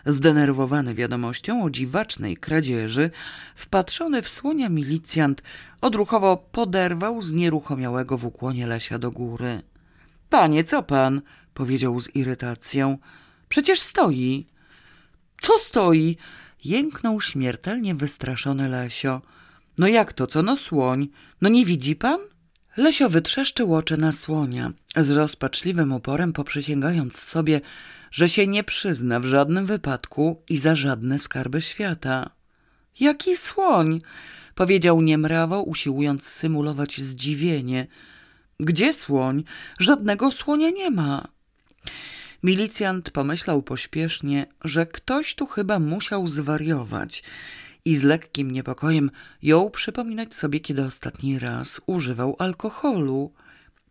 Zdenerwowany 0.06 0.94
wiadomością 0.94 1.64
o 1.64 1.70
dziwacznej 1.70 2.36
kradzieży, 2.36 3.10
wpatrzony 3.54 4.22
w 4.22 4.28
słonia 4.28 4.68
milicjant 4.68 5.42
odruchowo 5.80 6.36
poderwał 6.36 7.22
znieruchomiałego 7.22 8.18
w 8.18 8.24
ukłonie 8.24 8.66
Lesia 8.66 8.98
do 8.98 9.10
góry.– 9.10 9.62
Panie, 10.30 10.64
co 10.64 10.82
pan?– 10.82 11.22
powiedział 11.54 12.00
z 12.00 12.16
irytacją.– 12.16 12.98
Przecież 13.48 13.80
stoi.– 13.80 14.46
Co 15.40 15.52
stoi?– 15.58 16.16
jęknął 16.64 17.20
śmiertelnie 17.20 17.94
wystraszony 17.94 18.68
Lesio.– 18.68 19.22
No 19.78 19.86
jak 19.86 20.12
to, 20.12 20.26
co 20.26 20.42
no 20.42 20.56
słoń? 20.56 21.08
No 21.40 21.48
nie 21.48 21.64
widzi 21.64 21.96
pan? 21.96 22.18
Lesio 22.76 23.10
wytrzeszczył 23.10 23.74
oczy 23.74 23.96
na 23.96 24.12
słonia, 24.12 24.72
z 24.96 25.10
rozpaczliwym 25.10 25.92
uporem 25.92 26.32
poprzysięgając 26.32 27.18
sobie, 27.18 27.60
że 28.10 28.28
się 28.28 28.46
nie 28.46 28.64
przyzna 28.64 29.20
w 29.20 29.24
żadnym 29.24 29.66
wypadku 29.66 30.42
i 30.48 30.58
za 30.58 30.74
żadne 30.74 31.18
skarby 31.18 31.62
świata. 31.62 32.30
Jaki 33.00 33.36
słoń? 33.36 34.00
powiedział 34.54 35.00
niemrawo, 35.00 35.62
usiłując 35.62 36.26
symulować 36.26 37.00
zdziwienie. 37.00 37.86
Gdzie 38.60 38.92
słoń? 38.92 39.44
Żadnego 39.80 40.30
słonia 40.30 40.70
nie 40.70 40.90
ma. 40.90 41.28
Milicjant 42.42 43.10
pomyślał 43.10 43.62
pośpiesznie, 43.62 44.46
że 44.64 44.86
ktoś 44.86 45.34
tu 45.34 45.46
chyba 45.46 45.78
musiał 45.78 46.26
zwariować 46.26 47.22
i 47.84 47.96
z 47.96 48.02
lekkim 48.02 48.50
niepokojem 48.50 49.10
jął 49.42 49.70
przypominać 49.70 50.34
sobie, 50.34 50.60
kiedy 50.60 50.84
ostatni 50.84 51.38
raz 51.38 51.80
używał 51.86 52.36
alkoholu. 52.38 53.32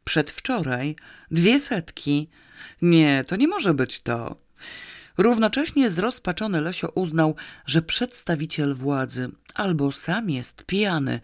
Przedwczoraj 0.04 0.96
dwie 1.32 1.60
setki. 1.60 2.30
Nie, 2.82 3.24
to 3.28 3.36
nie 3.36 3.48
może 3.48 3.74
być 3.74 4.02
to. 4.02 4.36
Równocześnie 5.18 5.90
zrozpaczony 5.90 6.62
Lesio 6.62 6.92
uznał, 6.96 7.36
że 7.66 7.82
przedstawiciel 7.82 8.76
władzy 8.76 9.32
albo 9.54 9.92
sam 9.92 10.30
jest 10.30 10.64
pijany, 10.64 11.20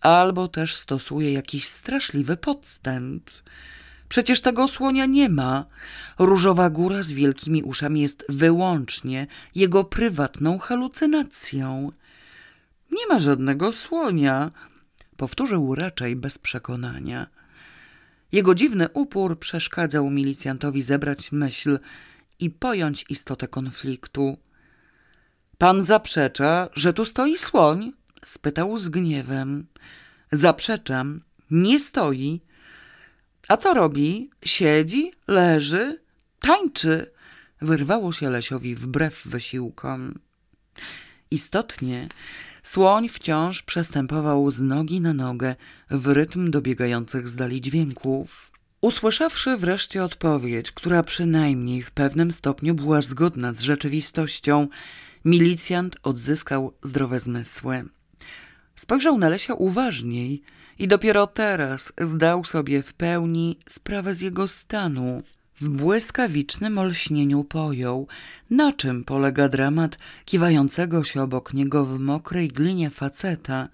albo 0.00 0.48
też 0.48 0.74
stosuje 0.74 1.32
jakiś 1.32 1.68
straszliwy 1.68 2.36
podstęp. 2.36 3.30
Przecież 4.10 4.40
tego 4.40 4.68
słonia 4.68 5.06
nie 5.06 5.28
ma. 5.28 5.66
Różowa 6.18 6.70
góra 6.70 7.02
z 7.02 7.12
wielkimi 7.12 7.62
uszami 7.62 8.00
jest 8.00 8.24
wyłącznie 8.28 9.26
jego 9.54 9.84
prywatną 9.84 10.58
halucynacją. 10.58 11.92
Nie 12.90 13.06
ma 13.08 13.18
żadnego 13.18 13.72
słonia, 13.72 14.50
powtórzył 15.16 15.74
raczej 15.74 16.16
bez 16.16 16.38
przekonania. 16.38 17.26
Jego 18.32 18.54
dziwny 18.54 18.88
upór 18.92 19.38
przeszkadzał 19.38 20.10
milicjantowi 20.10 20.82
zebrać 20.82 21.32
myśl 21.32 21.78
i 22.38 22.50
pojąć 22.50 23.04
istotę 23.08 23.48
konfliktu. 23.48 24.36
Pan 25.58 25.82
zaprzecza, 25.82 26.68
że 26.74 26.92
tu 26.92 27.04
stoi 27.04 27.36
słoń? 27.36 27.92
spytał 28.24 28.76
z 28.76 28.88
gniewem. 28.88 29.66
Zaprzeczam, 30.32 31.20
nie 31.50 31.80
stoi. 31.80 32.40
A 33.50 33.56
co 33.56 33.74
robi? 33.74 34.30
Siedzi, 34.44 35.12
leży, 35.28 36.00
tańczy. 36.40 37.10
Wyrwało 37.60 38.12
się 38.12 38.30
Lesiowi 38.30 38.74
wbrew 38.74 39.22
wysiłkom. 39.26 40.18
Istotnie, 41.30 42.08
słoń 42.62 43.08
wciąż 43.08 43.62
przestępował 43.62 44.50
z 44.50 44.60
nogi 44.60 45.00
na 45.00 45.12
nogę 45.12 45.56
w 45.90 46.06
rytm 46.06 46.50
dobiegających 46.50 47.28
z 47.28 47.36
dali 47.36 47.60
dźwięków. 47.60 48.52
Usłyszawszy 48.80 49.56
wreszcie 49.56 50.04
odpowiedź, 50.04 50.72
która 50.72 51.02
przynajmniej 51.02 51.82
w 51.82 51.90
pewnym 51.90 52.32
stopniu 52.32 52.74
była 52.74 53.02
zgodna 53.02 53.52
z 53.52 53.60
rzeczywistością, 53.60 54.68
milicjant 55.24 55.96
odzyskał 56.02 56.72
zdrowe 56.82 57.20
zmysły. 57.20 57.84
Spojrzał 58.76 59.18
na 59.18 59.28
Lesia 59.28 59.54
uważniej 59.54 60.42
i 60.80 60.88
dopiero 60.88 61.26
teraz 61.26 61.92
zdał 62.00 62.44
sobie 62.44 62.82
w 62.82 62.92
pełni 62.92 63.58
sprawę 63.68 64.14
z 64.14 64.20
jego 64.20 64.48
stanu. 64.48 65.22
W 65.60 65.68
błyskawicznym 65.68 66.78
olśnieniu 66.78 67.44
pojął, 67.44 68.06
na 68.50 68.72
czym 68.72 69.04
polega 69.04 69.48
dramat 69.48 69.98
kiwającego 70.24 71.04
się 71.04 71.22
obok 71.22 71.54
niego 71.54 71.86
w 71.86 71.98
mokrej 71.98 72.48
glinie 72.48 72.90
faceta 72.90 73.68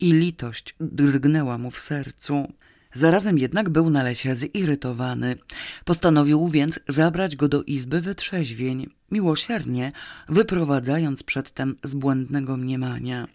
i 0.00 0.12
litość 0.12 0.74
drgnęła 0.80 1.58
mu 1.58 1.70
w 1.70 1.80
sercu. 1.80 2.52
Zarazem 2.94 3.38
jednak 3.38 3.68
był 3.68 3.90
na 3.90 4.02
lesie 4.02 4.34
zirytowany. 4.34 5.36
Postanowił 5.84 6.48
więc 6.48 6.80
zabrać 6.88 7.36
go 7.36 7.48
do 7.48 7.62
izby 7.62 8.00
wytrzeźwień, 8.00 8.90
miłosiernie 9.10 9.92
wyprowadzając 10.28 11.22
przedtem 11.22 11.76
z 11.84 11.94
błędnego 11.94 12.56
mniemania. 12.56 13.26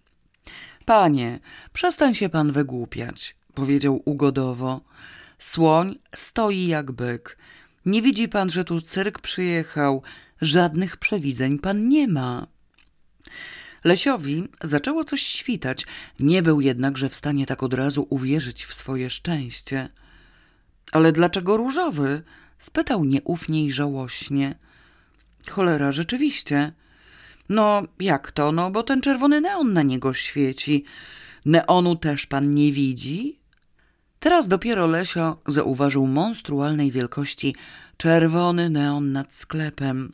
Panie, 0.89 1.39
przestań 1.73 2.13
się 2.13 2.29
pan 2.29 2.51
wygłupiać, 2.51 3.35
powiedział 3.53 4.01
ugodowo. 4.05 4.81
Słoń 5.39 5.99
stoi 6.15 6.67
jak 6.67 6.91
byk. 6.91 7.37
Nie 7.85 8.01
widzi 8.01 8.29
pan, 8.29 8.49
że 8.49 8.63
tu 8.63 8.81
cyrk 8.81 9.19
przyjechał. 9.19 10.03
Żadnych 10.41 10.97
przewidzeń 10.97 11.59
pan 11.59 11.89
nie 11.89 12.07
ma. 12.07 12.47
Lesiowi 13.83 14.43
zaczęło 14.63 15.03
coś 15.03 15.21
świtać, 15.21 15.85
nie 16.19 16.43
był 16.43 16.61
jednakże 16.61 17.09
w 17.09 17.15
stanie 17.15 17.45
tak 17.45 17.63
od 17.63 17.73
razu 17.73 18.07
uwierzyć 18.09 18.65
w 18.65 18.73
swoje 18.73 19.09
szczęście. 19.09 19.89
Ale 20.91 21.11
dlaczego 21.11 21.57
różowy? 21.57 22.23
spytał 22.57 23.03
nieufnie 23.03 23.65
i 23.65 23.71
żałośnie. 23.71 24.55
Cholera, 25.49 25.91
rzeczywiście. 25.91 26.73
No, 27.49 27.83
jak 27.99 28.31
to? 28.31 28.51
No, 28.51 28.71
bo 28.71 28.83
ten 28.83 29.01
czerwony 29.01 29.41
neon 29.41 29.73
na 29.73 29.83
niego 29.83 30.13
świeci. 30.13 30.83
Neonu 31.45 31.95
też 31.95 32.25
pan 32.25 32.53
nie 32.53 32.71
widzi? 32.71 33.39
Teraz 34.19 34.47
dopiero 34.47 34.87
Lesio 34.87 35.41
zauważył 35.47 36.07
monstrualnej 36.07 36.91
wielkości 36.91 37.55
czerwony 37.97 38.69
neon 38.69 39.11
nad 39.11 39.35
sklepem 39.35 40.13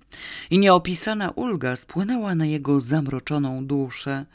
i 0.50 0.60
nieopisana 0.60 1.30
ulga 1.30 1.76
spłynęła 1.76 2.36
na 2.36 2.46
jego 2.46 2.80
zamroczoną 2.80 3.66
duszę. 3.66 4.26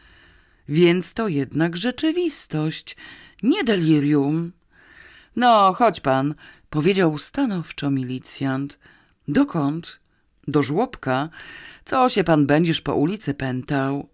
Więc 0.68 1.14
to 1.14 1.28
jednak 1.28 1.76
rzeczywistość, 1.76 2.96
nie 3.42 3.64
delirium. 3.64 4.52
No, 5.36 5.72
chodź 5.72 6.00
pan, 6.00 6.34
powiedział 6.70 7.18
stanowczo 7.18 7.90
milicjant. 7.90 8.78
Dokąd? 9.28 9.99
Do 10.50 10.62
żłobka? 10.62 11.28
Co 11.84 12.08
się 12.08 12.24
pan 12.24 12.46
będziesz 12.46 12.80
po 12.80 12.94
ulicy 12.94 13.34
pętał? 13.34 14.08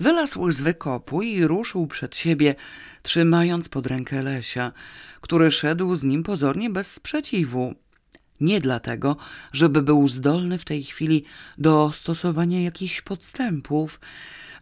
Wylazł 0.00 0.50
z 0.50 0.60
wykopu 0.60 1.22
i 1.22 1.44
ruszył 1.44 1.86
przed 1.86 2.16
siebie, 2.16 2.54
trzymając 3.02 3.68
pod 3.68 3.86
rękę 3.86 4.22
Lesia, 4.22 4.72
który 5.20 5.50
szedł 5.50 5.96
z 5.96 6.02
nim 6.02 6.22
pozornie 6.22 6.70
bez 6.70 6.92
sprzeciwu. 6.92 7.74
Nie 8.40 8.60
dlatego, 8.60 9.16
żeby 9.52 9.82
był 9.82 10.08
zdolny 10.08 10.58
w 10.58 10.64
tej 10.64 10.84
chwili 10.84 11.24
do 11.58 11.92
stosowania 11.94 12.62
jakichś 12.62 13.00
podstępów, 13.00 14.00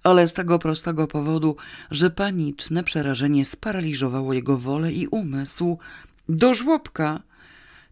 ale 0.02 0.28
z 0.28 0.34
tego 0.34 0.58
prostego 0.58 1.06
powodu, 1.06 1.56
że 1.90 2.10
paniczne 2.10 2.84
przerażenie 2.84 3.44
sparaliżowało 3.44 4.32
jego 4.32 4.58
wolę 4.58 4.92
i 4.92 5.06
umysł. 5.06 5.78
Do 6.28 6.54
żłobka! 6.54 7.27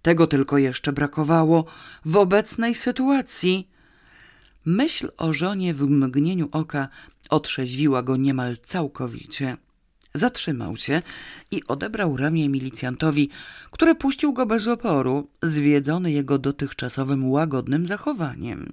Tego 0.07 0.27
tylko 0.27 0.59
jeszcze 0.59 0.93
brakowało 0.93 1.65
w 2.05 2.17
obecnej 2.17 2.75
sytuacji. 2.75 3.69
Myśl 4.65 5.11
o 5.17 5.33
żonie 5.33 5.75
w 5.75 5.83
mgnieniu 5.83 6.49
oka 6.53 6.89
otrzeźwiła 7.31 8.03
go 8.03 8.17
niemal 8.17 8.57
całkowicie. 8.65 9.57
Zatrzymał 10.15 10.77
się 10.77 11.03
i 11.51 11.63
odebrał 11.69 12.17
ramię 12.17 12.49
milicjantowi, 12.49 13.31
który 13.71 13.95
puścił 13.95 14.33
go 14.33 14.47
bez 14.47 14.69
oporu, 14.69 15.29
zwiedzony 15.43 16.13
jego 16.13 16.39
dotychczasowym 16.39 17.31
łagodnym 17.31 17.87
zachowaniem. 17.87 18.73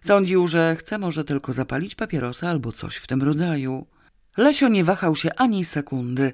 Sądził, 0.00 0.48
że 0.48 0.76
chce 0.76 0.98
może 0.98 1.24
tylko 1.24 1.52
zapalić 1.52 1.94
papierosa 1.94 2.48
albo 2.48 2.72
coś 2.72 2.96
w 2.96 3.06
tym 3.06 3.22
rodzaju. 3.22 3.86
Lesio 4.36 4.68
nie 4.68 4.84
wahał 4.84 5.16
się 5.16 5.30
ani 5.36 5.64
sekundy. 5.64 6.32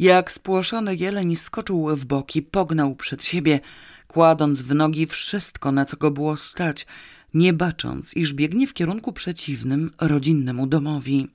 Jak 0.00 0.32
spłoszony 0.32 0.96
jeleń 0.96 1.36
skoczył 1.36 1.96
w 1.96 2.04
boki, 2.04 2.42
pognał 2.42 2.94
przed 2.94 3.24
siebie, 3.24 3.60
kładąc 4.08 4.62
w 4.62 4.74
nogi 4.74 5.06
wszystko, 5.06 5.72
na 5.72 5.84
co 5.84 5.96
go 5.96 6.10
było 6.10 6.36
stać, 6.36 6.86
nie 7.34 7.52
bacząc, 7.52 8.14
iż 8.16 8.32
biegnie 8.32 8.66
w 8.66 8.74
kierunku 8.74 9.12
przeciwnym 9.12 9.90
rodzinnemu 10.00 10.66
domowi. 10.66 11.28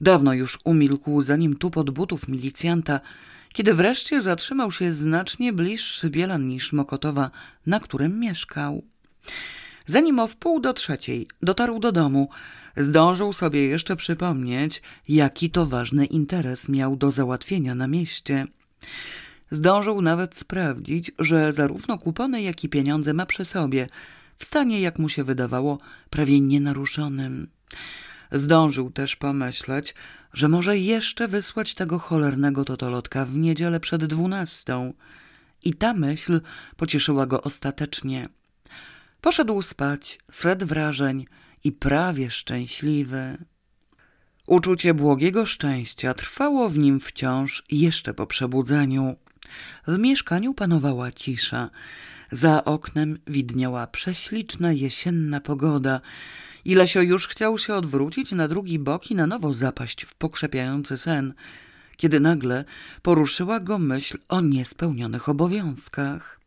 Dawno 0.00 0.32
już 0.32 0.58
umilkł 0.64 1.22
zanim 1.22 1.56
tu 1.56 1.70
pod 1.70 1.90
butów 1.90 2.28
milicjanta, 2.28 3.00
kiedy 3.52 3.74
wreszcie 3.74 4.22
zatrzymał 4.22 4.72
się 4.72 4.92
znacznie 4.92 5.52
bliższy 5.52 6.10
Bielan 6.10 6.46
niż 6.46 6.72
Mokotowa, 6.72 7.30
na 7.66 7.80
którym 7.80 8.20
mieszkał. 8.20 8.82
Zanim 9.86 10.18
o 10.18 10.28
wpół 10.28 10.60
do 10.60 10.72
trzeciej 10.72 11.28
dotarł 11.42 11.78
do 11.78 11.92
domu, 11.92 12.28
zdążył 12.76 13.32
sobie 13.32 13.66
jeszcze 13.66 13.96
przypomnieć, 13.96 14.82
jaki 15.08 15.50
to 15.50 15.66
ważny 15.66 16.06
interes 16.06 16.68
miał 16.68 16.96
do 16.96 17.10
załatwienia 17.10 17.74
na 17.74 17.86
mieście. 17.86 18.46
Zdążył 19.50 20.02
nawet 20.02 20.36
sprawdzić, 20.36 21.12
że 21.18 21.52
zarówno 21.52 21.98
kupony, 21.98 22.42
jak 22.42 22.64
i 22.64 22.68
pieniądze 22.68 23.12
ma 23.14 23.26
przy 23.26 23.44
sobie, 23.44 23.86
w 24.36 24.44
stanie, 24.44 24.80
jak 24.80 24.98
mu 24.98 25.08
się 25.08 25.24
wydawało, 25.24 25.78
prawie 26.10 26.40
nienaruszonym. 26.40 27.48
Zdążył 28.32 28.90
też 28.90 29.16
pomyśleć, 29.16 29.94
że 30.32 30.48
może 30.48 30.78
jeszcze 30.78 31.28
wysłać 31.28 31.74
tego 31.74 31.98
cholernego 31.98 32.64
totolotka 32.64 33.24
w 33.24 33.36
niedzielę 33.36 33.80
przed 33.80 34.04
dwunastą. 34.04 34.92
I 35.64 35.74
ta 35.74 35.94
myśl 35.94 36.40
pocieszyła 36.76 37.26
go 37.26 37.42
ostatecznie. 37.42 38.28
Poszedł 39.20 39.62
spać, 39.62 40.18
sled 40.30 40.64
wrażeń 40.64 41.26
i 41.64 41.72
prawie 41.72 42.30
szczęśliwy. 42.30 43.38
Uczucie 44.46 44.94
błogiego 44.94 45.46
szczęścia 45.46 46.14
trwało 46.14 46.68
w 46.68 46.78
nim 46.78 47.00
wciąż 47.00 47.64
jeszcze 47.70 48.14
po 48.14 48.26
przebudzeniu. 48.26 49.16
W 49.86 49.98
mieszkaniu 49.98 50.54
panowała 50.54 51.12
cisza. 51.12 51.70
Za 52.32 52.64
oknem 52.64 53.18
widniała 53.26 53.86
prześliczna 53.86 54.72
jesienna 54.72 55.40
pogoda, 55.40 56.00
Ilesio 56.64 57.02
już 57.02 57.28
chciał 57.28 57.58
się 57.58 57.74
odwrócić 57.74 58.32
na 58.32 58.48
drugi 58.48 58.78
bok 58.78 59.10
i 59.10 59.14
na 59.14 59.26
nowo 59.26 59.54
zapaść 59.54 60.04
w 60.04 60.14
pokrzepiający 60.14 60.96
sen, 60.96 61.34
kiedy 61.96 62.20
nagle 62.20 62.64
poruszyła 63.02 63.60
go 63.60 63.78
myśl 63.78 64.18
o 64.28 64.40
niespełnionych 64.40 65.28
obowiązkach. 65.28 66.40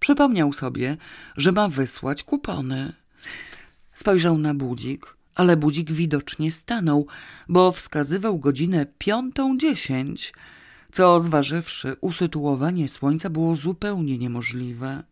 Przypomniał 0.00 0.52
sobie, 0.52 0.96
że 1.36 1.52
ma 1.52 1.68
wysłać 1.68 2.22
kupony. 2.22 2.92
Spojrzał 3.98 4.38
na 4.38 4.54
budzik, 4.54 5.16
ale 5.34 5.56
budzik 5.56 5.92
widocznie 5.92 6.52
stanął, 6.52 7.06
bo 7.48 7.72
wskazywał 7.72 8.38
godzinę 8.38 8.86
piątą 8.98 9.58
dziesięć, 9.58 10.32
co 10.92 11.20
zważywszy 11.20 11.96
usytuowanie 12.00 12.88
słońca 12.88 13.30
było 13.30 13.54
zupełnie 13.54 14.18
niemożliwe. 14.18 15.02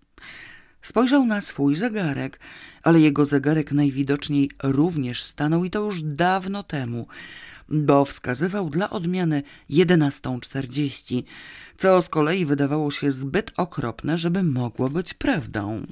Spojrzał 0.83 1.27
na 1.27 1.41
swój 1.41 1.77
zegarek, 1.77 2.41
ale 2.83 3.01
jego 3.01 3.25
zegarek 3.25 3.73
najwidoczniej 3.73 4.51
również 4.63 5.23
stanął 5.23 5.65
i 5.65 5.71
to 5.71 5.85
już 5.85 6.03
dawno 6.03 6.63
temu, 6.63 7.07
bo 7.69 8.05
wskazywał 8.05 8.71
dla 8.71 8.91
odmiany 8.91 9.43
11.40, 9.71 11.23
co 11.77 12.03
z 12.03 12.09
kolei 12.09 12.47
wydawało 12.47 12.91
się 12.91 13.11
zbyt 13.11 13.53
okropne, 13.57 14.19
żeby 14.19 14.43
mogło 14.43 14.89
być 14.89 15.15
prawdą. 15.15 15.87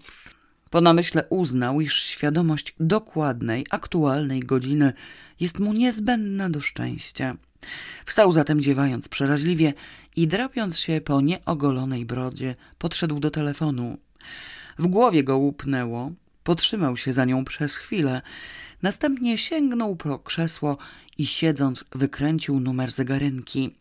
Po 0.75 0.81
namyśle 0.81 1.25
uznał, 1.31 1.81
iż 1.81 2.03
świadomość 2.03 2.75
dokładnej, 2.81 3.67
aktualnej 3.71 4.41
godziny 4.41 4.93
jest 5.41 5.59
mu 5.59 5.73
niezbędna 5.73 6.51
do 6.51 6.61
szczęścia. 6.61 7.37
Wstał 8.07 8.33
zatem 8.33 8.61
ziewając 8.61 9.09
przeraźliwie 9.09 9.73
i 10.17 10.27
drapiąc 10.29 10.79
się 10.79 11.01
po 11.01 11.21
nieogolonej 11.21 12.05
brodzie, 12.05 12.55
podszedł 12.79 13.21
do 13.21 13.31
telefonu. 13.31 13.99
W 14.79 14.87
głowie 14.87 15.25
go 15.25 15.39
łupnęło, 15.39 16.13
potrzymał 16.45 16.97
się 16.97 17.13
za 17.13 17.25
nią 17.25 17.45
przez 17.45 17.77
chwilę, 17.77 18.23
następnie 18.83 19.39
sięgnął 19.39 19.97
po 19.97 20.19
krzesło 20.19 20.79
i 21.19 21.27
siedząc 21.27 21.85
wykręcił 21.93 22.61
numer 22.61 22.91
zegarynki. 22.91 23.75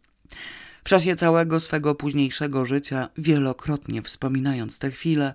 W 0.83 0.89
czasie 0.89 1.15
całego 1.15 1.59
swego 1.59 1.95
późniejszego 1.95 2.65
życia, 2.65 3.09
wielokrotnie 3.17 4.01
wspominając 4.01 4.79
tę 4.79 4.91
chwilę, 4.91 5.33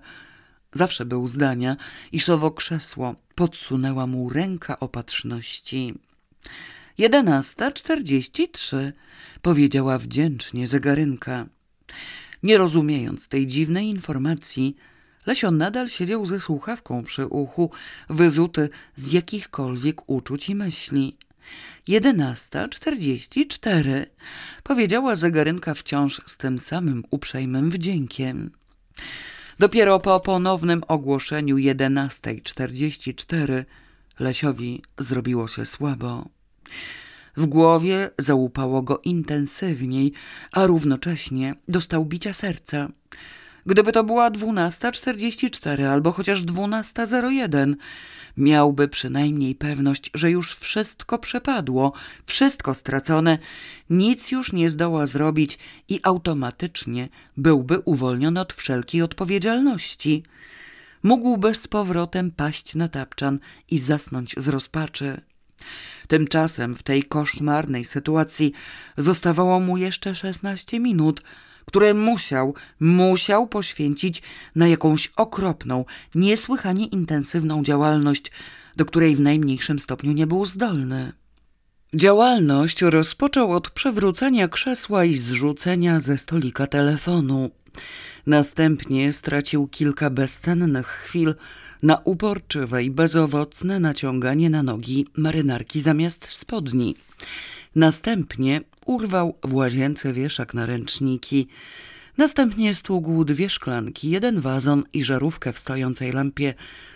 zawsze 0.73 1.05
był 1.05 1.27
zdania, 1.27 1.77
iż 2.11 2.29
owo 2.29 2.51
krzesło 2.51 3.15
podsunęła 3.35 4.07
mu 4.07 4.29
ręka 4.29 4.79
opatrzności. 4.79 5.93
Jedenasta 6.97 7.71
czterdzieści 7.71 8.49
trzy, 8.49 8.93
powiedziała 9.41 9.97
wdzięcznie 9.97 10.67
zegarynka. 10.67 11.45
Nie 12.43 12.57
rozumiejąc 12.57 13.27
tej 13.27 13.47
dziwnej 13.47 13.87
informacji, 13.87 14.75
Lesio 15.25 15.51
nadal 15.51 15.89
siedział 15.89 16.25
ze 16.25 16.39
słuchawką 16.39 17.03
przy 17.03 17.25
uchu, 17.25 17.71
wyzuty 18.09 18.69
z 18.95 19.11
jakichkolwiek 19.11 20.09
uczuć 20.09 20.49
i 20.49 20.55
myśli. 20.55 21.17
Jedenasta 21.87 22.67
czterdzieści 22.67 23.47
cztery, 23.47 24.05
powiedziała 24.63 25.15
zegarynka 25.15 25.73
wciąż 25.73 26.21
z 26.25 26.37
tym 26.37 26.59
samym 26.59 27.03
uprzejmym 27.09 27.69
wdziękiem. 27.71 28.51
Dopiero 29.59 29.99
po 29.99 30.19
ponownym 30.19 30.83
ogłoszeniu 30.87 31.57
jedenastej 31.57 32.41
czterdzieści 32.41 33.15
cztery 33.15 33.65
Lesiowi 34.19 34.81
zrobiło 34.97 35.47
się 35.47 35.65
słabo. 35.65 36.29
W 37.37 37.45
głowie 37.45 38.09
załupało 38.17 38.81
go 38.81 39.01
intensywniej, 39.03 40.13
a 40.51 40.65
równocześnie 40.65 41.53
dostał 41.67 42.05
bicia 42.05 42.33
serca. 42.33 42.87
Gdyby 43.65 43.91
to 43.91 44.03
była 44.03 44.31
12.44 44.31 45.83
albo 45.83 46.11
chociaż 46.11 46.43
12.01, 46.43 47.73
miałby 48.37 48.87
przynajmniej 48.87 49.55
pewność, 49.55 50.11
że 50.13 50.31
już 50.31 50.55
wszystko 50.55 51.19
przepadło, 51.19 51.93
wszystko 52.25 52.73
stracone, 52.73 53.37
nic 53.89 54.31
już 54.31 54.53
nie 54.53 54.69
zdoła 54.69 55.07
zrobić 55.07 55.57
i 55.89 55.99
automatycznie 56.03 57.09
byłby 57.37 57.79
uwolniony 57.79 58.39
od 58.39 58.53
wszelkiej 58.53 59.01
odpowiedzialności. 59.01 60.23
Mógłby 61.03 61.53
z 61.53 61.67
powrotem 61.67 62.31
paść 62.31 62.75
na 62.75 62.87
tapczan 62.87 63.39
i 63.71 63.79
zasnąć 63.79 64.35
z 64.37 64.47
rozpaczy. 64.47 65.21
Tymczasem 66.07 66.73
w 66.73 66.83
tej 66.83 67.03
koszmarnej 67.03 67.85
sytuacji 67.85 68.53
zostawało 68.97 69.59
mu 69.59 69.77
jeszcze 69.77 70.15
szesnaście 70.15 70.79
minut, 70.79 71.21
które 71.69 71.93
musiał, 71.93 72.53
musiał 72.79 73.47
poświęcić 73.47 74.21
na 74.55 74.67
jakąś 74.67 75.11
okropną, 75.15 75.85
niesłychanie 76.15 76.85
intensywną 76.85 77.63
działalność, 77.63 78.31
do 78.75 78.85
której 78.85 79.15
w 79.15 79.19
najmniejszym 79.19 79.79
stopniu 79.79 80.11
nie 80.11 80.27
był 80.27 80.45
zdolny. 80.45 81.13
Działalność 81.93 82.81
rozpoczął 82.81 83.53
od 83.53 83.69
przewrócenia 83.69 84.47
krzesła 84.47 85.05
i 85.05 85.13
zrzucenia 85.13 85.99
ze 85.99 86.17
stolika 86.17 86.67
telefonu. 86.67 87.49
Następnie 88.27 89.11
stracił 89.11 89.67
kilka 89.67 90.09
bezcennych 90.09 90.87
chwil 90.87 91.35
na 91.83 91.97
uporczywe 91.97 92.83
i 92.83 92.91
bezowocne 92.91 93.79
naciąganie 93.79 94.49
na 94.49 94.63
nogi 94.63 95.07
marynarki 95.17 95.81
zamiast 95.81 96.27
spodni. 96.31 96.95
Następnie 97.75 98.61
urwał 98.89 99.37
w 99.43 99.53
łazience 99.53 100.13
wieszak 100.13 100.53
na 100.53 100.65
ręczniki. 100.65 101.47
Następnie 102.17 102.75
stługł 102.75 103.25
dwie 103.25 103.49
szklanki, 103.49 104.09
jeden 104.09 104.41
wazon 104.41 104.83
i 104.93 105.03
żarówkę 105.03 105.53
w 105.53 105.59
stojącej 105.59 106.11
lampie, 106.11 106.53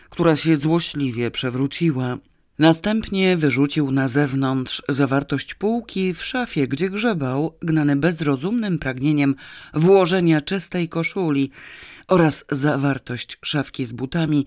która 0.09 0.35
się 0.35 0.55
złośliwie 0.55 1.31
przewróciła. 1.31 2.17
Następnie 2.59 3.37
wyrzucił 3.37 3.91
na 3.91 4.07
zewnątrz 4.07 4.81
zawartość 4.89 5.53
półki 5.53 6.13
w 6.13 6.23
szafie, 6.23 6.67
gdzie 6.67 6.89
grzebał, 6.89 7.57
gnany 7.61 7.95
bezrozumnym 7.95 8.79
pragnieniem 8.79 9.35
włożenia 9.73 10.41
czystej 10.41 10.89
koszuli 10.89 11.51
oraz 12.07 12.45
zawartość 12.51 13.37
szafki 13.41 13.85
z 13.85 13.93
butami, 13.93 14.45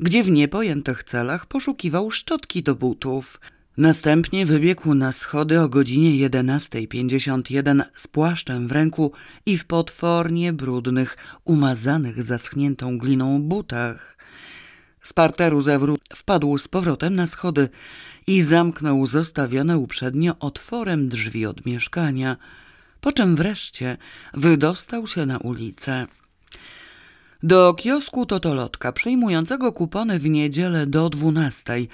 gdzie 0.00 0.22
w 0.22 0.30
niepojętych 0.30 1.04
celach 1.04 1.46
poszukiwał 1.46 2.10
szczotki 2.10 2.62
do 2.62 2.74
butów. 2.74 3.40
Następnie 3.78 4.46
wybiegł 4.46 4.94
na 4.94 5.12
schody 5.12 5.60
o 5.60 5.68
godzinie 5.68 6.28
11.51 6.28 7.82
z 7.94 8.08
płaszczem 8.08 8.68
w 8.68 8.72
ręku 8.72 9.12
i 9.46 9.58
w 9.58 9.64
potwornie 9.64 10.52
brudnych, 10.52 11.16
umazanych 11.44 12.22
zaschniętą 12.22 12.98
gliną 12.98 13.42
butach. 13.42 14.16
Z 15.02 15.12
parteru 15.12 15.62
zewrót 15.62 16.00
wpadł 16.14 16.58
z 16.58 16.68
powrotem 16.68 17.14
na 17.14 17.26
schody 17.26 17.68
i 18.26 18.42
zamknął 18.42 19.06
zostawione 19.06 19.78
uprzednio 19.78 20.38
otworem 20.40 21.08
drzwi 21.08 21.46
od 21.46 21.66
mieszkania, 21.66 22.36
po 23.00 23.12
czym 23.12 23.36
wreszcie 23.36 23.96
wydostał 24.34 25.06
się 25.06 25.26
na 25.26 25.38
ulicę. 25.38 26.06
Do 27.42 27.74
kiosku 27.74 28.26
Totolotka 28.26 28.92
przyjmującego 28.92 29.72
kupony 29.72 30.18
w 30.18 30.28
niedzielę 30.28 30.86
do 30.86 31.10
dwunastej 31.10 31.88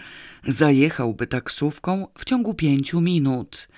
zajechałby 0.48 1.26
taksówką 1.26 2.06
w 2.18 2.24
ciągu 2.24 2.54
pięciu 2.54 3.00
minut. 3.00 3.68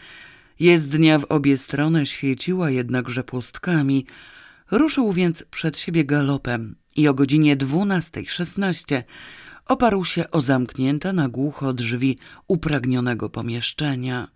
Jezdnia 0.61 1.19
w 1.19 1.25
obie 1.25 1.57
strony 1.59 2.07
świeciła 2.07 2.71
jednakże 2.71 3.25
pustkami. 3.25 4.07
Ruszył 4.71 5.13
więc 5.13 5.45
przed 5.51 5.79
siebie 5.79 6.05
galopem 6.05 6.77
i 6.97 7.09
o 7.09 7.15
godzinie 7.15 7.57
dwunastej 7.57 8.27
szesnaście 8.27 9.05
oparł 9.67 10.05
się 10.05 10.31
o 10.31 10.41
zamknięte 10.41 11.13
na 11.13 11.29
głucho 11.29 11.73
drzwi 11.73 12.19
upragnionego 12.49 13.31
pomieszczenia. 13.31 14.29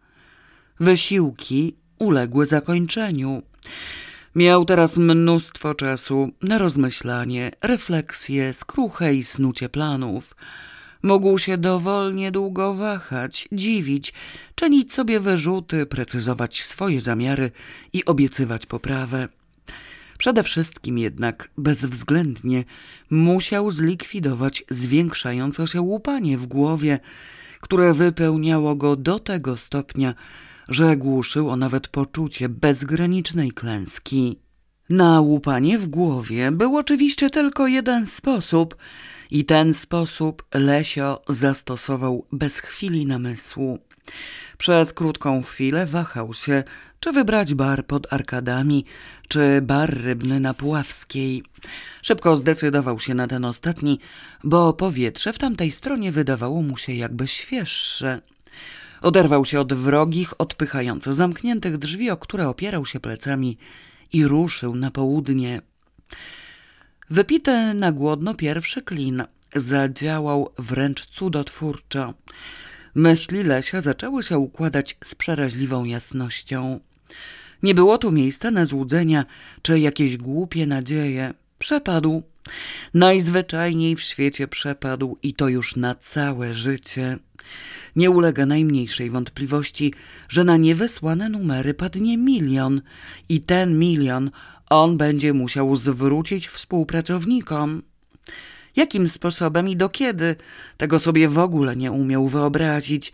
Wysiłki 0.80 1.76
uległy 1.98 2.46
zakończeniu. 2.46 3.42
Miał 4.34 4.64
teraz 4.64 4.96
mnóstwo 4.96 5.74
czasu 5.74 6.32
na 6.42 6.58
rozmyślanie, 6.58 7.50
refleksję, 7.62 8.52
skruchę 8.52 9.14
i 9.14 9.24
snucie 9.24 9.68
planów. 9.68 10.36
Mógł 11.02 11.38
się 11.38 11.58
dowolnie 11.58 12.30
długo 12.30 12.74
wahać, 12.74 13.48
dziwić, 13.52 14.12
czynić 14.54 14.94
sobie 14.94 15.20
wyrzuty, 15.20 15.86
precyzować 15.86 16.64
swoje 16.64 17.00
zamiary 17.00 17.50
i 17.92 18.04
obiecywać 18.04 18.66
poprawę. 18.66 19.28
Przede 20.18 20.42
wszystkim 20.42 20.98
jednak 20.98 21.50
bezwzględnie 21.58 22.64
musiał 23.10 23.70
zlikwidować 23.70 24.64
zwiększające 24.70 25.66
się 25.66 25.80
łupanie 25.80 26.38
w 26.38 26.46
głowie, 26.46 27.00
które 27.60 27.94
wypełniało 27.94 28.76
go 28.76 28.96
do 28.96 29.18
tego 29.18 29.56
stopnia, 29.56 30.14
że 30.70 30.96
głuszyło 30.96 31.56
nawet 31.56 31.88
poczucie 31.88 32.48
bezgranicznej 32.48 33.52
klęski. 33.52 34.40
Na 34.90 35.20
łupanie 35.20 35.78
w 35.78 35.86
głowie 35.86 36.52
był 36.52 36.76
oczywiście 36.76 37.30
tylko 37.30 37.66
jeden 37.66 38.06
sposób 38.06 38.76
i 39.30 39.44
ten 39.44 39.74
sposób 39.74 40.44
Lesio 40.54 41.22
zastosował 41.28 42.26
bez 42.32 42.58
chwili 42.58 43.06
namysłu. 43.06 43.78
Przez 44.58 44.92
krótką 44.92 45.42
chwilę 45.42 45.86
wahał 45.86 46.34
się, 46.34 46.64
czy 47.00 47.12
wybrać 47.12 47.54
bar 47.54 47.86
pod 47.86 48.12
arkadami, 48.12 48.84
czy 49.28 49.60
bar 49.62 50.02
rybny 50.02 50.40
na 50.40 50.54
Puławskiej. 50.54 51.42
Szybko 52.02 52.36
zdecydował 52.36 53.00
się 53.00 53.14
na 53.14 53.26
ten 53.26 53.44
ostatni, 53.44 53.98
bo 54.44 54.72
powietrze 54.72 55.32
w 55.32 55.38
tamtej 55.38 55.70
stronie 55.70 56.12
wydawało 56.12 56.62
mu 56.62 56.76
się 56.76 56.92
jakby 56.92 57.28
świeższe. 57.28 58.20
Oderwał 59.02 59.44
się 59.44 59.60
od 59.60 59.72
wrogich, 59.72 60.40
odpychająco 60.40 61.12
zamkniętych 61.12 61.78
drzwi, 61.78 62.10
o 62.10 62.16
które 62.16 62.48
opierał 62.48 62.86
się 62.86 63.00
plecami 63.00 63.58
i 64.12 64.24
ruszył 64.24 64.74
na 64.74 64.90
południe. 64.90 65.62
Wypity 67.10 67.74
na 67.74 67.92
głodno 67.92 68.34
pierwszy 68.34 68.82
klin 68.82 69.22
zadziałał 69.56 70.52
wręcz 70.58 71.06
cudotwórczo. 71.06 72.14
Myśli 72.94 73.42
Lesia 73.42 73.80
zaczęły 73.80 74.22
się 74.22 74.38
układać 74.38 74.96
z 75.04 75.14
przeraźliwą 75.14 75.84
jasnością. 75.84 76.80
Nie 77.62 77.74
było 77.74 77.98
tu 77.98 78.12
miejsca 78.12 78.50
na 78.50 78.64
złudzenia 78.66 79.24
czy 79.62 79.80
jakieś 79.80 80.16
głupie 80.16 80.66
nadzieje. 80.66 81.34
Przepadł. 81.58 82.22
Najzwyczajniej 82.94 83.96
w 83.96 84.02
świecie 84.02 84.48
przepadł 84.48 85.18
i 85.22 85.34
to 85.34 85.48
już 85.48 85.76
na 85.76 85.94
całe 85.94 86.54
życie. 86.54 87.18
Nie 87.96 88.10
ulega 88.10 88.46
najmniejszej 88.46 89.10
wątpliwości, 89.10 89.94
że 90.28 90.44
na 90.44 90.56
niewysłane 90.56 91.28
numery 91.28 91.74
padnie 91.74 92.18
milion 92.18 92.82
i 93.28 93.40
ten 93.40 93.78
milion 93.78 94.30
on 94.70 94.96
będzie 94.96 95.32
musiał 95.32 95.76
zwrócić 95.76 96.48
współpracownikom. 96.48 97.82
Jakim 98.76 99.08
sposobem 99.08 99.68
i 99.68 99.76
do 99.76 99.88
kiedy? 99.88 100.36
Tego 100.76 100.98
sobie 100.98 101.28
w 101.28 101.38
ogóle 101.38 101.76
nie 101.76 101.92
umiał 101.92 102.28
wyobrazić. 102.28 103.12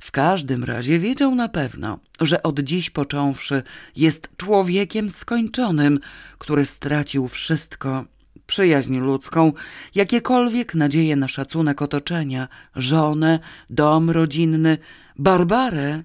W 0.00 0.10
każdym 0.10 0.64
razie 0.64 0.98
wiedział 0.98 1.34
na 1.34 1.48
pewno, 1.48 1.98
że 2.20 2.42
od 2.42 2.60
dziś 2.60 2.90
począwszy 2.90 3.62
jest 3.96 4.28
człowiekiem 4.36 5.10
skończonym, 5.10 6.00
który 6.38 6.66
stracił 6.66 7.28
wszystko. 7.28 8.04
Przyjaźń 8.48 8.96
ludzką, 8.98 9.52
jakiekolwiek 9.94 10.74
nadzieje 10.74 11.16
na 11.16 11.28
szacunek 11.28 11.82
otoczenia, 11.82 12.48
żonę, 12.76 13.38
dom 13.70 14.10
rodzinny, 14.10 14.78
barbarę. 15.16 16.02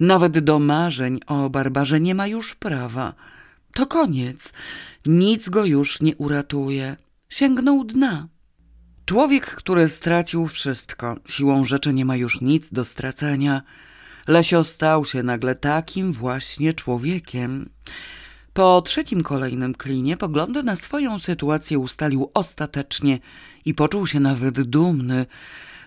Nawet 0.00 0.38
do 0.38 0.58
marzeń 0.58 1.20
o 1.26 1.50
barbarze 1.50 2.00
nie 2.00 2.14
ma 2.14 2.26
już 2.26 2.54
prawa. 2.54 3.14
To 3.74 3.86
koniec. 3.86 4.52
Nic 5.06 5.48
go 5.48 5.64
już 5.64 6.00
nie 6.00 6.16
uratuje. 6.16 6.96
Sięgnął 7.28 7.84
dna. 7.84 8.28
Człowiek, 9.04 9.46
który 9.46 9.88
stracił 9.88 10.46
wszystko, 10.46 11.16
siłą 11.28 11.64
rzeczy 11.64 11.92
nie 11.92 12.04
ma 12.04 12.16
już 12.16 12.40
nic 12.40 12.72
do 12.72 12.84
stracenia. 12.84 13.62
Lesio 14.26 14.64
stał 14.64 15.04
się 15.04 15.22
nagle 15.22 15.54
takim 15.54 16.12
właśnie 16.12 16.74
człowiekiem. 16.74 17.70
Po 18.58 18.82
trzecim 18.82 19.22
kolejnym 19.22 19.74
klinie 19.74 20.16
poglądy 20.16 20.62
na 20.62 20.76
swoją 20.76 21.18
sytuację 21.18 21.78
ustalił 21.78 22.30
ostatecznie 22.34 23.18
i 23.64 23.74
poczuł 23.74 24.06
się 24.06 24.20
nawet 24.20 24.62
dumny, 24.62 25.26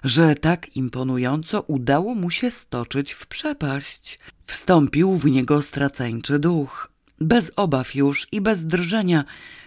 że 0.03 0.36
tak 0.36 0.76
imponująco 0.76 1.61
udało 1.61 2.15
mu 2.15 2.30
się 2.30 2.51
stoczyć 2.51 3.11
w 3.11 3.28
przepaść. 3.28 4.19
Wstąpił 4.45 5.17
w 5.17 5.26
niego 5.26 5.61
straceńczy 5.61 6.39
duch. 6.39 6.91
Bez 7.19 7.51
obaw 7.55 7.95
już 7.95 8.28
i 8.32 8.41
bez 8.41 8.65
drżenia 8.65 9.24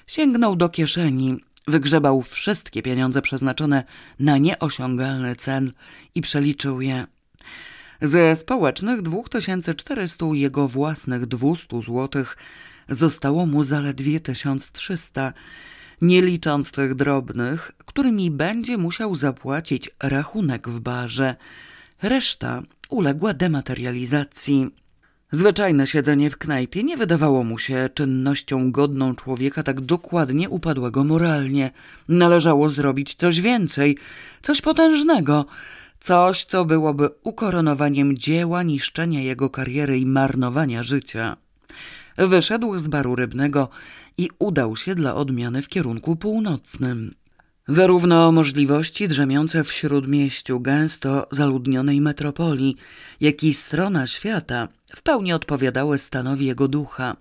sięgnął 0.07 0.57
do 0.57 0.68
kieszeni, 0.68 1.36
Wygrzebał 1.68 2.22
wszystkie 2.22 2.82
pieniądze 2.82 3.22
przeznaczone 3.22 3.84
na 4.18 4.38
nieosiągalny 4.38 5.36
cel 5.36 5.72
i 6.14 6.20
przeliczył 6.20 6.80
je. 6.80 7.07
Ze 8.02 8.36
społecznych 8.36 9.02
2400 9.02 10.26
jego 10.32 10.68
własnych 10.68 11.26
200 11.26 11.82
złotych 11.82 12.36
zostało 12.89 13.47
mu 13.47 13.64
zaledwie 13.64 14.20
1300, 14.20 15.32
nie 16.03 16.22
licząc 16.22 16.72
tych 16.72 16.95
drobnych, 16.95 17.72
którymi 17.78 18.30
będzie 18.30 18.78
musiał 18.78 19.14
zapłacić 19.14 19.91
rachunek 20.03 20.68
w 20.68 20.80
barze. 20.80 21.37
Reszta 22.03 22.62
uległa 22.89 23.35
dematerializacji. 23.35 24.70
Zwyczajne 25.32 25.87
siedzenie 25.87 26.30
w 26.30 26.39
knajpie 26.39 26.82
nie 26.82 26.97
wydawało 26.97 27.45
mu 27.45 27.59
się 27.59 27.89
czynnością 27.95 28.72
godną 28.72 29.14
człowieka 29.14 29.62
tak 29.62 29.80
dokładnie 29.80 30.49
upadłego 30.49 31.05
moralnie. 31.05 31.70
Należało 32.09 32.68
zrobić 32.68 33.14
coś 33.14 33.41
więcej, 33.41 33.99
coś 34.43 34.61
potężnego, 34.61 35.47
coś, 36.01 36.45
co 36.45 36.64
byłoby 36.64 37.09
ukoronowaniem 37.22 38.18
dzieła 38.18 38.62
niszczenia 38.62 39.20
jego 39.20 39.51
kariery 39.51 39.99
i 39.99 40.07
marnowania 40.07 40.82
życia. 40.82 41.37
Wyszedł 42.18 42.78
z 42.78 42.88
baru 42.88 43.16
rybnego 43.16 43.68
i 44.18 44.30
udał 44.38 44.76
się 44.76 44.94
dla 44.94 45.14
odmiany 45.14 45.62
w 45.62 45.68
kierunku 45.68 46.16
północnym. 46.16 47.14
Zarówno 47.68 48.32
możliwości 48.32 49.08
drzemiące 49.08 49.64
w 49.64 49.72
śródmieściu 49.72 50.60
gęsto 50.60 51.26
zaludnionej 51.30 52.00
metropolii, 52.00 52.76
jak 53.20 53.44
i 53.44 53.54
strona 53.54 54.06
świata 54.06 54.68
w 54.96 55.02
pełni 55.02 55.32
odpowiadały 55.32 55.98
stanowi 55.98 56.46
jego 56.46 56.68
ducha. 56.68 57.16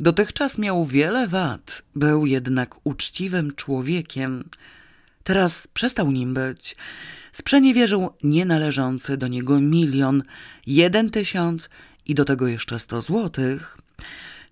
Dotychczas 0.00 0.58
miał 0.58 0.86
wiele 0.86 1.28
wad, 1.28 1.82
był 1.94 2.26
jednak 2.26 2.74
uczciwym 2.84 3.54
człowiekiem. 3.54 4.44
Teraz 5.24 5.66
przestał 5.66 6.10
nim 6.10 6.34
być. 6.34 6.76
Sprzeniewierzył 7.32 8.10
nienależący 8.22 9.16
do 9.16 9.28
niego 9.28 9.60
milion, 9.60 10.22
jeden 10.66 11.10
tysiąc 11.10 11.68
i 12.06 12.14
do 12.14 12.24
tego 12.24 12.46
jeszcze 12.46 12.78
sto 12.78 13.02
złotych. 13.02 13.78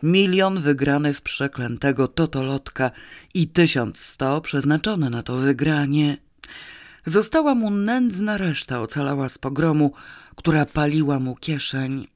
Milion 0.02 0.60
wygrany 0.60 1.14
w 1.14 1.22
przeklętego 1.22 2.08
totolotka 2.08 2.90
i 3.34 3.48
tysiąc 3.48 3.98
sto 3.98 4.40
przeznaczone 4.40 5.10
na 5.10 5.22
to 5.22 5.36
wygranie. 5.36 6.16
Została 7.06 7.54
mu 7.54 7.70
nędzna 7.70 8.36
reszta 8.36 8.80
ocalała 8.80 9.28
z 9.28 9.38
pogromu, 9.38 9.92
która 10.36 10.66
paliła 10.66 11.20
mu 11.20 11.34
kieszeń. 11.34 12.08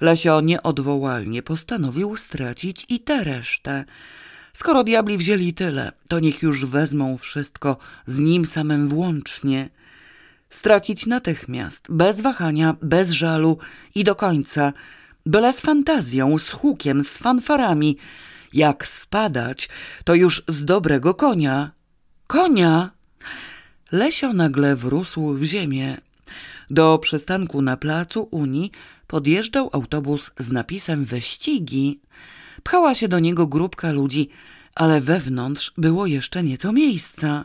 Lesio 0.00 0.40
nieodwołalnie 0.40 1.42
postanowił 1.42 2.16
stracić 2.16 2.86
i 2.88 3.00
tę 3.00 3.24
resztę. 3.24 3.84
Skoro 4.52 4.84
diabli 4.84 5.18
wzięli 5.18 5.54
tyle, 5.54 5.92
to 6.08 6.20
niech 6.20 6.42
już 6.42 6.64
wezmą 6.64 7.18
wszystko 7.18 7.76
z 8.06 8.18
nim 8.18 8.46
samym 8.46 8.88
włącznie. 8.88 9.68
Stracić 10.50 11.06
natychmiast, 11.06 11.86
bez 11.90 12.20
wahania, 12.20 12.76
bez 12.82 13.10
żalu 13.10 13.58
i 13.94 14.04
do 14.04 14.14
końca– 14.14 14.72
byle 15.26 15.52
z 15.52 15.60
fantazją, 15.60 16.38
z 16.38 16.50
hukiem, 16.50 17.04
z 17.04 17.18
fanfarami. 17.18 17.96
Jak 18.52 18.88
spadać, 18.88 19.68
to 20.04 20.14
już 20.14 20.42
z 20.48 20.64
dobrego 20.64 21.14
konia. 21.14 21.70
Konia! 22.26 22.90
Lesio 23.92 24.32
nagle 24.32 24.76
wrósł 24.76 25.34
w 25.34 25.44
ziemię. 25.44 25.96
Do 26.70 26.98
przystanku 26.98 27.62
na 27.62 27.76
placu 27.76 28.28
Unii 28.30 28.70
podjeżdżał 29.06 29.70
autobus 29.72 30.30
z 30.38 30.52
napisem 30.52 31.04
wyścigi. 31.04 32.00
Pchała 32.62 32.94
się 32.94 33.08
do 33.08 33.18
niego 33.18 33.46
grupka 33.46 33.92
ludzi, 33.92 34.28
ale 34.74 35.00
wewnątrz 35.00 35.72
było 35.78 36.06
jeszcze 36.06 36.42
nieco 36.42 36.72
miejsca. 36.72 37.44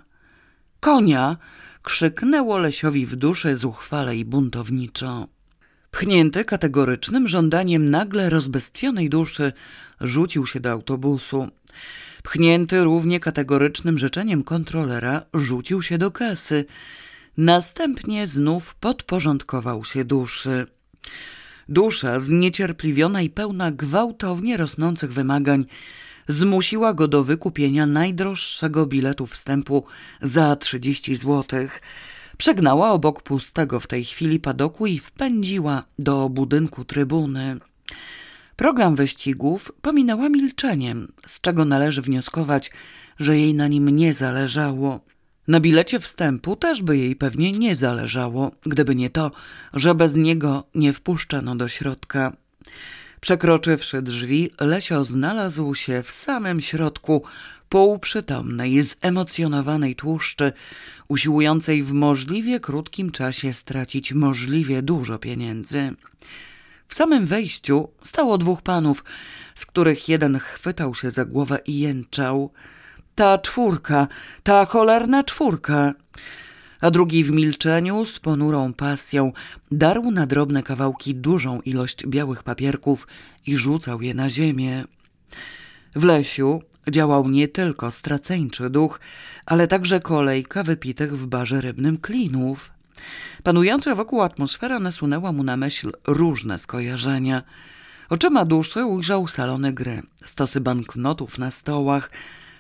Konia! 0.80 1.38
krzyknęło 1.84 2.58
Lesiowi 2.58 3.06
w 3.06 3.16
duszy 3.16 3.58
zuchwale 3.58 4.18
i 4.18 4.26
buntowniczo. 4.26 5.28
Pchnięty 5.98 6.46
kategorycznym 6.46 7.28
żądaniem 7.28 7.90
nagle 7.90 8.30
rozbestwionej 8.30 9.10
duszy, 9.10 9.54
rzucił 10.02 10.48
się 10.48 10.60
do 10.60 10.72
autobusu. 10.72 11.48
Pchnięty 12.24 12.84
równie 12.84 13.20
kategorycznym 13.20 13.98
życzeniem 13.98 14.44
kontrolera, 14.44 15.26
rzucił 15.34 15.82
się 15.82 15.98
do 15.98 16.12
kasy. 16.12 16.66
Następnie 17.38 18.28
znów 18.28 18.76
podporządkował 18.76 19.86
się 19.86 20.06
duszy. 20.06 20.68
Dusza, 21.70 22.20
zniecierpliwiona 22.20 23.22
i 23.22 23.30
pełna 23.30 23.72
gwałtownie 23.72 24.58
rosnących 24.58 25.14
wymagań, 25.14 25.66
zmusiła 26.28 26.94
go 26.94 27.08
do 27.08 27.24
wykupienia 27.24 27.86
najdroższego 27.86 28.86
biletu 28.86 29.28
wstępu 29.28 29.86
za 30.22 30.56
30 30.56 31.18
złotych. 31.18 31.82
Przegnała 32.38 32.92
obok 32.92 33.22
pustego 33.22 33.80
w 33.80 33.88
tej 33.88 34.06
chwili 34.06 34.40
padoku 34.40 34.88
i 34.88 35.00
wpędziła 35.00 35.84
do 36.00 36.30
budynku 36.30 36.86
trybuny. 36.86 37.58
Program 38.56 38.96
wyścigów 38.96 39.72
pominęła 39.82 40.30
milczeniem, 40.30 41.12
z 41.28 41.42
czego 41.42 41.66
należy 41.66 42.02
wnioskować, 42.02 42.72
że 43.20 43.38
jej 43.38 43.54
na 43.54 43.68
nim 43.68 43.90
nie 43.90 44.14
zależało. 44.14 45.00
Na 45.48 45.60
bilecie 45.60 46.00
wstępu 46.00 46.56
też 46.56 46.84
by 46.84 46.98
jej 46.98 47.16
pewnie 47.16 47.52
nie 47.52 47.76
zależało, 47.76 48.52
gdyby 48.62 48.96
nie 48.96 49.10
to, 49.10 49.32
że 49.74 49.96
bez 49.96 50.16
niego 50.16 50.64
nie 50.76 50.94
wpuszczano 50.94 51.56
do 51.56 51.68
środka. 51.68 52.34
Przekroczywszy 53.22 54.02
drzwi, 54.02 54.52
Lesio 54.60 55.04
znalazł 55.04 55.76
się 55.76 56.04
w 56.04 56.12
samym 56.12 56.62
środku 56.62 57.24
półprzytomnej, 57.70 58.82
zemocjonowanej 58.82 59.96
tłuszczy, 59.96 60.52
usiłującej 61.08 61.84
w 61.84 61.92
możliwie 61.92 62.60
krótkim 62.60 63.12
czasie 63.12 63.54
stracić 63.54 64.14
możliwie 64.14 64.82
dużo 64.82 65.20
pieniędzy. 65.20 65.96
W 66.88 66.96
samym 66.96 67.26
wejściu 67.26 67.90
stało 68.04 68.38
dwóch 68.38 68.62
panów, 68.62 69.04
z 69.56 69.66
których 69.66 70.10
jeden 70.10 70.40
chwytał 70.40 70.96
się 70.96 71.10
za 71.10 71.26
głowę 71.26 71.60
i 71.66 71.80
jęczał. 71.80 72.52
Ta 73.16 73.38
czwórka, 73.38 74.08
ta 74.44 74.66
cholerna 74.66 75.24
czwórka! 75.24 75.94
A 76.82 76.92
drugi 76.92 77.24
w 77.24 77.32
milczeniu, 77.32 78.06
z 78.06 78.20
ponurą 78.20 78.74
pasją, 78.74 79.32
darł 79.72 80.12
na 80.12 80.26
drobne 80.26 80.64
kawałki 80.64 81.16
dużą 81.16 81.62
ilość 81.62 82.08
białych 82.08 82.44
papierków 82.44 83.08
i 83.48 83.58
rzucał 83.58 84.02
je 84.02 84.14
na 84.14 84.30
ziemię. 84.30 84.84
W 85.96 86.04
Lesiu 86.04 86.62
działał 86.92 87.30
nie 87.30 87.48
tylko 87.48 87.92
straceńczy 87.92 88.70
duch, 88.70 89.00
ale 89.46 89.68
także 89.68 90.00
kolejka 90.00 90.64
wypitych 90.64 91.18
w 91.18 91.26
barze 91.26 91.62
rybnym 91.62 91.98
klinów. 91.98 92.72
Panująca 93.44 93.96
wokół 93.96 94.22
atmosfera 94.22 94.80
nasunęła 94.80 95.32
mu 95.32 95.44
na 95.44 95.58
myśl 95.58 95.92
różne 96.08 96.60
skojarzenia. 96.60 97.44
Oczyma 98.10 98.46
duszy 98.46 98.86
ujrzał 98.86 99.28
salony 99.28 99.74
gry, 99.74 100.02
stosy 100.26 100.62
banknotów 100.62 101.38
na 101.38 101.52
stołach, 101.52 102.12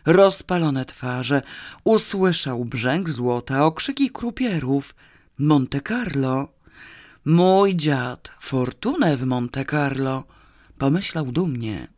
rozpalone 0.06 0.86
twarze, 0.86 1.42
usłyszał 1.84 2.66
brzęk 2.66 3.10
złota, 3.10 3.66
okrzyki 3.66 4.10
krupierów. 4.10 4.96
Monte 5.40 5.82
Carlo. 5.82 6.48
Mój 7.26 7.76
dziad, 7.76 8.32
fortunę 8.40 9.18
w 9.18 9.26
Monte 9.26 9.66
Carlo, 9.66 10.24
pomyślał 10.78 11.26
dumnie. 11.26 11.97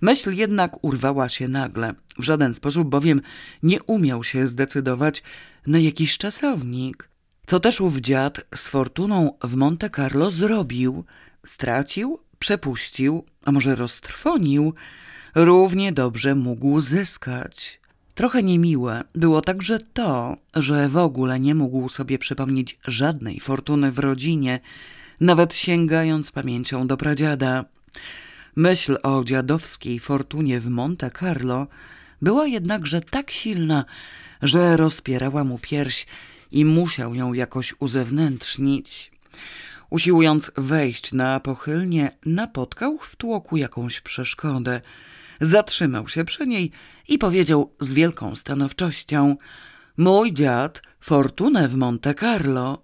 Myśl 0.00 0.32
jednak 0.32 0.84
urwała 0.84 1.28
się 1.28 1.48
nagle. 1.48 1.94
W 2.18 2.22
żaden 2.22 2.54
sposób 2.54 2.88
bowiem 2.88 3.20
nie 3.62 3.82
umiał 3.82 4.24
się 4.24 4.46
zdecydować 4.46 5.22
na 5.66 5.78
jakiś 5.78 6.18
czasownik. 6.18 7.08
Co 7.46 7.60
też 7.60 7.80
ów 7.80 7.96
dziad 7.96 8.40
z 8.54 8.68
fortuną 8.68 9.30
w 9.44 9.54
Monte 9.54 9.90
Carlo 9.90 10.30
zrobił? 10.30 11.04
Stracił? 11.46 12.18
Przepuścił? 12.38 13.24
A 13.44 13.52
może 13.52 13.76
roztrwonił? 13.76 14.74
Równie 15.34 15.92
dobrze 15.92 16.34
mógł 16.34 16.80
zyskać. 16.80 17.80
Trochę 18.14 18.42
niemiłe 18.42 19.04
było 19.14 19.40
także 19.40 19.78
to, 19.78 20.36
że 20.54 20.88
w 20.88 20.96
ogóle 20.96 21.40
nie 21.40 21.54
mógł 21.54 21.88
sobie 21.88 22.18
przypomnieć 22.18 22.78
żadnej 22.84 23.40
fortuny 23.40 23.92
w 23.92 23.98
rodzinie, 23.98 24.60
nawet 25.20 25.54
sięgając 25.54 26.30
pamięcią 26.30 26.86
do 26.86 26.96
pradziada. 26.96 27.64
Myśl 28.56 28.96
o 29.02 29.24
dziadowskiej 29.24 30.00
fortunie 30.00 30.60
w 30.60 30.68
Monte 30.68 31.10
Carlo 31.10 31.66
była 32.22 32.46
jednakże 32.46 33.00
tak 33.00 33.30
silna, 33.30 33.84
że 34.42 34.76
rozpierała 34.76 35.44
mu 35.44 35.58
pierś 35.58 36.06
i 36.50 36.64
musiał 36.64 37.14
ją 37.14 37.32
jakoś 37.32 37.74
uzewnętrznić. 37.78 39.12
Usiłując 39.90 40.52
wejść 40.56 41.12
na 41.12 41.40
pochylnie, 41.40 42.10
napotkał 42.26 42.98
w 42.98 43.16
tłoku 43.16 43.56
jakąś 43.56 44.00
przeszkodę. 44.00 44.80
Zatrzymał 45.40 46.08
się 46.08 46.24
przy 46.24 46.46
niej 46.46 46.70
i 47.08 47.18
powiedział 47.18 47.72
z 47.80 47.92
wielką 47.92 48.36
stanowczością: 48.36 49.36
Mój 49.96 50.32
dziad, 50.32 50.82
fortunę 51.00 51.68
w 51.68 51.74
Monte 51.74 52.14
Carlo. 52.14 52.82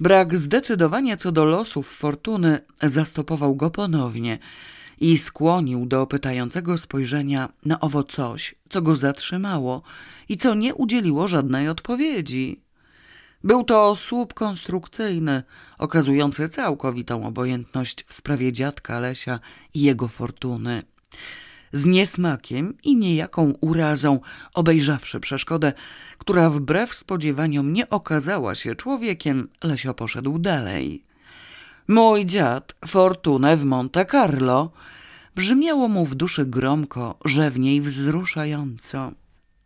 Brak 0.00 0.36
zdecydowania 0.36 1.16
co 1.16 1.32
do 1.32 1.44
losów 1.44 1.88
fortuny 1.88 2.60
zastopował 2.82 3.56
go 3.56 3.70
ponownie 3.70 4.38
i 5.00 5.18
skłonił 5.18 5.86
do 5.86 6.06
pytającego 6.06 6.78
spojrzenia 6.78 7.48
na 7.64 7.80
owo 7.80 8.04
coś, 8.04 8.54
co 8.68 8.82
go 8.82 8.96
zatrzymało 8.96 9.82
i 10.28 10.36
co 10.36 10.54
nie 10.54 10.74
udzieliło 10.74 11.28
żadnej 11.28 11.68
odpowiedzi. 11.68 12.62
Był 13.44 13.64
to 13.64 13.96
słup 13.96 14.34
konstrukcyjny, 14.34 15.42
okazujący 15.78 16.48
całkowitą 16.48 17.26
obojętność 17.26 18.04
w 18.08 18.14
sprawie 18.14 18.52
dziadka 18.52 19.00
Lesia 19.00 19.40
i 19.74 19.82
jego 19.82 20.08
fortuny. 20.08 20.82
Z 21.72 21.86
niesmakiem 21.86 22.74
i 22.84 22.96
niejaką 22.96 23.52
urazą, 23.60 24.20
obejrzawszy 24.54 25.20
przeszkodę, 25.20 25.72
która 26.18 26.50
wbrew 26.50 26.94
spodziewaniom 26.94 27.72
nie 27.72 27.90
okazała 27.90 28.54
się 28.54 28.74
człowiekiem, 28.74 29.48
Lesio 29.64 29.94
poszedł 29.94 30.38
dalej. 30.38 31.04
Mój 31.88 32.26
dziad, 32.26 32.74
fortunę 32.86 33.56
w 33.56 33.64
Monte 33.64 34.04
Carlo, 34.04 34.70
brzmiało 35.34 35.88
mu 35.88 36.06
w 36.06 36.14
duszy 36.14 36.46
gromko, 36.46 37.18
rzewnie 37.24 37.76
i 37.76 37.80
wzruszająco. 37.80 39.12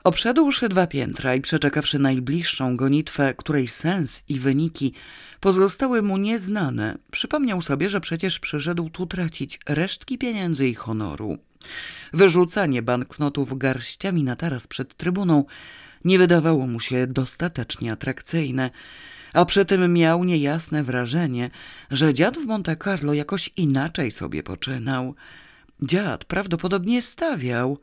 Obszedłszy 0.04 0.68
dwa 0.68 0.86
piętra 0.86 1.34
i 1.34 1.40
przeczekawszy 1.40 1.98
najbliższą 1.98 2.76
gonitwę, 2.76 3.34
której 3.34 3.66
sens 3.66 4.22
i 4.28 4.38
wyniki 4.38 4.92
pozostały 5.40 6.02
mu 6.02 6.16
nieznane, 6.16 6.98
przypomniał 7.10 7.62
sobie, 7.62 7.88
że 7.88 8.00
przecież 8.00 8.40
przyszedł 8.40 8.90
tu 8.90 9.06
tracić 9.06 9.60
resztki 9.68 10.18
pieniędzy 10.18 10.68
i 10.68 10.74
honoru. 10.74 11.38
Wyrzucanie 12.12 12.82
banknotów 12.82 13.58
garściami 13.58 14.24
na 14.24 14.36
taras 14.36 14.66
przed 14.66 14.96
trybuną 14.96 15.44
nie 16.04 16.18
wydawało 16.18 16.66
mu 16.66 16.80
się 16.80 17.06
dostatecznie 17.06 17.92
atrakcyjne, 17.92 18.70
a 19.32 19.44
przy 19.44 19.64
tym 19.64 19.92
miał 19.92 20.24
niejasne 20.24 20.84
wrażenie, 20.84 21.50
że 21.90 22.14
dziad 22.14 22.38
w 22.38 22.46
Monte 22.46 22.76
Carlo 22.76 23.14
jakoś 23.14 23.50
inaczej 23.56 24.10
sobie 24.10 24.42
poczynał. 24.42 25.14
Dziad 25.82 26.24
prawdopodobnie 26.24 27.02
stawiał. 27.02 27.78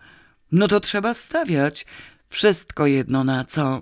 No 0.51 0.67
to 0.67 0.79
trzeba 0.79 1.13
stawiać. 1.13 1.85
Wszystko 2.29 2.87
jedno 2.87 3.23
na 3.23 3.45
co. 3.45 3.81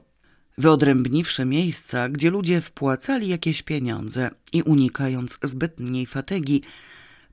Wyodrębniwszy 0.58 1.46
miejsca, 1.46 2.10
gdzie 2.10 2.30
ludzie 2.30 2.62
wpłacali 2.62 3.28
jakieś 3.28 3.62
pieniądze 3.62 4.32
i 4.54 4.62
unikając 4.62 5.38
zbytniej 5.44 6.06
fatygi, 6.06 6.62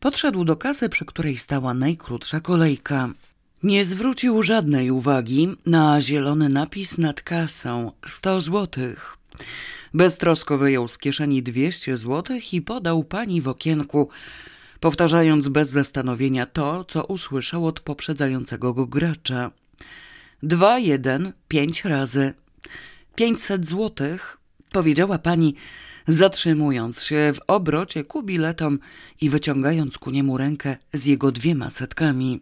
podszedł 0.03 0.45
do 0.45 0.57
kasy, 0.57 0.89
przy 0.89 1.05
której 1.05 1.37
stała 1.37 1.75
najkrótsza 1.75 2.41
kolejka. 2.41 3.09
Nie 3.63 3.85
zwrócił 3.85 4.43
żadnej 4.43 4.91
uwagi 4.91 5.49
na 5.67 6.01
zielony 6.01 6.49
napis 6.49 6.99
nad 6.99 7.21
kasą 7.21 7.93
sto 8.07 8.41
złotych. 8.41 9.17
Beztrosko 9.95 10.59
wyjął 10.59 10.89
z 10.89 10.99
kieszeni 10.99 11.43
dwieście 11.43 11.97
złotych 11.97 12.55
i 12.55 12.63
podał 12.63 13.05
pani 13.05 13.41
w 13.41 13.49
okienku, 13.49 14.09
powtarzając 14.81 15.49
bez 15.49 15.71
zastanowienia 15.71 16.47
to, 16.47 16.85
co 16.85 17.05
usłyszał 17.05 17.67
od 17.67 17.81
poprzedzającego 17.81 18.75
go 18.75 18.87
gracza. 18.87 19.51
Dwa, 20.43 20.79
jeden, 20.79 21.33
pięć 21.49 21.85
razy. 21.85 22.35
Pięćset 23.15 23.67
złotych, 23.67 24.39
powiedziała 24.73 25.19
pani, 25.19 25.55
zatrzymując 26.09 27.03
się 27.03 27.33
w 27.35 27.41
obrocie 27.47 28.05
ku 28.05 28.23
biletom 28.23 28.79
i 29.21 29.31
wyciągając 29.31 29.99
ku 29.99 30.11
niemu 30.11 30.39
rękę 30.39 30.77
z 30.93 31.05
jego 31.05 31.33
dwiema 31.33 31.71
setkami. 31.71 32.41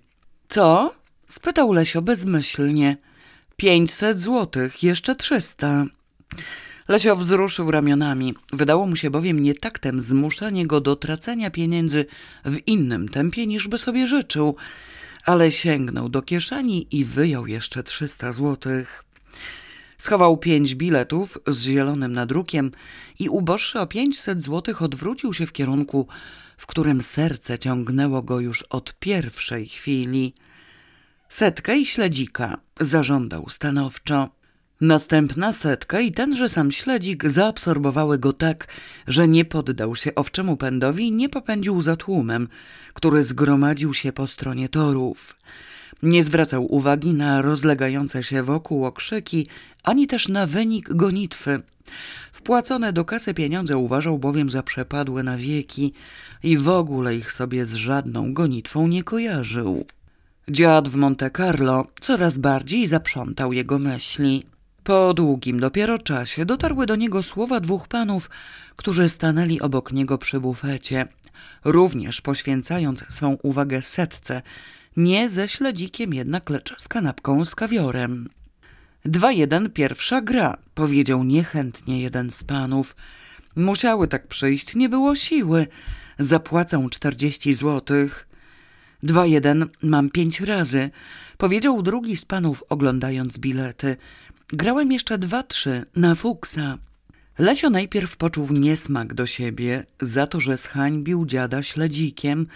Co? 0.48 0.94
spytał 1.26 1.72
Lesio 1.72 2.02
bezmyślnie. 2.02 2.96
Pięćset 3.56 4.20
złotych, 4.20 4.82
jeszcze 4.82 5.16
trzysta. 5.16 5.86
Lesio 6.88 7.16
wzruszył 7.16 7.70
ramionami. 7.70 8.34
Wydało 8.52 8.86
mu 8.86 8.96
się 8.96 9.11
bowiem 9.11 9.42
nietaktem 9.42 10.00
zmuszanie 10.00 10.66
go 10.66 10.80
do 10.80 10.96
tracenia 10.96 11.50
pieniędzy 11.50 12.06
w 12.44 12.56
innym 12.66 13.08
tempie, 13.08 13.46
niż 13.46 13.68
by 13.68 13.78
sobie 13.78 14.06
życzył, 14.06 14.56
ale 15.24 15.52
sięgnął 15.52 16.08
do 16.08 16.22
kieszeni 16.22 16.86
i 16.90 17.04
wyjął 17.04 17.46
jeszcze 17.46 17.82
trzysta 17.82 18.32
złotych. 18.32 19.04
Schował 20.01 20.36
pięć 20.36 20.74
biletów 20.74 21.38
z 21.46 21.62
zielonym 21.62 22.12
nadrukiem 22.12 22.70
i 23.18 23.28
uboższy 23.28 23.80
o 23.80 23.86
pięćset 23.86 24.42
złotych 24.42 24.82
odwrócił 24.82 25.34
się 25.34 25.46
w 25.46 25.53
kierunku, 25.53 26.09
w 26.57 26.66
którym 26.66 27.03
serce 27.03 27.59
ciągnęło 27.59 28.22
go 28.22 28.40
już 28.40 28.62
od 28.62 28.94
pierwszej 28.98 29.68
chwili. 29.68 30.34
Setkę 31.28 31.78
i 31.78 31.86
śledzika 31.86 32.59
zażądał 32.80 33.48
stanowczo. 33.48 34.28
Następna 34.80 35.53
setka 35.53 36.01
i 36.01 36.12
tenże 36.12 36.48
sam 36.48 36.72
śledzik 36.72 37.28
zaabsorbowały 37.28 38.18
go 38.18 38.32
tak, 38.32 38.66
że 39.07 39.28
nie 39.28 39.44
poddał 39.44 39.96
się 39.96 40.14
owczemu 40.14 40.57
pędowi 40.57 41.07
i 41.07 41.12
nie 41.12 41.28
popędził 41.28 41.80
za 41.80 41.96
tłumem, 41.96 42.48
który 42.94 43.24
zgromadził 43.24 43.94
się 43.94 44.12
po 44.12 44.26
stronie 44.26 44.68
torów. 44.68 45.36
Nie 46.03 46.24
zwracał 46.24 46.74
uwagi 46.74 47.14
na 47.14 47.42
rozlegające 47.42 48.22
się 48.22 48.42
wokół 48.42 48.84
okrzyki, 48.84 49.46
ani 49.83 50.07
też 50.07 50.28
na 50.28 50.47
wynik 50.47 50.95
gonitwy. 50.95 51.62
Wpłacone 52.33 52.93
do 52.93 53.05
kasy 53.05 53.35
pieniądze 53.35 53.76
uważał 53.76 54.18
bowiem 54.18 54.51
za 54.51 54.62
przepadłe 54.62 55.22
na 55.22 55.37
wieki 55.37 55.93
i 56.43 56.59
w 56.59 56.68
ogóle 56.68 57.16
ich 57.16 57.33
sobie 57.33 57.66
z 57.66 57.74
żadną 57.74 58.35
gonitwą 58.35 58.89
nie 58.89 59.03
kojarzył. 59.05 59.85
Dziad 60.51 60.89
w 60.89 60.97
Monte 60.97 61.31
Carlo 61.31 61.87
coraz 62.01 62.39
bardziej 62.39 62.87
zaprzątał 62.87 63.53
jego 63.53 63.78
myśli. 63.78 64.45
Po 64.85 65.14
długim 65.14 65.61
dopiero 65.61 65.99
czasie 65.99 66.45
dotarły 66.45 66.87
do 66.87 66.97
niego 66.97 67.22
słowa 67.22 67.61
dwóch 67.61 67.89
panów, 67.89 68.31
którzy 68.76 69.09
stanęli 69.09 69.61
obok 69.61 69.93
niego 69.93 70.18
przy 70.18 70.41
bufecie, 70.41 71.07
również 71.64 72.20
poświęcając 72.20 73.05
swą 73.09 73.37
uwagę 73.43 73.83
setce, 73.83 74.43
nie 74.97 75.28
ze 75.28 75.49
śledzikiem 75.49 76.14
jednak, 76.14 76.51
lecz 76.51 76.74
z 76.83 76.89
kanapką 76.89 77.45
z 77.45 77.55
kawiorem. 77.55 78.28
Dwa 79.05 79.32
jeden 79.32 79.70
pierwsza 79.70 80.20
gra, 80.20 80.57
powiedział 80.74 81.24
niechętnie 81.24 82.01
jeden 82.01 82.30
z 82.30 82.44
panów. 82.44 82.96
Musiały 83.57 84.09
tak 84.09 84.26
przyjść, 84.26 84.74
nie 84.74 84.88
było 84.88 85.16
siły. 85.16 85.66
Zapłacą 86.18 86.90
czterdzieści 86.90 87.55
złotych. 87.55 88.28
Dwa 89.03 89.26
jeden 89.26 89.68
mam 89.82 90.11
pięć 90.11 90.40
razy, 90.40 90.90
powiedział 91.38 91.82
drugi 91.82 92.16
z 92.16 92.24
panów, 92.24 92.64
oglądając 92.68 93.38
bilety. 93.38 93.96
Grałem 94.48 94.92
jeszcze 94.92 95.18
dwa, 95.18 95.42
trzy 95.42 95.84
na 95.96 96.14
fuksa. 96.14 96.78
Lesio 97.38 97.70
najpierw 97.70 98.16
poczuł 98.16 98.48
niesmak 98.53 99.14
do 99.14 99.26
siebie 99.26 99.84
za 100.01 100.26
to, 100.26 100.40
że 100.40 100.57
zhańbił 100.57 101.26
dziada 101.26 101.62
śledzikiem, 101.62 102.46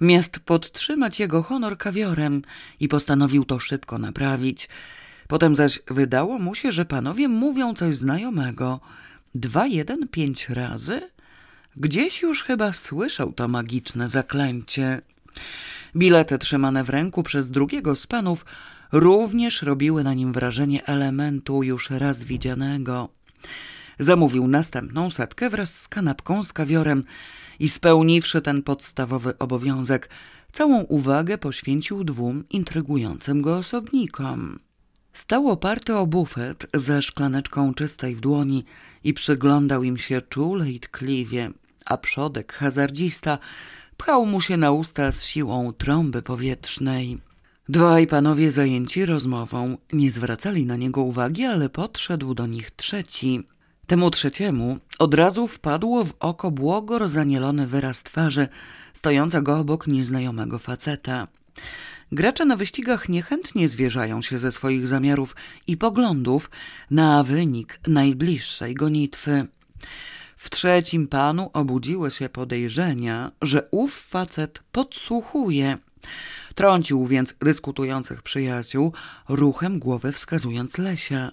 miast 0.00 0.38
podtrzymać 0.38 1.20
jego 1.20 1.42
honor 1.42 1.78
kawiorem 1.78 2.42
i 2.80 2.88
postanowił 2.88 3.44
to 3.44 3.58
szybko 3.58 3.98
naprawić. 3.98 4.68
Potem 5.28 5.54
zaś 5.54 5.80
wydało 5.86 6.38
mu 6.38 6.54
się, 6.54 6.72
że 6.72 6.84
panowie 6.84 7.28
mówią 7.28 7.74
coś 7.74 7.96
znajomego. 7.96 8.80
Dwa, 9.34 9.66
jeden, 9.66 10.08
pięć 10.08 10.48
razy? 10.48 11.10
Gdzieś 11.76 12.22
już 12.22 12.44
chyba 12.44 12.72
słyszał 12.72 13.32
to 13.32 13.48
magiczne 13.48 14.08
zaklęcie. 14.08 15.00
Bilety 15.96 16.38
trzymane 16.38 16.84
w 16.84 16.90
ręku 16.90 17.22
przez 17.22 17.50
drugiego 17.50 17.96
z 17.96 18.06
panów 18.06 18.44
również 18.92 19.62
robiły 19.62 20.04
na 20.04 20.14
nim 20.14 20.32
wrażenie 20.32 20.86
elementu 20.86 21.62
już 21.62 21.90
raz 21.90 22.24
widzianego. 22.24 23.08
Zamówił 23.98 24.46
następną 24.46 25.10
setkę 25.10 25.50
wraz 25.50 25.80
z 25.80 25.88
kanapką 25.88 26.44
z 26.44 26.52
kawiorem 26.52 27.04
i 27.58 27.68
spełniwszy 27.68 28.40
ten 28.42 28.62
podstawowy 28.62 29.38
obowiązek, 29.38 30.10
całą 30.52 30.80
uwagę 30.80 31.38
poświęcił 31.38 32.04
dwóm 32.04 32.44
intrygującym 32.50 33.42
go 33.42 33.56
osobnikom. 33.56 34.58
Stał 35.14 35.48
oparty 35.48 35.94
o 35.96 36.06
bufet 36.06 36.66
ze 36.74 37.02
szklaneczką 37.02 37.74
czystej 37.74 38.14
w 38.14 38.20
dłoni 38.20 38.64
i 39.04 39.14
przyglądał 39.14 39.82
im 39.82 39.98
się 39.98 40.22
czule 40.22 40.70
i 40.70 40.80
tkliwie, 40.80 41.50
a 41.86 41.96
przodek 41.96 42.52
hazardzista 42.52 43.38
pchał 43.96 44.26
mu 44.26 44.40
się 44.40 44.56
na 44.56 44.70
usta 44.72 45.12
z 45.12 45.24
siłą 45.24 45.72
trąby 45.72 46.22
powietrznej. 46.22 47.18
Dwaj 47.68 48.06
panowie 48.06 48.50
zajęci 48.50 49.06
rozmową 49.06 49.76
nie 49.92 50.10
zwracali 50.10 50.66
na 50.66 50.76
niego 50.76 51.02
uwagi, 51.02 51.44
ale 51.44 51.68
podszedł 51.68 52.34
do 52.34 52.46
nich 52.46 52.70
trzeci. 52.70 53.42
Temu 53.86 54.10
trzeciemu 54.10 54.78
od 54.98 55.14
razu 55.14 55.48
wpadło 55.48 56.04
w 56.04 56.14
oko 56.20 56.50
błogo 56.50 56.98
rozanielony 56.98 57.66
wyraz 57.66 58.02
twarzy 58.02 58.48
stojącego 58.92 59.58
obok 59.58 59.86
nieznajomego 59.86 60.58
faceta. 60.58 61.28
Gracze 62.12 62.44
na 62.44 62.56
wyścigach 62.56 63.08
niechętnie 63.08 63.68
zwierzają 63.68 64.22
się 64.22 64.38
ze 64.38 64.52
swoich 64.52 64.88
zamiarów 64.88 65.36
i 65.66 65.76
poglądów 65.76 66.50
na 66.90 67.22
wynik 67.22 67.80
najbliższej 67.86 68.74
gonitwy. 68.74 69.46
W 70.36 70.50
trzecim 70.50 71.08
panu 71.08 71.50
obudziły 71.52 72.10
się 72.10 72.28
podejrzenia, 72.28 73.32
że 73.42 73.68
ów 73.70 73.94
facet 73.94 74.62
podsłuchuje. 74.72 75.78
Trącił 76.54 77.06
więc 77.06 77.34
dyskutujących 77.40 78.22
przyjaciół, 78.22 78.92
ruchem 79.28 79.78
głowy 79.78 80.12
wskazując 80.12 80.78
Lesia. 80.78 81.32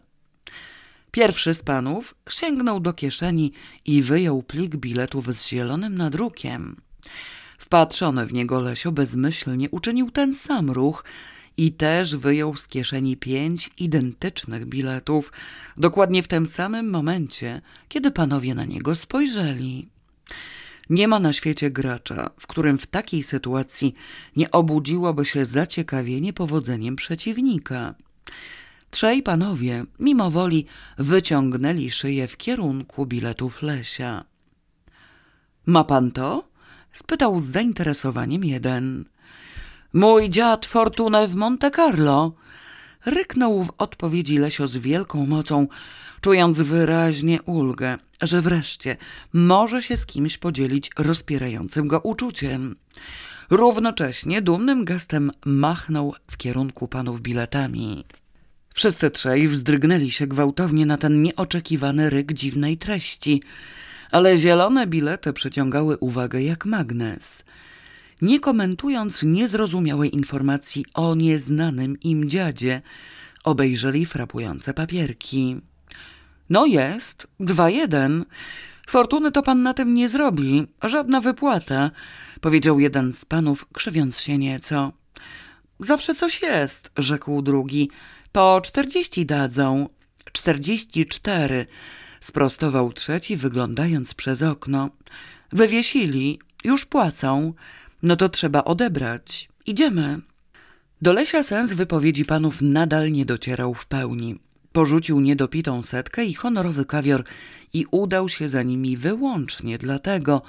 Pierwszy 1.12 1.54
z 1.54 1.64
panów 1.64 2.16
sięgnął 2.30 2.80
do 2.80 2.94
kieszeni 2.94 3.52
i 3.86 4.02
wyjął 4.02 4.44
plik 4.44 4.76
biletów 4.76 5.36
z 5.36 5.48
zielonym 5.48 5.98
nadrukiem. 5.98 6.82
Wpatrzony 7.72 8.26
w 8.26 8.34
niego 8.34 8.62
Lesio 8.62 8.92
bezmyślnie 8.92 9.70
uczynił 9.70 10.12
ten 10.12 10.36
sam 10.36 10.72
ruch 10.72 11.04
i 11.58 11.72
też 11.72 12.16
wyjął 12.16 12.56
z 12.56 12.68
kieszeni 12.68 13.18
pięć 13.18 13.70
identycznych 13.78 14.66
biletów, 14.66 15.32
dokładnie 15.78 16.24
w 16.24 16.28
tym 16.28 16.48
samym 16.48 16.90
momencie, 16.90 17.62
kiedy 17.90 18.12
panowie 18.12 18.56
na 18.56 18.66
niego 18.66 18.96
spojrzeli. 18.96 19.90
Nie 20.90 21.08
ma 21.08 21.20
na 21.20 21.34
świecie 21.34 21.72
gracza, 21.72 22.30
w 22.40 22.48
którym 22.48 22.78
w 22.78 22.88
takiej 22.88 23.24
sytuacji 23.24 23.94
nie 24.36 24.52
obudziłoby 24.52 25.26
się 25.26 25.46
zaciekawienie 25.46 26.34
powodzeniem 26.34 26.96
przeciwnika. 26.96 27.96
Trzej 28.90 29.24
panowie 29.24 29.86
mimo 30.00 30.32
woli 30.32 30.66
wyciągnęli 30.98 31.92
szyję 31.92 32.28
w 32.28 32.38
kierunku 32.38 33.06
biletów 33.06 33.62
Lesia. 33.62 34.26
Ma 35.66 35.84
pan 35.84 36.12
to? 36.12 36.51
Spytał 36.94 37.40
z 37.40 37.44
zainteresowaniem 37.44 38.44
jeden. 38.44 39.06
Mój 39.94 40.30
dziad 40.30 40.66
Fortunę 40.66 41.28
w 41.28 41.36
Monte 41.36 41.72
Carlo. 41.72 42.34
Ryknął 43.06 43.64
w 43.64 43.72
odpowiedzi 43.78 44.38
Lesio 44.38 44.68
z 44.68 44.78
wielką 44.78 45.26
mocą, 45.26 45.68
czując 46.22 46.58
wyraźnie 46.58 47.42
ulgę, 47.42 47.98
że 48.22 48.42
wreszcie 48.42 48.98
może 49.34 49.82
się 49.82 49.98
z 49.98 50.06
kimś 50.06 50.38
podzielić 50.38 50.90
rozpierającym 50.98 51.88
go 51.88 52.00
uczuciem. 52.00 52.76
Równocześnie 53.50 54.42
dumnym 54.42 54.86
gestem 54.86 55.32
machnął 55.46 56.14
w 56.32 56.38
kierunku 56.38 56.88
panów 56.88 57.22
biletami. 57.22 58.06
Wszyscy 58.74 59.12
trzej 59.12 59.48
wzdrygnęli 59.48 60.12
się 60.12 60.28
gwałtownie 60.28 60.86
na 60.86 60.98
ten 60.98 61.22
nieoczekiwany 61.22 62.10
ryk 62.10 62.34
dziwnej 62.34 62.78
treści, 62.78 63.42
ale 64.12 64.38
zielone 64.38 64.88
bilety 64.88 65.34
przyciągały 65.34 65.98
uwagę 65.98 66.42
jak 66.42 66.66
magnes. 66.66 67.44
Nie 68.22 68.40
komentując 68.40 69.24
niezrozumiałej 69.24 70.16
informacji 70.16 70.86
o 70.94 71.16
nieznanym 71.16 72.00
im 72.00 72.30
dziadzie, 72.30 72.82
obejrzeli 73.44 74.06
frapujące 74.06 74.74
papierki. 74.74 75.62
No 76.50 76.66
jest, 76.66 77.28
dwa 77.40 77.70
jeden. 77.70 78.26
Fortuny 78.88 79.32
to 79.32 79.44
pan 79.44 79.64
na 79.64 79.74
tym 79.74 79.94
nie 79.94 80.10
zrobi, 80.10 80.68
żadna 80.84 81.22
wypłata, 81.22 81.92
powiedział 82.42 82.80
jeden 82.80 83.14
z 83.14 83.26
panów, 83.26 83.66
krzywiąc 83.74 84.20
się 84.20 84.38
nieco. 84.38 84.92
Zawsze 85.80 86.16
coś 86.16 86.42
jest, 86.42 86.92
rzekł 86.98 87.42
drugi. 87.42 87.90
Po 88.32 88.62
czterdzieści 88.64 89.26
dadzą. 89.26 89.90
Czterdzieści 90.32 91.06
cztery, 91.06 91.66
sprostował 92.22 92.94
trzeci, 92.94 93.38
wyglądając 93.38 94.14
przez 94.14 94.42
okno. 94.42 94.90
Wywiesili, 95.52 96.40
już 96.64 96.86
płacą. 96.86 97.54
No 98.04 98.16
to 98.16 98.30
trzeba 98.30 98.64
odebrać. 98.64 99.50
Idziemy. 99.66 100.20
Do 101.02 101.14
Lesia 101.14 101.44
sens 101.44 101.74
wypowiedzi 101.74 102.26
panów 102.26 102.62
nadal 102.62 103.12
nie 103.12 103.26
docierał 103.26 103.74
w 103.74 103.86
pełni. 103.86 104.40
Porzucił 104.72 105.20
niedopitą 105.20 105.84
setkę 105.84 106.26
i 106.26 106.34
honorowy 106.34 106.86
kawior 106.86 107.24
i 107.74 107.86
udał 107.92 108.30
się 108.30 108.50
za 108.50 108.64
nimi 108.64 108.98
wyłącznie 108.98 109.78
dlatego, 109.78 110.42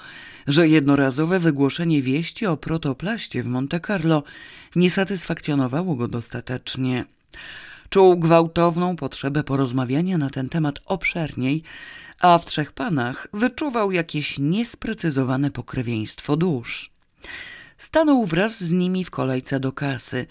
że 0.46 0.68
jednorazowe 0.68 1.40
wygłoszenie 1.40 2.02
wieści 2.02 2.46
o 2.46 2.56
protoplaście 2.56 3.42
w 3.42 3.46
Monte 3.46 3.80
Carlo 3.80 4.22
nie 4.76 4.90
satysfakcjonowało 4.90 5.94
go 5.94 6.08
dostatecznie. 6.08 7.04
Czuł 7.92 8.16
gwałtowną 8.16 8.96
potrzebę 8.96 9.44
porozmawiania 9.44 10.18
na 10.18 10.30
ten 10.30 10.48
temat 10.48 10.78
obszerniej, 10.86 11.62
a 12.20 12.38
w 12.38 12.46
trzech 12.46 12.72
panach 12.72 13.26
wyczuwał 13.32 13.92
jakieś 13.92 14.38
niesprecyzowane 14.38 15.50
pokrewieństwo 15.50 16.36
dusz. 16.36 16.90
Stanął 17.78 18.26
wraz 18.26 18.64
z 18.64 18.72
nimi 18.72 19.04
w 19.04 19.10
kolejce 19.10 19.60
do 19.60 19.72
kasy. 19.72 20.26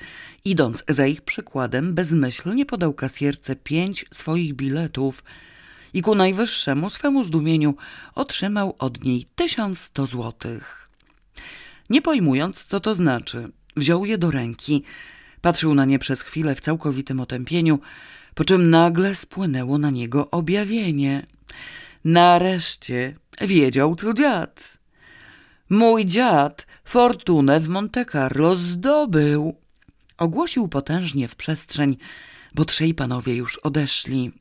Idąc 0.46 0.84
za 0.90 1.06
ich 1.06 1.22
przykładem, 1.22 1.94
bezmyślnie 1.94 2.66
podał 2.66 2.94
kasjerce 2.94 3.56
pięć 3.56 4.06
swoich 4.12 4.54
biletów 4.54 5.24
i 5.94 6.02
ku 6.02 6.16
najwyższemu 6.16 6.90
swemu 6.90 7.24
zdumieniu 7.24 7.76
otrzymał 8.16 8.76
od 8.80 9.04
niej 9.04 9.26
tysiąc 9.36 9.80
sto 9.80 10.06
złotych. 10.06 10.90
Nie 11.90 12.02
pojmując, 12.02 12.64
co 12.64 12.80
to 12.80 12.96
znaczy, 12.96 13.52
wziął 13.76 14.06
je 14.06 14.18
do 14.18 14.32
ręki, 14.32 14.84
patrzył 15.42 15.76
na 15.76 15.86
nie 15.86 16.00
przez 16.00 16.22
chwilę 16.22 16.56
w 16.56 16.62
całkowitym 16.62 17.20
otępieniu, 17.20 17.80
po 18.36 18.44
czym 18.44 18.70
nagle 18.70 19.16
spłynęło 19.16 19.78
na 19.78 19.90
niego 19.90 20.32
objawienie. 20.32 21.26
Nareszcie 22.06 23.16
wiedział, 23.42 23.96
co 23.96 24.14
dziad. 24.14 24.78
Mój 25.70 26.06
dziad 26.06 26.68
fortunę 26.86 27.60
w 27.60 27.70
Monte 27.70 28.06
Carlo 28.06 28.56
zdobył. 28.56 29.56
Ogłosił 30.18 30.68
potężnie 30.68 31.28
w 31.28 31.36
przestrzeń, 31.36 31.98
bo 32.56 32.66
trzej 32.66 32.94
panowie 32.94 33.36
już 33.36 33.58
odeszli. 33.58 34.32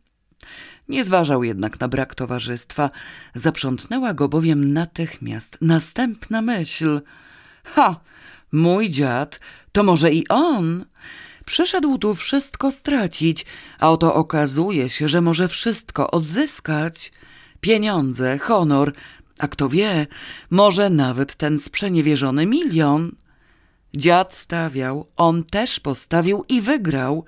Nie 0.88 1.04
zważał 1.04 1.44
jednak 1.44 1.80
na 1.80 1.88
brak 1.88 2.14
towarzystwa. 2.14 2.90
Zaprzątnęła 3.34 4.14
go 4.14 4.28
bowiem 4.28 4.72
natychmiast 4.72 5.58
następna 5.60 6.42
myśl. 6.42 7.00
Ha! 7.64 8.00
Mój 8.52 8.90
dziad, 8.90 9.40
to 9.72 9.82
może 9.82 10.12
i 10.12 10.28
on? 10.28 10.84
Przyszedł 11.44 11.98
tu 11.98 12.14
wszystko 12.14 12.72
stracić, 12.72 13.46
a 13.78 13.90
oto 13.90 14.14
okazuje 14.14 14.90
się, 14.90 15.08
że 15.08 15.20
może 15.20 15.48
wszystko 15.48 16.10
odzyskać. 16.10 17.12
Pieniądze, 17.60 18.38
honor, 18.38 18.92
a 19.38 19.48
kto 19.48 19.68
wie, 19.68 20.06
może 20.50 20.90
nawet 20.90 21.34
ten 21.34 21.58
sprzeniewierzony 21.58 22.46
milion. 22.46 23.12
Dziad 23.94 24.34
stawiał, 24.34 25.06
on 25.16 25.44
też 25.44 25.80
postawił 25.80 26.44
i 26.48 26.60
wygrał. 26.60 27.24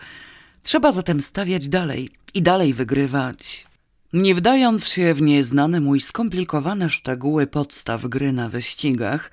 Trzeba 0.62 0.92
zatem 0.92 1.22
stawiać 1.22 1.68
dalej 1.68 2.10
i 2.34 2.42
dalej 2.42 2.74
wygrywać. 2.74 3.66
Nie 4.12 4.34
wdając 4.34 4.86
się 4.86 5.14
w 5.14 5.22
nieznane 5.22 5.80
mój 5.80 6.00
skomplikowane 6.00 6.90
szczegóły 6.90 7.46
podstaw 7.46 8.06
gry 8.06 8.32
na 8.32 8.48
wyścigach, 8.48 9.30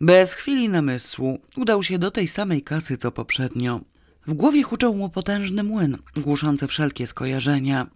bez 0.00 0.34
chwili 0.34 0.68
namysłu 0.68 1.38
udał 1.56 1.82
się 1.82 1.98
do 1.98 2.10
tej 2.10 2.28
samej 2.28 2.62
kasy 2.62 2.98
co 2.98 3.12
poprzednio. 3.12 3.80
W 4.26 4.34
głowie 4.34 4.62
huczał 4.62 4.94
mu 4.94 5.10
potężny 5.10 5.64
młyn, 5.64 5.98
głoszący 6.16 6.66
wszelkie 6.66 7.06
skojarzenia. 7.06 7.86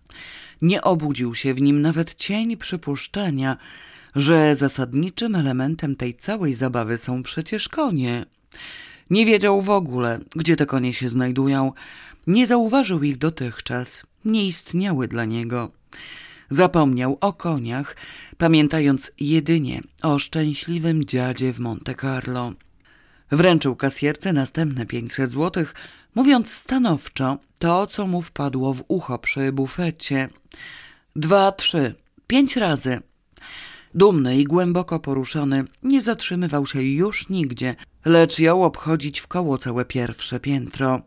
Nie 0.63 0.83
obudził 0.83 1.35
się 1.35 1.55
w 1.55 1.61
nim 1.61 1.83
nawet 1.83 2.15
cień 2.15 2.57
przypuszczenia, 2.57 3.57
że 4.15 4.57
zasadniczym 4.57 5.35
elementem 5.35 5.97
tej 5.97 6.15
całej 6.15 6.55
zabawy 6.55 6.99
są 6.99 7.23
przecież 7.23 7.69
konie. 7.69 8.27
Nie 9.11 9.27
wiedział 9.27 9.63
w 9.63 9.71
ogóle, 9.71 10.19
gdzie 10.37 10.57
te 10.57 10.67
konie 10.67 10.95
się 10.95 11.09
znajdują. 11.09 11.73
Nie 12.27 12.47
zauważył 12.47 13.03
ich 13.03 13.19
dotychczas. 13.19 14.03
Nie 14.25 14.47
istniały 14.47 15.09
dla 15.09 15.25
niego. 15.25 15.71
Zapomniał 16.51 17.19
o 17.21 17.33
koniach, 17.33 17.97
pamiętając 18.39 19.11
jedynie 19.21 19.81
o 20.03 20.19
szczęśliwym 20.19 21.05
dziadzie 21.05 21.53
w 21.53 21.59
Monte 21.59 21.95
Carlo. 21.95 22.53
Wręczył 23.31 23.77
kasjerce 23.77 24.33
następne 24.33 24.87
500 24.87 25.31
złotych, 25.31 25.75
mówiąc 26.15 26.53
stanowczo 26.53 27.39
to, 27.59 27.87
co 27.87 28.07
mu 28.07 28.23
wpadło 28.23 28.75
w 28.75 28.85
ucho 28.89 29.19
przy 29.19 29.53
bufecie. 29.53 30.29
Dwa, 31.17 31.53
trzy, 31.53 31.95
pięć 32.27 32.57
razy. 32.57 33.01
Dumny 33.95 34.39
i 34.39 34.45
głęboko 34.45 35.01
poruszony, 35.01 35.65
nie 35.83 36.03
zatrzymywał 36.03 36.67
się 36.67 36.83
już 36.83 37.29
nigdzie, 37.29 37.75
lecz 38.05 38.39
jął 38.39 38.65
obchodzić 38.65 39.21
w 39.21 39.27
koło 39.27 39.59
całe 39.59 39.85
pierwsze 39.85 40.41
piętro. 40.41 41.03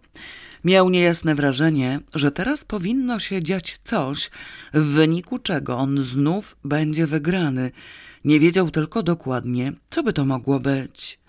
Miał 0.64 0.90
niejasne 0.90 1.36
wrażenie, 1.36 2.00
że 2.16 2.32
teraz 2.32 2.66
powinno 2.66 3.20
się 3.20 3.44
dziać 3.44 3.80
coś, 3.84 4.32
w 4.74 4.84
wyniku 4.84 5.40
czego 5.40 5.78
on 5.78 6.04
znów 6.04 6.58
będzie 6.64 7.08
wygrany. 7.08 7.72
Nie 8.26 8.40
wiedział 8.40 8.72
tylko 8.72 9.04
dokładnie, 9.04 9.74
co 9.90 10.04
by 10.04 10.14
to 10.14 10.26
mogło 10.26 10.60
być. 10.60 11.20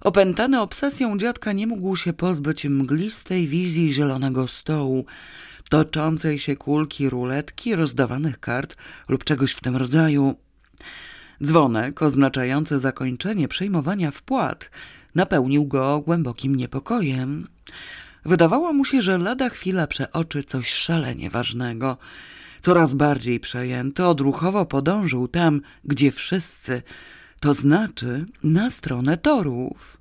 Opętany 0.00 0.60
obsesją 0.60 1.18
dziadka 1.18 1.52
nie 1.52 1.66
mógł 1.66 1.96
się 1.96 2.12
pozbyć 2.12 2.64
mglistej 2.64 3.46
wizji 3.46 3.92
zielonego 3.92 4.48
stołu, 4.48 5.04
toczącej 5.70 6.38
się 6.38 6.56
kulki 6.56 7.10
ruletki, 7.10 7.76
rozdawanych 7.76 8.40
kart 8.40 8.76
lub 9.08 9.24
czegoś 9.24 9.52
w 9.52 9.60
tym 9.60 9.76
rodzaju. 9.76 10.34
Dzwonek 11.42 12.02
oznaczający 12.02 12.80
zakończenie 12.80 13.48
przyjmowania 13.48 14.10
wpłat 14.10 14.70
napełnił 15.14 15.66
go 15.66 16.00
głębokim 16.00 16.56
niepokojem. 16.56 17.46
Wydawało 18.24 18.72
mu 18.72 18.84
się, 18.84 19.02
że 19.02 19.18
lada 19.18 19.48
chwila 19.48 19.86
przeoczy 19.86 20.44
coś 20.44 20.72
szalenie 20.72 21.30
ważnego. 21.30 21.96
Coraz 22.60 22.94
bardziej 22.94 23.40
przejęty 23.40 24.04
odruchowo 24.04 24.66
podążył 24.66 25.28
tam, 25.28 25.60
gdzie 25.84 26.12
wszyscy, 26.12 26.82
to 27.40 27.54
znaczy 27.54 28.26
na 28.42 28.70
stronę 28.70 29.16
torów. 29.16 30.00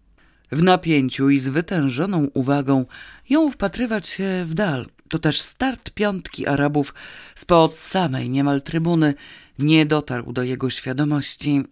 W 0.52 0.64
napięciu 0.64 1.30
i 1.30 1.40
z 1.40 1.48
wytężoną 1.48 2.28
uwagą 2.34 2.86
ją 3.30 3.52
wpatrywać 3.52 4.08
się 4.08 4.46
w 4.48 4.54
dal. 4.54 4.88
To 5.10 5.20
też 5.20 5.42
start 5.42 5.90
piątki 5.90 6.48
Arabów 6.48 6.94
spod 7.36 7.78
samej 7.78 8.30
niemal 8.30 8.62
trybuny 8.62 9.14
nie 9.60 9.86
dotarł 9.86 10.34
do 10.34 10.44
jego 10.44 10.70
świadomości. 10.70 11.64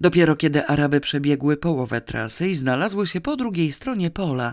Dopiero 0.00 0.36
kiedy 0.36 0.66
Araby 0.66 1.00
przebiegły 1.00 1.56
połowę 1.56 2.00
trasy 2.00 2.48
i 2.48 2.54
znalazły 2.54 3.06
się 3.06 3.20
po 3.20 3.36
drugiej 3.36 3.72
stronie 3.72 4.10
pola, 4.10 4.52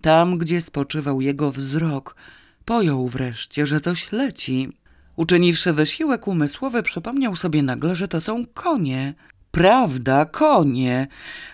tam 0.00 0.38
gdzie 0.38 0.60
spoczywał 0.60 1.20
jego 1.20 1.52
wzrok, 1.52 2.16
pojął 2.64 3.08
wreszcie, 3.08 3.66
że 3.66 3.80
coś 3.80 4.12
leci. 4.12 4.68
Uczyniwszy 5.16 5.72
wysiłek 5.72 6.28
umysłowy, 6.28 6.82
przypomniał 6.82 7.36
sobie 7.36 7.62
nagle, 7.62 7.96
że 7.96 8.08
to 8.08 8.20
są 8.20 8.46
konie. 8.46 9.14
Prawda, 9.50 10.24
konie. 10.24 11.06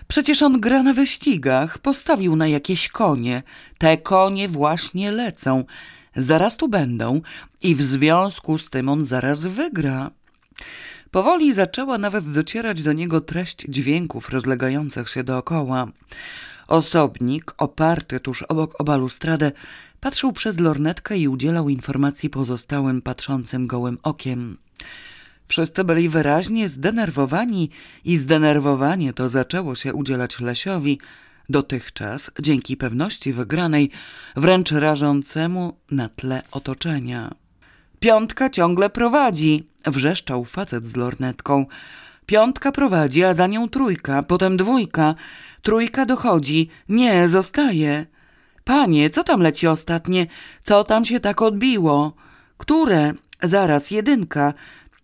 Przecież 0.07 0.41
on 0.41 0.61
gra 0.61 0.83
na 0.83 0.93
wyścigach, 0.93 1.77
postawił 1.77 2.35
na 2.35 2.47
jakieś 2.47 2.89
konie. 2.89 3.43
Te 3.77 3.97
konie 3.97 4.49
właśnie 4.49 5.11
lecą. 5.11 5.63
Zaraz 6.15 6.57
tu 6.57 6.69
będą 6.69 7.21
i 7.61 7.75
w 7.75 7.81
związku 7.81 8.57
z 8.57 8.69
tym 8.69 8.89
on 8.89 9.05
zaraz 9.05 9.45
wygra. 9.45 10.11
Powoli 11.13 11.53
zaczęła 11.53 11.97
nawet 11.97 12.31
docierać 12.31 12.83
do 12.83 12.93
niego 12.93 13.21
treść 13.21 13.65
dźwięków 13.69 14.29
rozlegających 14.29 15.09
się 15.09 15.23
dookoła. 15.23 15.87
Osobnik, 16.67 17.53
oparty 17.57 18.19
tuż 18.19 18.43
obok 18.43 18.81
o 18.81 18.83
balustradę, 18.83 19.51
patrzył 19.99 20.33
przez 20.33 20.59
lornetkę 20.59 21.17
i 21.17 21.27
udzielał 21.27 21.69
informacji 21.69 22.29
pozostałym 22.29 23.01
patrzącym 23.01 23.67
gołym 23.67 23.97
okiem. 24.03 24.57
Wszyscy 25.47 25.83
byli 25.83 26.09
wyraźnie 26.09 26.69
zdenerwowani 26.69 27.69
i 28.05 28.17
zdenerwowanie 28.17 29.13
to 29.13 29.29
zaczęło 29.29 29.75
się 29.75 29.93
udzielać 29.93 30.39
Lesiowi, 30.39 30.99
dotychczas, 31.49 32.31
dzięki 32.39 32.77
pewności 32.77 33.33
wygranej, 33.33 33.89
wręcz 34.35 34.71
rażącemu 34.71 35.77
na 35.91 36.09
tle 36.09 36.41
otoczenia. 36.51 37.42
Piątka 38.03 38.49
ciągle 38.49 38.89
prowadzi, 38.89 39.67
wrzeszczał 39.85 40.45
facet 40.45 40.85
z 40.85 40.95
lornetką. 40.95 41.65
Piątka 42.25 42.71
prowadzi, 42.71 43.23
a 43.23 43.33
za 43.33 43.47
nią 43.47 43.69
trójka, 43.69 44.23
potem 44.23 44.57
dwójka. 44.57 45.15
Trójka 45.61 46.05
dochodzi. 46.05 46.69
Nie, 46.89 47.29
zostaje. 47.29 48.05
Panie, 48.63 49.09
co 49.09 49.23
tam 49.23 49.41
leci 49.41 49.67
ostatnie? 49.67 50.27
Co 50.63 50.83
tam 50.83 51.05
się 51.05 51.19
tak 51.19 51.41
odbiło? 51.41 52.13
Które? 52.57 53.13
Zaraz, 53.41 53.91
jedynka. 53.91 54.53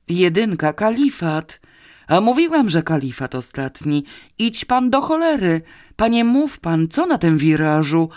Jedynka, 0.09 0.73
kalifat. 0.73 1.59
A 2.07 2.21
mówiłam, 2.21 2.69
że 2.69 2.83
kalifat 2.83 3.35
ostatni. 3.35 4.05
Idź 4.39 4.65
pan 4.65 4.89
do 4.89 5.01
cholery. 5.01 5.61
Panie, 5.95 6.23
mów 6.23 6.59
pan, 6.59 6.87
co 6.87 7.05
na 7.05 7.17
tym 7.17 7.37
wirażu? 7.37 8.09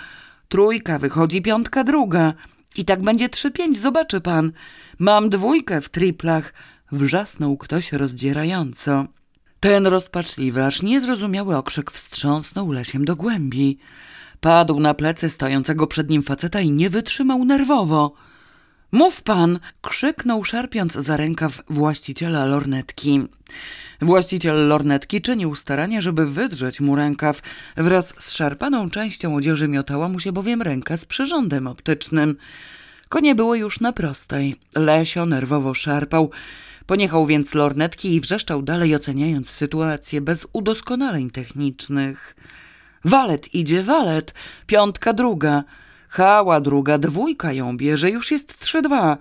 Trójka 0.49 0.99
wychodzi, 0.99 1.43
piątka 1.43 1.85
druga. 1.85 2.35
I 2.77 2.85
tak 2.85 3.03
będzie 3.03 3.29
trzy 3.29 3.51
pięć, 3.51 3.79
zobaczy 3.79 4.21
pan. 4.21 4.53
Mam 4.99 5.31
dwójkę 5.31 5.81
w 5.81 5.89
triplach, 5.89 6.55
wrzasnął 6.93 7.57
ktoś 7.57 7.93
rozdzierająco. 7.93 9.07
Ten 9.61 9.87
rozpaczliwy, 9.87 10.65
aż 10.65 10.83
niezrozumiały 10.83 11.57
okrzyk 11.57 11.91
wstrząsnął 11.91 12.73
Lesiem 12.73 13.05
do 13.05 13.17
głębi. 13.17 13.79
Padł 14.41 14.81
na 14.81 14.95
plecy 14.95 15.31
stojącego 15.31 15.87
przed 15.87 16.11
nim 16.11 16.23
faceta 16.23 16.61
i 16.61 16.71
nie 16.71 16.91
wytrzymał 16.91 17.45
nerwowo. 17.45 18.15
Mów 18.93 19.23
pan! 19.23 19.59
krzyknął 19.83 20.45
szarpiąc 20.45 20.93
za 20.93 21.17
rękaw 21.17 21.63
właściciela 21.69 22.47
lornetki. 22.47 23.21
Właściciel 24.01 24.69
lornetki 24.69 25.23
czynił 25.23 25.55
starania, 25.55 26.01
żeby 26.01 26.27
wydrzeć 26.27 26.81
mu 26.81 26.97
rękaw. 26.97 27.41
Wraz 27.77 28.15
z 28.19 28.31
szarpaną 28.31 28.91
częścią 28.91 29.35
odzieży 29.35 29.69
miotała 29.69 30.09
mu 30.09 30.21
się 30.21 30.33
bowiem 30.33 30.63
ręka 30.63 30.97
z 30.97 31.05
przyrządem 31.05 31.67
optycznym. 31.67 32.37
Konie 33.09 33.35
były 33.35 33.59
już 33.59 33.81
na 33.81 33.93
prostej. 33.93 34.57
Lesio 34.75 35.27
nerwowo 35.27 35.75
szarpał. 35.75 36.31
Poniechał 36.87 37.27
więc 37.27 37.55
lornetki 37.55 38.15
i 38.15 38.21
wrzeszczał 38.21 38.63
dalej, 38.63 38.95
oceniając 38.95 39.51
sytuację 39.51 40.21
bez 40.21 40.47
udoskonaleń 40.53 41.31
technicznych. 41.31 42.37
Walet 43.05 43.55
idzie, 43.55 43.83
walet! 43.83 44.35
Piątka 44.67 45.13
druga. 45.13 45.65
Hała 46.13 46.61
druga, 46.61 46.99
dwójka 46.99 47.53
ją 47.53 47.77
bierze, 47.77 48.11
już 48.11 48.31
jest 48.31 48.61
trzy 48.61 48.83
dwa. 48.83 49.19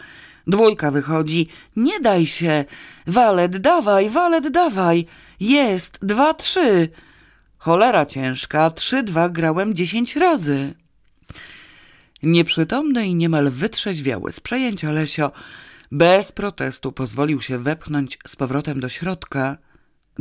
Dwójka 0.47 0.91
wychodzi. 0.91 1.47
Nie 1.76 1.99
daj 1.99 2.26
się. 2.26 2.65
Walet, 3.07 3.57
dawaj, 3.57 4.09
walet, 4.09 4.49
dawaj. 4.49 5.05
Jest, 5.39 5.99
dwa, 6.01 6.34
trzy. 6.34 6.89
Cholera 7.57 8.05
ciężka, 8.05 8.69
trzy, 8.69 9.03
dwa 9.03 9.30
grałem 9.30 9.73
dziesięć 9.73 10.15
razy. 10.15 10.73
Nieprzytomny 12.23 13.07
i 13.07 13.15
niemal 13.15 13.49
wytrzeźwiały 13.49 14.31
z 14.31 14.39
przejęcia 14.39 14.91
Lesio 14.91 15.31
bez 15.91 16.31
protestu 16.31 16.91
pozwolił 16.91 17.41
się 17.41 17.57
wepchnąć 17.57 18.18
z 18.27 18.35
powrotem 18.35 18.80
do 18.80 18.89
środka. 18.89 19.57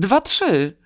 Dwa, 0.00 0.20
trzy. 0.20 0.76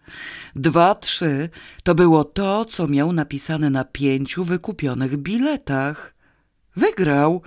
Dwa, 0.57 0.95
trzy 0.95 1.49
to 1.83 1.95
było 1.95 2.25
to, 2.25 2.65
co 2.65 2.89
miał 2.89 3.13
napisane 3.13 3.71
na 3.71 3.85
pięciu 3.85 4.45
wykupionych 4.45 5.17
biletach. 5.17 6.15
Wygrał. 6.77 7.43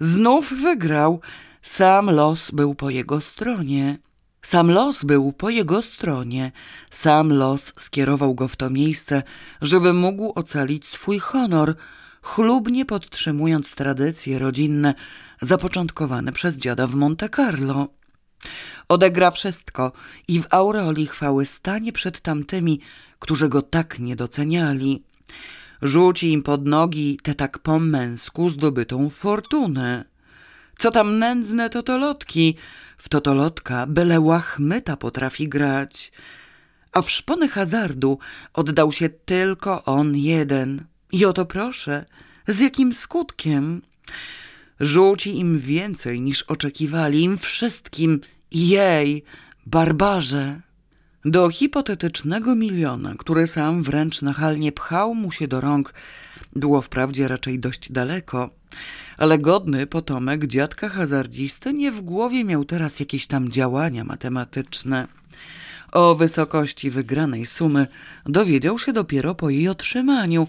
Znów 0.00 0.52
wygrał. 0.52 1.20
Sam 1.62 2.10
los 2.10 2.50
był 2.50 2.74
po 2.74 2.90
jego 2.90 3.20
stronie. 3.20 3.98
Sam 4.42 4.70
los 4.70 5.04
był 5.04 5.32
po 5.32 5.50
jego 5.50 5.82
stronie. 5.82 6.52
Sam 6.90 7.32
los 7.32 7.72
skierował 7.78 8.34
go 8.34 8.48
w 8.48 8.56
to 8.56 8.70
miejsce, 8.70 9.22
żeby 9.62 9.92
mógł 9.92 10.32
ocalić 10.34 10.88
swój 10.88 11.18
honor, 11.18 11.74
chlubnie 12.22 12.84
podtrzymując 12.84 13.74
tradycje 13.74 14.38
rodzinne 14.38 14.94
zapoczątkowane 15.40 16.32
przez 16.32 16.56
dziada 16.56 16.86
w 16.86 16.94
Monte 16.94 17.28
Carlo. 17.28 17.99
Odegra 18.88 19.30
wszystko 19.30 19.92
i 20.28 20.40
w 20.40 20.46
aureoli 20.50 21.06
chwały 21.06 21.46
stanie 21.46 21.92
przed 21.92 22.20
tamtymi, 22.20 22.80
którzy 23.18 23.48
go 23.48 23.62
tak 23.62 23.98
nie 23.98 24.16
doceniali. 24.16 25.02
Rzuci 25.82 26.32
im 26.32 26.42
pod 26.42 26.66
nogi 26.66 27.18
tę 27.22 27.34
tak 27.34 27.58
po 27.58 27.78
męsku 27.78 28.48
zdobytą 28.48 29.10
fortunę. 29.10 30.04
Co 30.78 30.90
tam 30.90 31.18
nędzne 31.18 31.70
totolotki? 31.70 32.56
W 32.98 33.08
totolotka 33.08 33.86
byle 33.86 34.20
łachmyta 34.20 34.96
potrafi 34.96 35.48
grać. 35.48 36.12
A 36.92 37.02
w 37.02 37.10
szpony 37.10 37.48
hazardu 37.48 38.18
oddał 38.54 38.92
się 38.92 39.08
tylko 39.08 39.84
on 39.84 40.16
jeden. 40.16 40.84
I 41.12 41.24
oto 41.24 41.46
proszę, 41.46 42.04
Z 42.48 42.60
jakim 42.60 42.94
skutkiem? 42.94 43.82
Rzuci 44.80 45.38
im 45.38 45.58
więcej 45.58 46.20
niż 46.20 46.42
oczekiwali, 46.42 47.22
im 47.22 47.38
wszystkim. 47.38 48.20
Jej, 48.52 49.24
barbarze! 49.66 50.60
Do 51.24 51.50
hipotetycznego 51.50 52.54
miliona, 52.54 53.14
który 53.18 53.46
sam 53.46 53.82
wręcz 53.82 54.22
nachalnie 54.22 54.72
pchał 54.72 55.14
mu 55.14 55.32
się 55.32 55.48
do 55.48 55.60
rąk, 55.60 55.94
było 56.56 56.82
wprawdzie 56.82 57.28
raczej 57.28 57.58
dość 57.58 57.92
daleko, 57.92 58.50
ale 59.18 59.38
godny 59.38 59.86
potomek 59.86 60.46
dziadka 60.46 60.88
hazardzisty 60.88 61.72
nie 61.72 61.92
w 61.92 62.00
głowie 62.00 62.44
miał 62.44 62.64
teraz 62.64 63.00
jakieś 63.00 63.26
tam 63.26 63.50
działania 63.50 64.04
matematyczne. 64.04 65.08
O 65.92 66.14
wysokości 66.14 66.90
wygranej 66.90 67.46
sumy 67.46 67.86
dowiedział 68.26 68.78
się 68.78 68.92
dopiero 68.92 69.34
po 69.34 69.50
jej 69.50 69.68
otrzymaniu, 69.68 70.48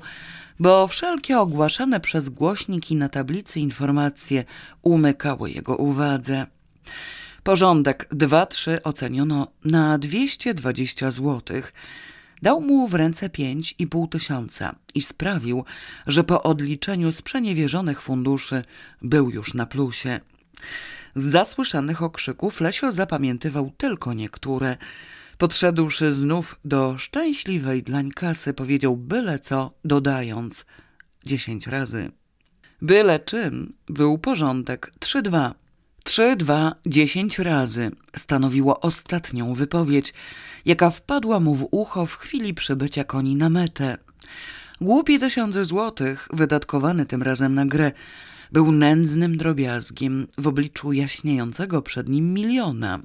bo 0.61 0.87
wszelkie 0.87 1.39
ogłaszane 1.39 1.99
przez 1.99 2.29
głośniki 2.29 2.95
na 2.95 3.09
tablicy 3.09 3.59
informacje 3.59 4.45
umykały 4.81 5.51
jego 5.51 5.75
uwadze. 5.77 6.45
Porządek 7.43 8.07
2-3 8.11 8.77
oceniono 8.83 9.47
na 9.65 9.97
220 9.97 11.11
złotych. 11.11 11.73
Dał 12.41 12.61
mu 12.61 12.87
w 12.87 12.93
ręce 12.93 13.29
pięć 13.29 13.75
i 13.79 13.87
pół 13.87 14.07
tysiąca 14.07 14.75
i 14.95 15.01
sprawił, 15.01 15.65
że 16.07 16.23
po 16.23 16.43
odliczeniu 16.43 17.11
sprzeniewierzonych 17.11 18.01
funduszy 18.01 18.63
był 19.01 19.29
już 19.29 19.53
na 19.53 19.65
plusie. 19.65 20.19
Z 21.15 21.23
zasłyszanych 21.23 22.03
okrzyków 22.03 22.61
Lesio 22.61 22.91
zapamiętywał 22.91 23.71
tylko 23.77 24.13
niektóre. 24.13 24.77
Podszedłszy 25.41 26.13
znów 26.13 26.59
do 26.65 26.97
szczęśliwej 26.97 27.83
dlań 27.83 28.11
kasy, 28.11 28.53
powiedział 28.53 28.97
byle 28.97 29.39
co, 29.39 29.73
dodając 29.85 30.65
dziesięć 31.25 31.67
razy. 31.67 32.11
Byle 32.81 33.19
czym 33.19 33.73
był 33.87 34.17
porządek 34.17 34.91
3-2. 34.99 35.51
Trzy, 36.03 36.35
dwa, 36.35 36.75
dziesięć 36.85 37.39
razy 37.39 37.91
stanowiło 38.17 38.79
ostatnią 38.79 39.53
wypowiedź, 39.53 40.13
jaka 40.65 40.89
wpadła 40.89 41.39
mu 41.39 41.55
w 41.55 41.67
ucho 41.71 42.05
w 42.05 42.15
chwili 42.15 42.53
przybycia 42.53 43.03
koni 43.03 43.35
na 43.35 43.49
metę. 43.49 43.97
Głupi 44.81 45.19
tysiące 45.19 45.65
złotych, 45.65 46.27
wydatkowany 46.33 47.05
tym 47.05 47.23
razem 47.23 47.55
na 47.55 47.65
grę, 47.65 47.91
był 48.51 48.71
nędznym 48.71 49.37
drobiazgiem 49.37 50.27
w 50.37 50.47
obliczu 50.47 50.93
jaśniejącego 50.93 51.81
przed 51.81 52.09
nim 52.09 52.33
miliona. 52.33 52.99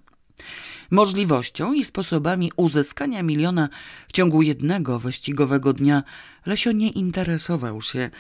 Możliwością 0.91 1.73
i 1.73 1.85
sposobami 1.85 2.53
uzyskania 2.57 3.23
miliona 3.23 3.69
w 4.09 4.13
ciągu 4.13 4.43
jednego 4.43 4.99
wyścigowego 4.99 5.73
dnia 5.73 6.03
Lesio 6.47 6.73
nie 6.73 6.89
interesował 6.89 7.83
się. 7.83 8.11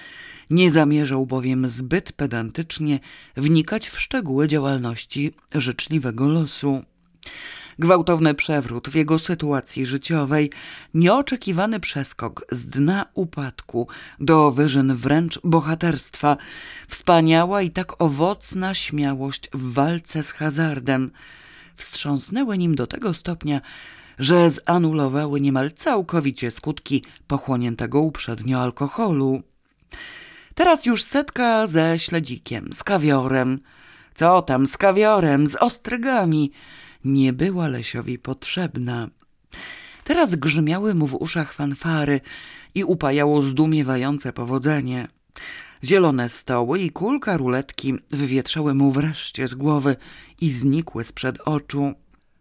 Nie 0.50 0.70
zamierzał 0.70 1.26
bowiem 1.26 1.68
zbyt 1.68 2.12
pedantycznie 2.12 3.00
wnikać 3.36 3.88
w 3.88 4.00
szczegóły 4.00 4.48
działalności 4.48 5.32
życzliwego 5.54 6.28
losu. 6.28 6.82
Gwałtowny 7.78 8.34
przewrót 8.34 8.88
w 8.88 8.94
jego 8.94 9.18
sytuacji 9.18 9.86
życiowej, 9.86 10.50
nieoczekiwany 10.94 11.80
przeskok 11.80 12.46
z 12.52 12.66
dna 12.66 13.06
upadku 13.14 13.88
do 14.20 14.50
wyżyn 14.50 14.94
wręcz 14.94 15.40
bohaterstwa, 15.44 16.36
wspaniała 16.88 17.62
i 17.62 17.70
tak 17.70 18.02
owocna 18.02 18.74
śmiałość 18.74 19.50
w 19.54 19.72
walce 19.72 20.22
z 20.22 20.32
hazardem– 20.32 21.10
wstrząsnęły 21.76 22.58
nim 22.58 22.74
do 22.74 22.86
tego 22.86 23.14
stopnia, 23.14 23.60
że 24.18 24.50
zanulowały 24.50 25.40
niemal 25.40 25.72
całkowicie 25.72 26.50
skutki 26.50 27.04
pochłoniętego 27.26 28.00
uprzednio 28.00 28.60
alkoholu. 28.60 29.42
Teraz 30.54 30.86
już 30.86 31.04
setka 31.04 31.66
ze 31.66 31.98
śledzikiem, 31.98 32.72
z 32.72 32.84
kawiorem. 32.84 33.60
Co 34.14 34.42
tam 34.42 34.66
z 34.66 34.76
kawiorem, 34.76 35.46
z 35.48 35.54
ostrygami? 35.56 36.52
Nie 37.04 37.32
była 37.32 37.68
Lesiowi 37.68 38.18
potrzebna. 38.18 39.08
Teraz 40.04 40.34
grzmiały 40.34 40.94
mu 40.94 41.06
w 41.06 41.14
uszach 41.14 41.52
fanfary 41.52 42.20
i 42.74 42.84
upajało 42.84 43.42
zdumiewające 43.42 44.32
powodzenie. 44.32 45.08
Zielone 45.86 46.28
stoły 46.28 46.78
i 46.78 46.90
kulka 46.90 47.36
ruletki 47.36 47.94
wywietrzały 48.10 48.74
mu 48.74 48.92
wreszcie 48.92 49.48
z 49.48 49.54
głowy 49.54 49.96
i 50.40 50.50
znikły 50.50 51.04
sprzed 51.04 51.40
oczu. 51.40 51.92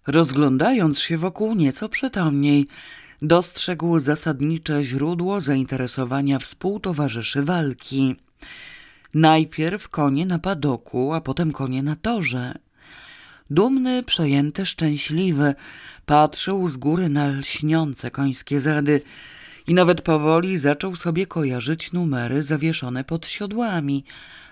Rozglądając 0.07 0.99
się 0.99 1.17
wokół 1.17 1.55
nieco 1.55 1.89
przytomniej, 1.89 2.67
dostrzegł 3.21 3.99
zasadnicze 3.99 4.83
źródło 4.83 5.41
zainteresowania 5.41 6.39
współtowarzyszy 6.39 7.41
walki. 7.41 8.15
Najpierw 9.13 9.89
konie 9.89 10.25
na 10.25 10.39
padoku, 10.39 11.13
a 11.13 11.21
potem 11.21 11.51
konie 11.51 11.83
na 11.83 11.95
torze. 11.95 12.53
Dumny, 13.49 14.03
przejęty, 14.03 14.65
szczęśliwy, 14.65 15.55
patrzył 16.05 16.67
z 16.67 16.77
góry 16.77 17.09
na 17.09 17.27
lśniące 17.27 18.11
końskie 18.11 18.59
zady, 18.59 19.01
i 19.67 19.73
nawet 19.73 20.01
powoli 20.01 20.57
zaczął 20.57 20.95
sobie 20.95 21.27
kojarzyć 21.27 21.91
numery 21.91 22.43
zawieszone 22.43 23.03
pod 23.03 23.27
siodłami 23.27 24.05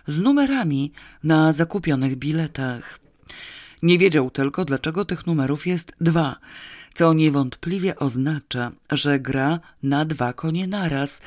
z 0.08 0.20
numerami 0.20 0.92
na 1.24 1.54
zakupionych 1.54 2.16
biletach. 2.16 3.00
Nie 3.82 3.98
wiedział 3.98 4.32
tylko, 4.32 4.66
dlaczego 4.66 5.06
tych 5.06 5.28
numerów 5.28 5.68
jest 5.68 5.92
dwa, 6.02 6.40
co 6.94 7.14
niewątpliwie 7.14 7.96
oznacza, 7.96 8.72
że 8.92 9.20
gra 9.20 9.60
na 9.84 10.06
dwa 10.06 10.34
konie 10.34 10.68
naraz, 10.68 11.22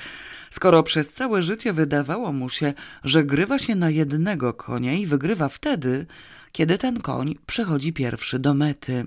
skoro 0.51 0.83
przez 0.83 1.13
całe 1.13 1.43
życie 1.43 1.73
wydawało 1.73 2.33
mu 2.33 2.51
się, 2.51 2.75
że 3.05 3.25
grywa 3.25 3.59
się 3.59 3.75
na 3.75 3.91
jednego 3.91 4.55
konia 4.55 4.93
i 4.93 5.07
wygrywa 5.07 5.49
wtedy, 5.49 6.07
kiedy 6.53 6.79
ten 6.79 7.01
koń 7.01 7.35
przechodzi 7.47 7.93
pierwszy 7.93 8.39
do 8.39 8.55
mety. 8.55 9.07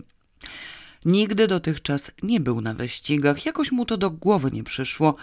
Nigdy 1.05 1.47
dotychczas 1.47 2.11
nie 2.23 2.39
był 2.39 2.61
na 2.61 2.73
wyścigach, 2.73 3.45
jakoś 3.45 3.71
mu 3.71 3.85
to 3.85 3.97
do 3.97 4.11
głowy 4.11 4.51
nie 4.51 4.63
przyszło. 4.63 5.15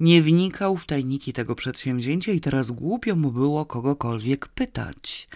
Nie 0.00 0.22
wnikał 0.22 0.76
w 0.76 0.86
tajniki 0.86 1.32
tego 1.32 1.54
przedsięwzięcia 1.54 2.32
i 2.32 2.40
teraz 2.40 2.70
głupio 2.70 3.16
mu 3.16 3.32
było 3.32 3.66
kogokolwiek 3.66 4.48
pytać. 4.48 5.28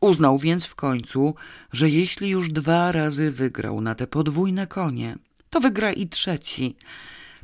Uznał 0.00 0.38
więc 0.38 0.64
w 0.64 0.74
końcu, 0.74 1.34
że 1.72 1.90
jeśli 1.90 2.28
już 2.28 2.48
dwa 2.48 2.92
razy 2.92 3.30
wygrał 3.30 3.80
na 3.80 3.94
te 3.94 4.06
podwójne 4.06 4.66
konie, 4.66 5.16
to 5.50 5.60
wygra 5.60 5.92
i 5.92 6.08
trzeci. 6.08 6.76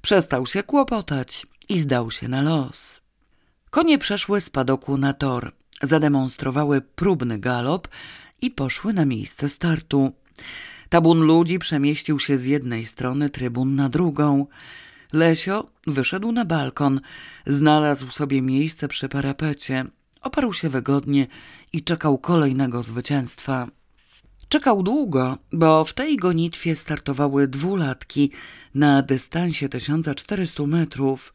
Przestał 0.03 0.47
się 0.47 0.63
kłopotać 0.63 1.47
i 1.69 1.79
zdał 1.79 2.11
się 2.11 2.29
na 2.29 2.43
los. 2.43 3.01
Konie 3.71 3.99
przeszły 3.99 4.41
z 4.41 4.51
padoku 4.51 4.99
na 4.99 5.15
tor, 5.15 5.53
zademonstrowały 5.83 6.81
próbny 6.81 7.39
galop 7.39 7.89
i 8.43 8.51
poszły 8.51 8.93
na 8.93 9.05
miejsce 9.05 9.49
startu. 9.49 10.13
Tabun 10.97 11.21
ludzi 11.21 11.59
przemieścił 11.59 12.19
się 12.19 12.39
z 12.39 12.45
jednej 12.45 12.87
strony 12.87 13.31
trybun 13.31 13.75
na 13.75 13.89
drugą. 13.89 14.47
Lesio 15.13 15.71
wyszedł 15.87 16.33
na 16.33 16.45
balkon, 16.45 17.01
znalazł 17.47 18.11
sobie 18.11 18.43
miejsce 18.43 18.89
przy 18.89 19.09
parapecie, 19.09 19.85
oparł 20.23 20.53
się 20.53 20.69
wygodnie 20.69 21.27
i 21.73 21.83
czekał 21.83 22.19
kolejnego 22.19 22.83
zwycięstwa. 22.83 23.69
Czekał 24.49 24.83
długo, 24.83 25.39
bo 25.53 25.85
w 25.85 25.95
tej 25.95 26.17
gonitwie 26.17 26.77
startowały 26.77 27.49
dwulatki 27.49 28.31
na 28.75 29.03
dystansie 29.03 29.69
1400 29.69 30.67
metrów, 30.67 31.35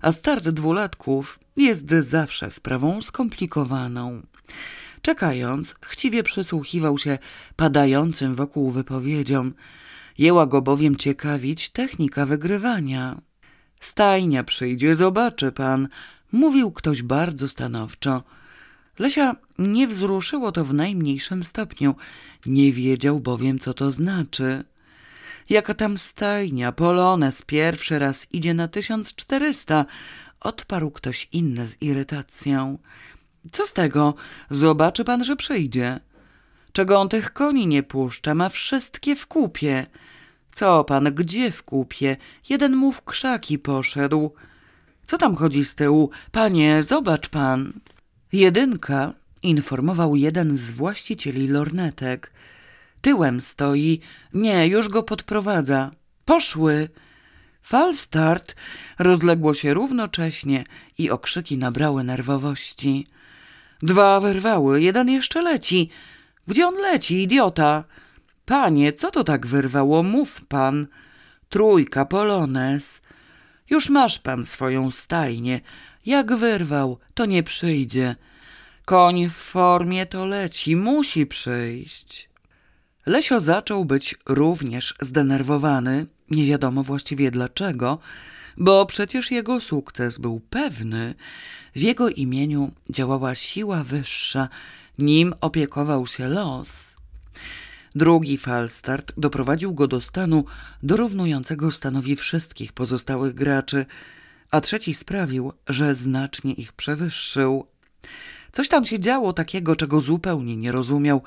a 0.00 0.12
start 0.12 0.48
dwulatków 0.48 1.40
jest 1.56 1.90
zawsze 2.00 2.50
sprawą 2.50 3.00
skomplikowaną. 3.00 4.22
Czekając, 5.02 5.74
chciwie 5.80 6.22
przysłuchiwał 6.22 6.98
się 6.98 7.18
padającym 7.56 8.34
wokół 8.34 8.70
wypowiedziom. 8.70 9.54
Jęła 10.18 10.46
go 10.46 10.62
bowiem 10.62 10.96
ciekawić 10.96 11.70
technika 11.70 12.26
wygrywania. 12.26 13.20
Stajnia 13.80 14.44
przyjdzie, 14.44 14.94
zobaczy 14.94 15.52
pan, 15.52 15.88
mówił 16.32 16.72
ktoś 16.72 17.02
bardzo 17.02 17.48
stanowczo. 17.48 18.22
Lesia 18.98 19.36
nie 19.58 19.88
wzruszyło 19.88 20.52
to 20.52 20.64
w 20.64 20.74
najmniejszym 20.74 21.44
stopniu, 21.44 21.94
nie 22.46 22.72
wiedział 22.72 23.20
bowiem, 23.20 23.58
co 23.58 23.74
to 23.74 23.92
znaczy. 23.92 24.64
Jaka 25.48 25.74
tam 25.74 25.98
stajnia, 25.98 26.72
Polones 26.72 27.42
pierwszy 27.42 27.98
raz 27.98 28.26
idzie 28.32 28.54
na 28.54 28.68
tysiąc 28.68 29.14
czterysta, 29.14 29.84
odparł 30.40 30.90
ktoś 30.90 31.28
inny 31.32 31.66
z 31.66 31.82
irytacją. 31.82 32.78
Co 33.52 33.66
z 33.66 33.72
tego? 33.72 34.14
Zobaczy 34.50 35.04
pan, 35.04 35.24
że 35.24 35.36
przyjdzie. 35.36 36.00
Czego 36.72 37.00
on 37.00 37.08
tych 37.08 37.32
koni 37.32 37.66
nie 37.66 37.82
puszcza? 37.82 38.34
Ma 38.34 38.48
wszystkie 38.48 39.16
w 39.16 39.26
kupie. 39.26 39.86
Co 40.52 40.84
pan, 40.84 41.04
gdzie 41.04 41.50
w 41.50 41.62
kupie? 41.62 42.16
Jeden 42.48 42.76
mu 42.76 42.92
w 42.92 43.02
krzaki 43.02 43.58
poszedł. 43.58 44.34
Co 45.06 45.18
tam 45.18 45.36
chodzi 45.36 45.64
z 45.64 45.74
tyłu? 45.74 46.10
Panie, 46.32 46.82
zobacz 46.82 47.28
pan. 47.28 47.72
Jedynka, 48.32 49.14
informował 49.42 50.16
jeden 50.16 50.56
z 50.56 50.70
właścicieli 50.70 51.48
lornetek. 51.48 52.32
Tyłem 53.00 53.40
stoi. 53.40 54.00
Nie, 54.34 54.66
już 54.66 54.88
go 54.88 55.02
podprowadza. 55.02 55.90
Poszły. 56.24 56.88
Falstart 57.62 58.54
rozległo 58.98 59.54
się 59.54 59.74
równocześnie 59.74 60.64
i 60.98 61.10
okrzyki 61.10 61.58
nabrały 61.58 62.04
nerwowości. 62.04 63.06
Dwa 63.82 64.20
wyrwały, 64.20 64.82
jeden 64.82 65.08
jeszcze 65.08 65.42
leci. 65.42 65.90
Gdzie 66.46 66.66
on 66.66 66.74
leci, 66.74 67.22
idiota? 67.22 67.84
Panie, 68.44 68.92
co 68.92 69.10
to 69.10 69.24
tak 69.24 69.46
wyrwało? 69.46 70.02
Mów 70.02 70.40
pan. 70.48 70.86
Trójka, 71.48 72.04
polones. 72.04 73.02
Już 73.70 73.90
masz 73.90 74.18
pan 74.18 74.44
swoją 74.46 74.90
stajnię. 74.90 75.60
Jak 76.06 76.34
wyrwał, 76.34 76.98
to 77.14 77.26
nie 77.26 77.42
przyjdzie. 77.42 78.16
Koń 78.84 79.28
w 79.28 79.34
formie 79.34 80.06
to 80.06 80.26
leci, 80.26 80.76
musi 80.76 81.26
przyjść. 81.26 82.30
Lesio 83.06 83.40
zaczął 83.40 83.84
być 83.84 84.14
również 84.28 84.94
zdenerwowany, 85.00 86.06
nie 86.30 86.46
wiadomo 86.46 86.82
właściwie 86.82 87.30
dlaczego, 87.30 87.98
bo 88.56 88.86
przecież 88.86 89.30
jego 89.30 89.60
sukces 89.60 90.18
był 90.18 90.40
pewny. 90.50 91.14
W 91.76 91.80
jego 91.80 92.08
imieniu 92.08 92.72
działała 92.90 93.34
siła 93.34 93.84
wyższa, 93.84 94.48
nim 94.98 95.34
opiekował 95.40 96.06
się 96.06 96.28
los. 96.28 96.96
Drugi 97.94 98.38
falstart 98.38 99.12
doprowadził 99.16 99.74
go 99.74 99.88
do 99.88 100.00
stanu 100.00 100.44
dorównującego 100.82 101.70
stanowi 101.70 102.16
wszystkich 102.16 102.72
pozostałych 102.72 103.34
graczy, 103.34 103.86
a 104.50 104.60
trzeci 104.60 104.94
sprawił, 104.94 105.52
że 105.68 105.94
znacznie 105.94 106.52
ich 106.52 106.72
przewyższył. 106.72 107.66
Coś 108.52 108.68
tam 108.68 108.86
się 108.86 108.98
działo 108.98 109.32
takiego, 109.32 109.76
czego 109.76 110.00
zupełnie 110.00 110.56
nie 110.56 110.72
rozumiał, 110.72 111.22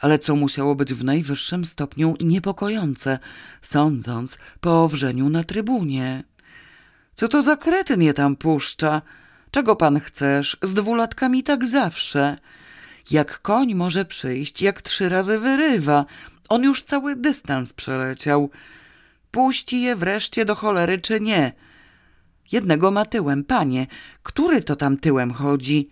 ale 0.00 0.18
co 0.18 0.36
musiało 0.36 0.74
być 0.74 0.94
w 0.94 1.04
najwyższym 1.04 1.64
stopniu 1.64 2.16
niepokojące, 2.20 3.18
sądząc 3.62 4.38
po 4.60 4.84
owrzeniu 4.84 5.28
na 5.28 5.44
trybunie. 5.44 6.24
Co 7.18 7.28
to 7.28 7.42
za 7.42 7.56
kretyn 7.56 8.02
je 8.02 8.14
tam 8.14 8.36
puszcza? 8.36 9.02
Czego 9.50 9.76
pan 9.76 10.00
chcesz? 10.00 10.56
Z 10.62 10.74
dwulatkami 10.74 11.42
tak 11.42 11.66
zawsze. 11.66 12.38
Jak 13.10 13.40
koń 13.40 13.74
może 13.74 14.04
przyjść, 14.04 14.62
jak 14.62 14.82
trzy 14.82 15.08
razy 15.08 15.38
wyrywa. 15.38 16.04
On 16.48 16.62
już 16.62 16.82
cały 16.82 17.16
dystans 17.16 17.72
przeleciał. 17.72 18.50
Puści 19.30 19.80
je 19.80 19.96
wreszcie 19.96 20.44
do 20.44 20.54
cholery, 20.54 20.98
czy 20.98 21.20
nie? 21.20 21.52
Jednego 22.52 22.90
ma 22.90 23.04
tyłem, 23.04 23.44
panie. 23.44 23.86
Który 24.22 24.62
to 24.62 24.76
tam 24.76 24.96
tyłem 24.96 25.32
chodzi? 25.32 25.88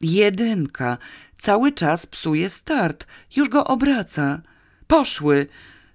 Jedynka. 0.00 0.98
Cały 1.38 1.72
czas 1.72 2.06
psuje 2.06 2.48
start. 2.48 3.06
Już 3.36 3.48
go 3.48 3.64
obraca. 3.64 4.40
Poszły. 4.86 5.46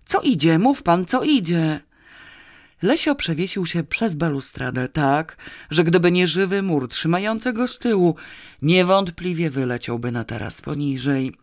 Co 0.05 0.21
idzie? 0.21 0.59
Mów 0.59 0.83
pan, 0.83 1.05
co 1.05 1.23
idzie? 1.23 1.79
Lesio 2.85 3.15
przewiesił 3.15 3.65
się 3.65 3.83
przez 3.83 4.15
balustradę 4.15 4.87
tak, 4.87 5.37
że 5.69 5.83
gdyby 5.83 6.11
nie 6.11 6.27
żywy 6.27 6.61
mur 6.61 6.89
trzymający 6.89 7.53
go 7.53 7.67
z 7.67 7.79
tyłu, 7.79 8.15
niewątpliwie 8.61 9.49
wyleciałby 9.49 10.11
na 10.11 10.23
taras 10.23 10.61
poniżej. 10.61 11.33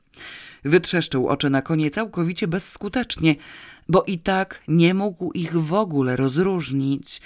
Wytrzeszczył 0.65 1.29
oczy 1.29 1.51
na 1.51 1.63
konie 1.63 1.91
całkowicie 1.91 2.49
bezskutecznie, 2.49 3.35
bo 3.89 4.03
i 4.03 4.19
tak 4.19 4.63
nie 4.69 4.95
mógł 4.95 5.33
ich 5.33 5.57
w 5.57 5.75
ogóle 5.75 6.17
rozróżnić. 6.17 7.21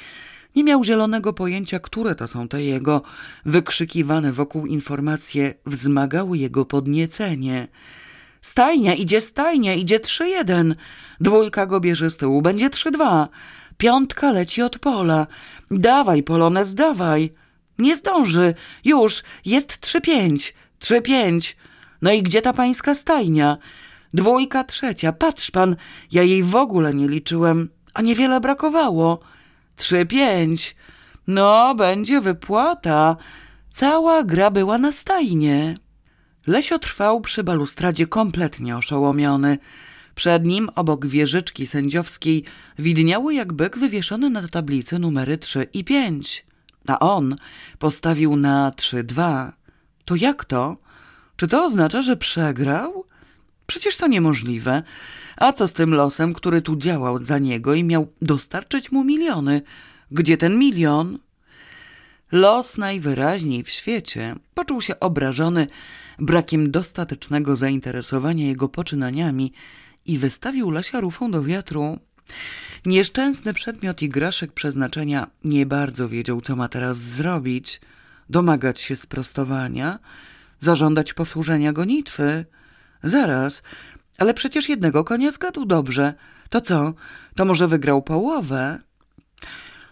Nie 0.54 0.64
miał 0.64 0.84
zielonego 0.84 1.32
pojęcia, 1.32 1.78
które 1.78 2.14
to 2.14 2.28
są 2.28 2.48
te 2.48 2.62
jego 2.62 3.02
wykrzykiwane 3.46 4.32
wokół 4.32 4.66
informacje, 4.66 5.54
wzmagały 5.66 6.38
jego 6.38 6.64
podniecenie. 6.64 7.68
Stajnia, 8.42 8.94
idzie 8.94 9.20
stajnia, 9.20 9.74
idzie 9.74 10.00
trzy 10.00 10.28
jeden. 10.28 10.74
Dwójka 11.20 11.66
go 11.66 11.80
bierze 11.80 12.10
z 12.10 12.16
tyłu, 12.16 12.42
będzie 12.42 12.70
trzy 12.70 12.90
dwa. 12.90 13.28
Piątka 13.78 14.32
leci 14.32 14.62
od 14.62 14.78
pola. 14.78 15.26
Dawaj, 15.70 16.22
Polones, 16.22 16.74
dawaj. 16.74 17.32
Nie 17.78 17.96
zdąży. 17.96 18.54
Już, 18.84 19.22
jest 19.44 19.80
trzy 19.80 20.00
pięć. 20.00 20.54
Trzy 20.78 21.02
pięć. 21.02 21.56
No 22.02 22.12
i 22.12 22.22
gdzie 22.22 22.42
ta 22.42 22.52
pańska 22.52 22.94
stajnia? 22.94 23.56
Dwójka 24.14 24.64
trzecia. 24.64 25.12
Patrz 25.12 25.50
pan, 25.50 25.76
ja 26.12 26.22
jej 26.22 26.42
w 26.42 26.56
ogóle 26.56 26.94
nie 26.94 27.08
liczyłem, 27.08 27.68
a 27.94 28.02
niewiele 28.02 28.40
brakowało. 28.40 29.20
Trzy 29.76 30.06
pięć. 30.06 30.76
No, 31.26 31.74
będzie 31.74 32.20
wypłata. 32.20 33.16
Cała 33.72 34.24
gra 34.24 34.50
była 34.50 34.78
na 34.78 34.92
stajnie. 34.92 35.74
Lesio 36.46 36.78
trwał 36.78 37.20
przy 37.20 37.44
balustradzie 37.44 38.06
kompletnie 38.06 38.76
oszołomiony. 38.76 39.58
Przed 40.16 40.44
nim, 40.44 40.68
obok 40.74 41.06
wieżyczki 41.06 41.66
sędziowskiej, 41.66 42.44
widniały 42.78 43.34
jak 43.34 43.52
byk 43.52 43.78
wywieszone 43.78 44.30
na 44.30 44.48
tablicy 44.48 44.98
numery 44.98 45.38
3 45.38 45.66
i 45.72 45.84
5. 45.84 46.46
A 46.86 46.98
on 46.98 47.36
postawił 47.78 48.36
na 48.36 48.72
3-2. 48.76 49.52
To 50.04 50.14
jak 50.14 50.44
to? 50.44 50.76
Czy 51.36 51.48
to 51.48 51.64
oznacza, 51.64 52.02
że 52.02 52.16
przegrał? 52.16 53.04
Przecież 53.66 53.96
to 53.96 54.06
niemożliwe. 54.06 54.82
A 55.36 55.52
co 55.52 55.68
z 55.68 55.72
tym 55.72 55.94
losem, 55.94 56.34
który 56.34 56.62
tu 56.62 56.76
działał 56.76 57.24
za 57.24 57.38
niego 57.38 57.74
i 57.74 57.84
miał 57.84 58.06
dostarczyć 58.22 58.92
mu 58.92 59.04
miliony? 59.04 59.62
Gdzie 60.10 60.36
ten 60.36 60.58
milion? 60.58 61.18
Los 62.32 62.78
najwyraźniej 62.78 63.64
w 63.64 63.70
świecie 63.70 64.34
poczuł 64.54 64.80
się 64.80 65.00
obrażony 65.00 65.66
brakiem 66.18 66.70
dostatecznego 66.70 67.56
zainteresowania 67.56 68.46
jego 68.46 68.68
poczynaniami 68.68 69.52
i 70.06 70.18
wystawił 70.18 70.70
Lesia 70.70 71.00
rufą 71.00 71.30
do 71.30 71.42
wiatru. 71.42 71.98
Nieszczęsny 72.86 73.54
przedmiot 73.54 74.02
igraszek 74.02 74.52
przeznaczenia 74.52 75.26
nie 75.44 75.66
bardzo 75.66 76.08
wiedział, 76.08 76.40
co 76.40 76.56
ma 76.56 76.68
teraz 76.68 76.98
zrobić. 76.98 77.80
Domagać 78.30 78.80
się 78.80 78.96
sprostowania? 78.96 79.98
Zażądać 80.60 81.14
powtórzenia 81.14 81.72
gonitwy? 81.72 82.44
Zaraz, 83.02 83.62
ale 84.18 84.34
przecież 84.34 84.68
jednego 84.68 85.04
konia 85.04 85.30
zgadł 85.30 85.64
dobrze. 85.64 86.14
To 86.50 86.60
co? 86.60 86.94
To 87.34 87.44
może 87.44 87.68
wygrał 87.68 88.02
połowę? 88.02 88.78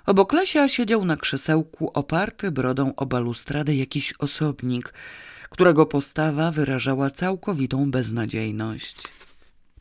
Obok 0.07 0.33
Lesia 0.33 0.69
siedział 0.69 1.05
na 1.05 1.17
krzesełku 1.17 1.91
oparty 1.95 2.51
brodą 2.51 2.95
o 2.97 3.07
balustradę 3.07 3.77
jakiś 3.77 4.15
osobnik, 4.19 4.95
którego 5.51 5.87
postawa 5.87 6.51
wyrażała 6.51 7.11
całkowitą 7.11 7.91
beznadziejność. 7.91 8.97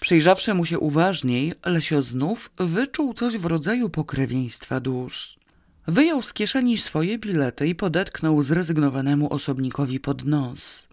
Przyjrzawszy 0.03 0.53
mu 0.53 0.65
się 0.65 0.79
uważniej, 0.79 1.53
Lesio 1.65 2.01
znów 2.01 2.51
wyczuł 2.57 3.13
coś 3.13 3.37
w 3.37 3.45
rodzaju 3.45 3.89
pokrewieństwa 3.89 4.79
dusz. 4.79 5.39
Wyjął 5.87 6.21
z 6.21 6.33
kieszeni 6.33 6.77
swoje 6.77 7.17
bilety 7.17 7.67
i 7.67 7.75
podetknął 7.75 8.41
zrezygnowanemu 8.41 9.33
osobnikowi 9.33 9.99
pod 9.99 10.25
nos. 10.25 10.87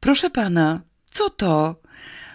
Proszę 0.00 0.30
pana, 0.30 0.80
co 1.06 1.30
to? 1.30 1.80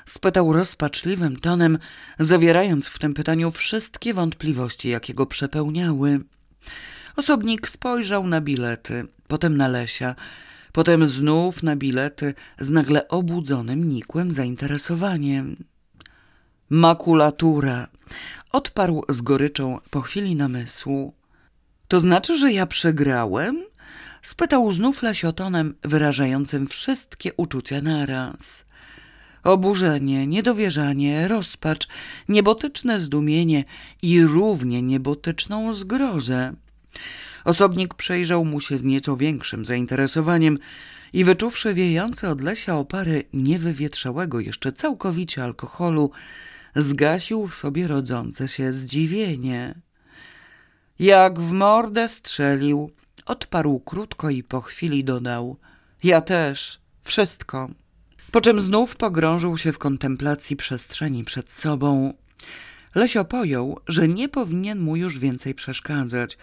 spytał 0.06 0.54
rozpaczliwym 0.54 1.40
tonem, 1.40 1.78
zawierając 2.20 2.88
w 2.88 3.00
tym 3.00 3.14
pytaniu 3.14 3.52
wszystkie 3.52 4.14
wątpliwości, 4.14 4.90
jakie 4.90 5.14
go 5.14 5.26
przepełniały. 5.26 6.20
Osobnik 7.16 7.70
spojrzał 7.70 8.28
na 8.28 8.42
bilety, 8.42 9.06
potem 9.28 9.58
na 9.58 9.68
Lesia, 9.68 10.16
potem 10.72 11.08
znów 11.08 11.64
na 11.64 11.76
bilety 11.76 12.34
z 12.60 12.70
nagle 12.70 13.08
obudzonym, 13.08 13.90
nikłym 13.90 14.32
zainteresowaniem. 14.32 15.64
Makulatura. 16.70 17.88
Odparł 18.52 19.04
z 19.10 19.22
goryczą 19.22 19.80
po 19.90 20.02
chwili 20.02 20.36
namysłu. 20.36 21.14
To 21.88 22.00
znaczy, 22.00 22.38
że 22.38 22.52
ja 22.52 22.66
przegrałem? 22.66 23.64
Spytał 24.22 24.72
znów 24.72 25.02
lesiotonem 25.02 25.76
wyrażającym 25.82 26.68
wszystkie 26.68 27.34
uczucia 27.34 27.82
naraz. 27.82 28.66
Oburzenie, 29.44 30.28
niedowierzanie, 30.28 31.28
rozpacz, 31.28 31.88
niebotyczne 32.30 33.00
zdumienie 33.00 33.64
i 34.02 34.24
równie 34.24 34.82
niebotyczną 34.82 35.74
zgrozę. 35.74 36.54
Osobnik 37.46 37.94
przejrzał 37.94 38.46
mu 38.46 38.62
się 38.62 38.78
z 38.78 38.84
nieco 38.84 39.18
większym 39.18 39.66
zainteresowaniem 39.66 40.60
i 41.14 41.24
wyczuwszy 41.24 41.74
wiejące 41.74 42.30
od 42.30 42.42
lesia 42.42 42.76
opary 42.78 43.24
niewywietrzałego 43.34 44.40
jeszcze 44.40 44.72
całkowicie 44.72 45.44
alkoholu, 45.44 46.12
zgasił 46.78 47.48
w 47.48 47.56
sobie 47.56 47.88
rodzące 47.88 48.48
się 48.48 48.74
zdziwienie. 48.74 49.82
Jak 51.00 51.40
w 51.40 51.52
mordę 51.52 52.10
strzelił, 52.10 52.92
odparł 53.26 53.80
krótko 53.80 54.30
i 54.30 54.44
po 54.44 54.62
chwili 54.62 55.04
dodał: 55.04 55.58
Ja 56.04 56.22
też, 56.22 56.80
wszystko. 57.04 57.70
Po 58.32 58.42
czym 58.42 58.62
znów 58.62 58.96
pogrążył 58.96 59.58
się 59.58 59.72
w 59.72 59.78
kontemplacji 59.78 60.56
przestrzeni 60.56 61.24
przed 61.24 61.52
sobą. 61.52 62.14
Lesio 62.96 63.26
pojął, 63.26 63.80
że 63.88 64.08
nie 64.08 64.30
powinien 64.30 64.80
mu 64.80 64.96
już 64.96 65.20
więcej 65.20 65.56
przeszkadzać, 65.56 66.38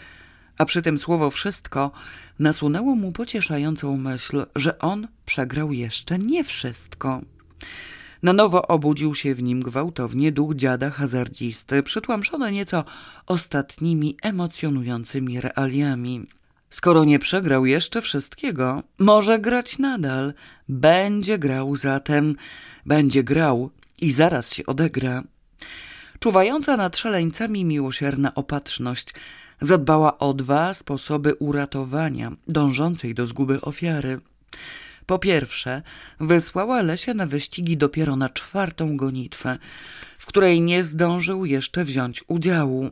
a 0.59 0.65
przy 0.65 0.82
tym 0.82 0.98
słowo 0.98 1.31
wszystko 1.31 1.90
nasunęło 2.39 2.94
mu 2.94 3.12
pocieszającą 3.12 3.97
myśl, 3.97 4.47
że 4.56 4.78
on 4.78 5.09
przegrał 5.27 5.73
jeszcze 5.73 6.19
nie 6.19 6.44
wszystko. 6.44 7.20
Na 8.25 8.33
nowo 8.33 8.67
obudził 8.67 9.15
się 9.15 9.35
w 9.35 9.43
nim 9.43 9.61
gwałtownie 9.61 10.33
duch 10.33 10.55
dziada 10.55 10.91
hazardzisty, 10.91 11.83
przytłamszony 11.83 12.53
nieco 12.53 12.85
ostatnimi 13.27 14.17
emocjonującymi 14.23 15.41
realiami. 15.41 16.27
Skoro 16.71 17.05
nie 17.05 17.19
przegrał 17.19 17.67
jeszcze 17.67 18.03
wszystkiego, 18.03 18.83
może 18.99 19.39
grać 19.39 19.79
nadal. 19.79 20.35
Będzie 20.69 21.39
grał 21.39 21.77
zatem, 21.77 22.37
będzie 22.87 23.25
grał 23.25 23.71
i 24.01 24.13
zaraz 24.13 24.53
się 24.55 24.67
odegra. 24.67 25.23
Czuwająca 26.19 26.77
nad 26.77 26.97
szaleńcami 26.97 27.65
miłosierna 27.65 28.35
opatrzność 28.35 29.15
zadbała 29.61 30.19
o 30.19 30.35
dwa 30.35 30.75
sposoby 30.75 31.35
uratowania 31.35 32.33
dążącej 32.49 33.15
do 33.15 33.27
zguby 33.27 33.61
ofiary. 33.61 34.21
Po 35.07 35.19
pierwsze, 35.19 35.83
wysłała 36.21 36.83
Lesia 36.83 37.15
na 37.15 37.27
wyścigi 37.27 37.77
dopiero 37.77 38.17
na 38.17 38.29
czwartą 38.29 38.97
gonitwę, 38.97 39.59
w 40.19 40.27
której 40.27 40.61
nie 40.61 40.85
zdążył 40.85 41.45
jeszcze 41.45 41.85
wziąć 41.85 42.25
udziału. 42.27 42.91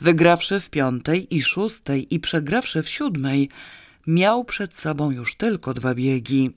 Wygrawszy 0.00 0.60
w 0.60 0.70
piątej 0.70 1.36
i 1.36 1.42
szóstej 1.42 2.14
i 2.14 2.20
przegrawszy 2.20 2.82
w 2.82 2.88
siódmej, 2.88 3.48
miał 4.06 4.44
przed 4.44 4.76
sobą 4.76 5.10
już 5.10 5.34
tylko 5.34 5.74
dwa 5.74 5.94
biegi. 5.94 6.50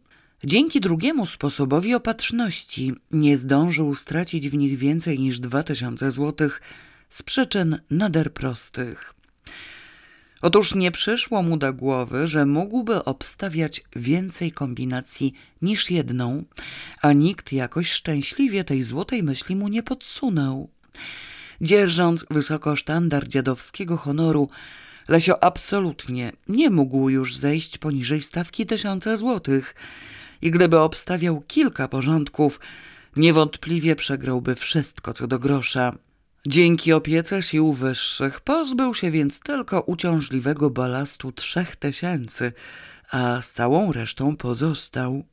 Dzięki 0.44 0.82
drugiemu 0.82 1.26
sposobowi 1.26 1.95
opatrzności 1.95 2.94
nie 3.12 3.38
zdążył 3.38 3.95
stracić 3.95 4.49
w 4.49 4.53
nich 4.53 4.78
więcej 4.78 5.20
niż 5.20 5.40
dwa 5.40 5.64
tysiące 5.64 6.12
złotych 6.12 6.62
z 7.10 7.24
przyczyn 7.24 7.80
nader 7.91 8.34
prostych. 8.34 9.14
Otóż 10.41 10.76
nie 10.76 10.91
przyszło 10.91 11.44
mu 11.44 11.57
do 11.57 11.74
głowy, 11.74 12.28
że 12.28 12.45
mógłby 12.45 13.03
obstawiać 13.03 13.84
więcej 13.95 14.52
kombinacji 14.52 15.34
niż 15.62 15.91
jedną, 15.91 16.44
a 17.02 17.14
nikt 17.14 17.53
jakoś 17.53 17.91
szczęśliwie 17.91 18.64
tej 18.64 18.84
złotej 18.84 19.24
myśli 19.24 19.56
mu 19.56 19.68
nie 19.68 19.84
podsunął. 19.84 20.70
Dzierżąc 21.62 22.26
wysoko 22.30 22.76
sztandar 22.76 23.28
dziadowskiego 23.28 23.98
honoru, 23.98 24.49
Lesio 25.07 25.44
absolutnie 25.44 26.32
nie 26.48 26.70
mógł 26.70 27.10
już 27.10 27.38
zejść 27.38 27.78
poniżej 27.78 28.24
stawki 28.24 28.66
tysiąca 28.66 29.18
złotych 29.18 29.76
i 30.41 30.52
gdyby 30.52 30.80
obstawiał 30.80 31.44
kilka 31.48 31.88
porządków, 31.88 32.60
niewątpliwie 33.16 33.95
przegrałby 33.95 34.56
wszystko 34.56 35.14
co 35.14 35.28
do 35.28 35.40
grosza. 35.40 35.94
Dzięki 36.47 36.93
opiece 36.93 37.41
sił 37.41 37.73
wyższych 37.73 38.41
pozbył 38.41 38.93
się 38.93 39.11
więc 39.11 39.39
tylko 39.39 39.81
uciążliwego 39.81 40.69
balastu 40.69 41.31
trzech 41.31 41.76
tysięcy, 41.76 42.53
a 43.11 43.41
z 43.41 43.51
całą 43.51 43.91
resztą 43.91 44.35
pozostał. 44.38 45.23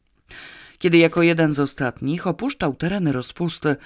Kiedy 0.78 0.98
jako 0.98 1.22
jeden 1.22 1.54
z 1.54 1.60
ostatnich 1.60 2.26
opuszczał 2.26 2.74
tereny 2.74 3.12
rozpusty, 3.12 3.76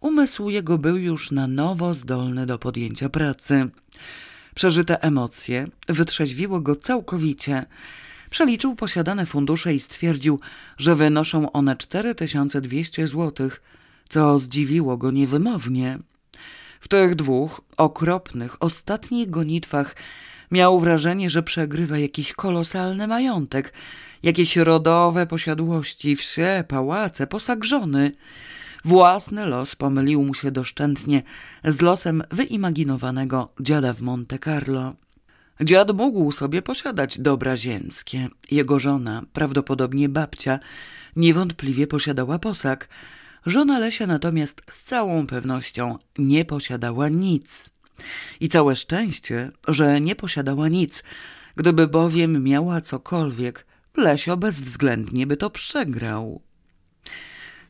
umysł 0.00 0.50
jego 0.50 0.78
był 0.78 0.96
już 0.96 1.30
na 1.30 1.46
nowo 1.46 1.94
zdolny 1.94 2.46
do 2.46 2.58
podjęcia 2.58 3.08
pracy. 3.08 3.70
Przeżyte 4.54 5.02
emocje 5.02 5.66
wytrzeźwiło 5.88 6.60
go 6.60 6.76
całkowicie. 6.76 7.66
Przeliczył 8.30 8.76
posiadane 8.76 9.26
fundusze 9.26 9.74
i 9.74 9.80
stwierdził, 9.80 10.40
że 10.78 10.96
wynoszą 10.96 11.52
one 11.52 11.76
4200 11.76 13.06
złotych, 13.06 13.62
co 14.08 14.38
zdziwiło 14.38 14.96
go 14.96 15.10
niewymownie. 15.10 15.98
W 16.82 16.88
tych 16.88 17.14
dwóch 17.14 17.60
okropnych, 17.76 18.56
ostatnich 18.62 19.30
gonitwach 19.30 19.96
miał 20.50 20.80
wrażenie, 20.80 21.30
że 21.30 21.42
przegrywa 21.42 21.98
jakiś 21.98 22.32
kolosalny 22.32 23.08
majątek, 23.08 23.72
jakieś 24.22 24.56
rodowe 24.56 25.26
posiadłości, 25.26 26.16
wsie, 26.16 26.64
pałace, 26.68 27.26
posag 27.26 27.64
żony. 27.64 28.12
Własny 28.84 29.46
los 29.46 29.74
pomylił 29.74 30.24
mu 30.24 30.34
się 30.34 30.50
doszczętnie 30.50 31.22
z 31.64 31.80
losem 31.80 32.22
wyimaginowanego 32.30 33.52
dziada 33.60 33.92
w 33.92 34.00
Monte 34.00 34.38
Carlo. 34.38 34.94
Dziad 35.60 35.96
mógł 35.96 36.32
sobie 36.32 36.62
posiadać 36.62 37.18
dobra 37.18 37.56
ziemskie. 37.56 38.28
Jego 38.50 38.78
żona, 38.78 39.22
prawdopodobnie 39.32 40.08
babcia, 40.08 40.58
niewątpliwie 41.16 41.86
posiadała 41.86 42.38
posag– 42.38 42.88
Żona 43.46 43.78
Lesia 43.78 44.06
natomiast 44.06 44.62
z 44.70 44.82
całą 44.82 45.26
pewnością 45.26 45.98
nie 46.18 46.44
posiadała 46.44 47.08
nic. 47.08 47.70
I 48.40 48.48
całe 48.48 48.76
szczęście, 48.76 49.50
że 49.68 50.00
nie 50.00 50.16
posiadała 50.16 50.68
nic. 50.68 51.02
Gdyby 51.56 51.88
bowiem 51.88 52.44
miała 52.44 52.80
cokolwiek, 52.80 53.66
Lesio 53.96 54.36
bezwzględnie 54.36 55.26
by 55.26 55.36
to 55.36 55.50
przegrał. 55.50 56.42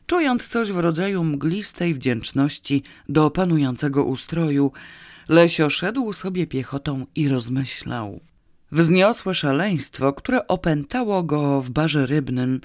Czując 0.05 0.47
coś 0.47 0.71
w 0.71 0.77
rodzaju 0.77 1.23
mglistej 1.23 1.93
wdzięczności 1.93 2.83
do 3.09 3.31
panującego 3.31 4.05
ustroju, 4.05 4.71
Lesio 5.29 5.69
szedł 5.69 6.13
sobie 6.13 6.47
piechotą 6.47 7.05
i 7.15 7.27
rozmyślał. 7.27 8.19
Wzniosłe 8.71 9.35
szaleństwo, 9.35 10.13
które 10.13 10.47
opętało 10.47 11.23
go 11.23 11.61
w 11.61 11.69
barze 11.69 12.05
rybnym, 12.05 12.61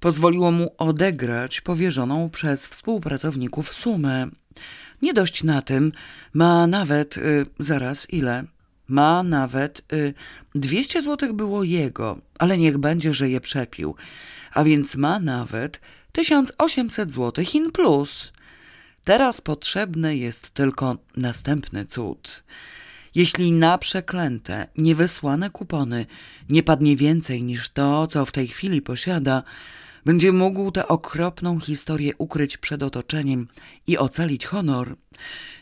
pozwoliło 0.00 0.50
mu 0.50 0.74
odegrać 0.78 1.60
powierzoną 1.60 2.30
przez 2.30 2.68
współpracowników 2.68 3.74
sumę. 3.74 4.26
Nie 5.02 5.14
dość 5.14 5.44
na 5.44 5.62
tym, 5.62 5.92
ma 6.32 6.66
nawet, 6.66 7.16
y, 7.16 7.46
zaraz 7.58 8.10
ile? 8.10 8.44
Ma 8.88 9.22
nawet 9.22 9.92
y, 9.92 10.14
200 10.54 11.02
złotych 11.02 11.32
było 11.32 11.64
jego, 11.64 12.18
ale 12.38 12.58
niech 12.58 12.78
będzie, 12.78 13.14
że 13.14 13.28
je 13.28 13.40
przepił. 13.40 13.94
A 14.52 14.64
więc 14.64 14.96
ma 14.96 15.18
nawet 15.18 15.80
1800 16.12 17.12
złotych 17.12 17.54
in 17.54 17.70
plus. 17.70 18.32
Teraz 19.04 19.40
potrzebny 19.40 20.16
jest 20.16 20.50
tylko 20.50 20.96
następny 21.16 21.86
cud. 21.86 22.44
Jeśli 23.14 23.52
na 23.52 23.78
przeklęte, 23.78 24.66
niewysłane 24.78 25.50
kupony 25.50 26.06
nie 26.48 26.62
padnie 26.62 26.96
więcej 26.96 27.42
niż 27.42 27.68
to, 27.68 28.06
co 28.06 28.26
w 28.26 28.32
tej 28.32 28.48
chwili 28.48 28.82
posiada, 28.82 29.42
będzie 30.04 30.32
mógł 30.32 30.70
tę 30.70 30.88
okropną 30.88 31.60
historię 31.60 32.12
ukryć 32.18 32.56
przed 32.56 32.82
otoczeniem 32.82 33.48
i 33.86 33.98
ocalić 33.98 34.46
honor. 34.46 34.96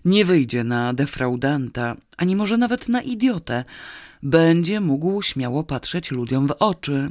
Nie 0.04 0.24
wyjdzie 0.24 0.64
na 0.64 0.94
defraudanta, 0.94 1.96
ani 2.16 2.36
może 2.36 2.58
nawet 2.58 2.88
na 2.88 3.02
idiotę. 3.02 3.64
Będzie 4.22 4.80
mógł 4.80 5.22
śmiało 5.22 5.64
patrzeć 5.64 6.10
ludziom 6.10 6.48
w 6.48 6.54
oczy. 6.58 7.10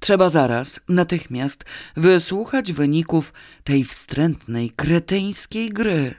Trzeba 0.00 0.30
zaraz, 0.30 0.80
natychmiast, 0.88 1.64
wysłuchać 1.96 2.72
wyników 2.72 3.32
tej 3.64 3.84
wstrętnej, 3.84 4.70
kretyńskiej 4.70 5.68
gry. 5.70 6.14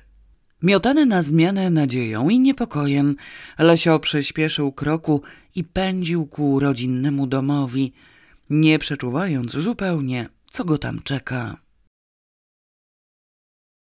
Miotany 0.64 1.06
na 1.06 1.24
zmianę 1.24 1.70
nadzieją 1.70 2.30
i 2.30 2.40
niepokojem, 2.40 3.16
Lesio 3.60 4.00
przyspieszył 4.00 4.72
kroku 4.72 5.22
i 5.56 5.64
pędził 5.64 6.26
ku 6.26 6.60
rodzinnemu 6.60 7.28
domowi– 7.28 7.94
nie 8.50 8.80
przeczuwając 8.80 9.52
zupełnie, 9.52 10.30
co 10.48 10.66
go 10.66 10.78
tam 10.78 11.02
czeka. 11.04 11.65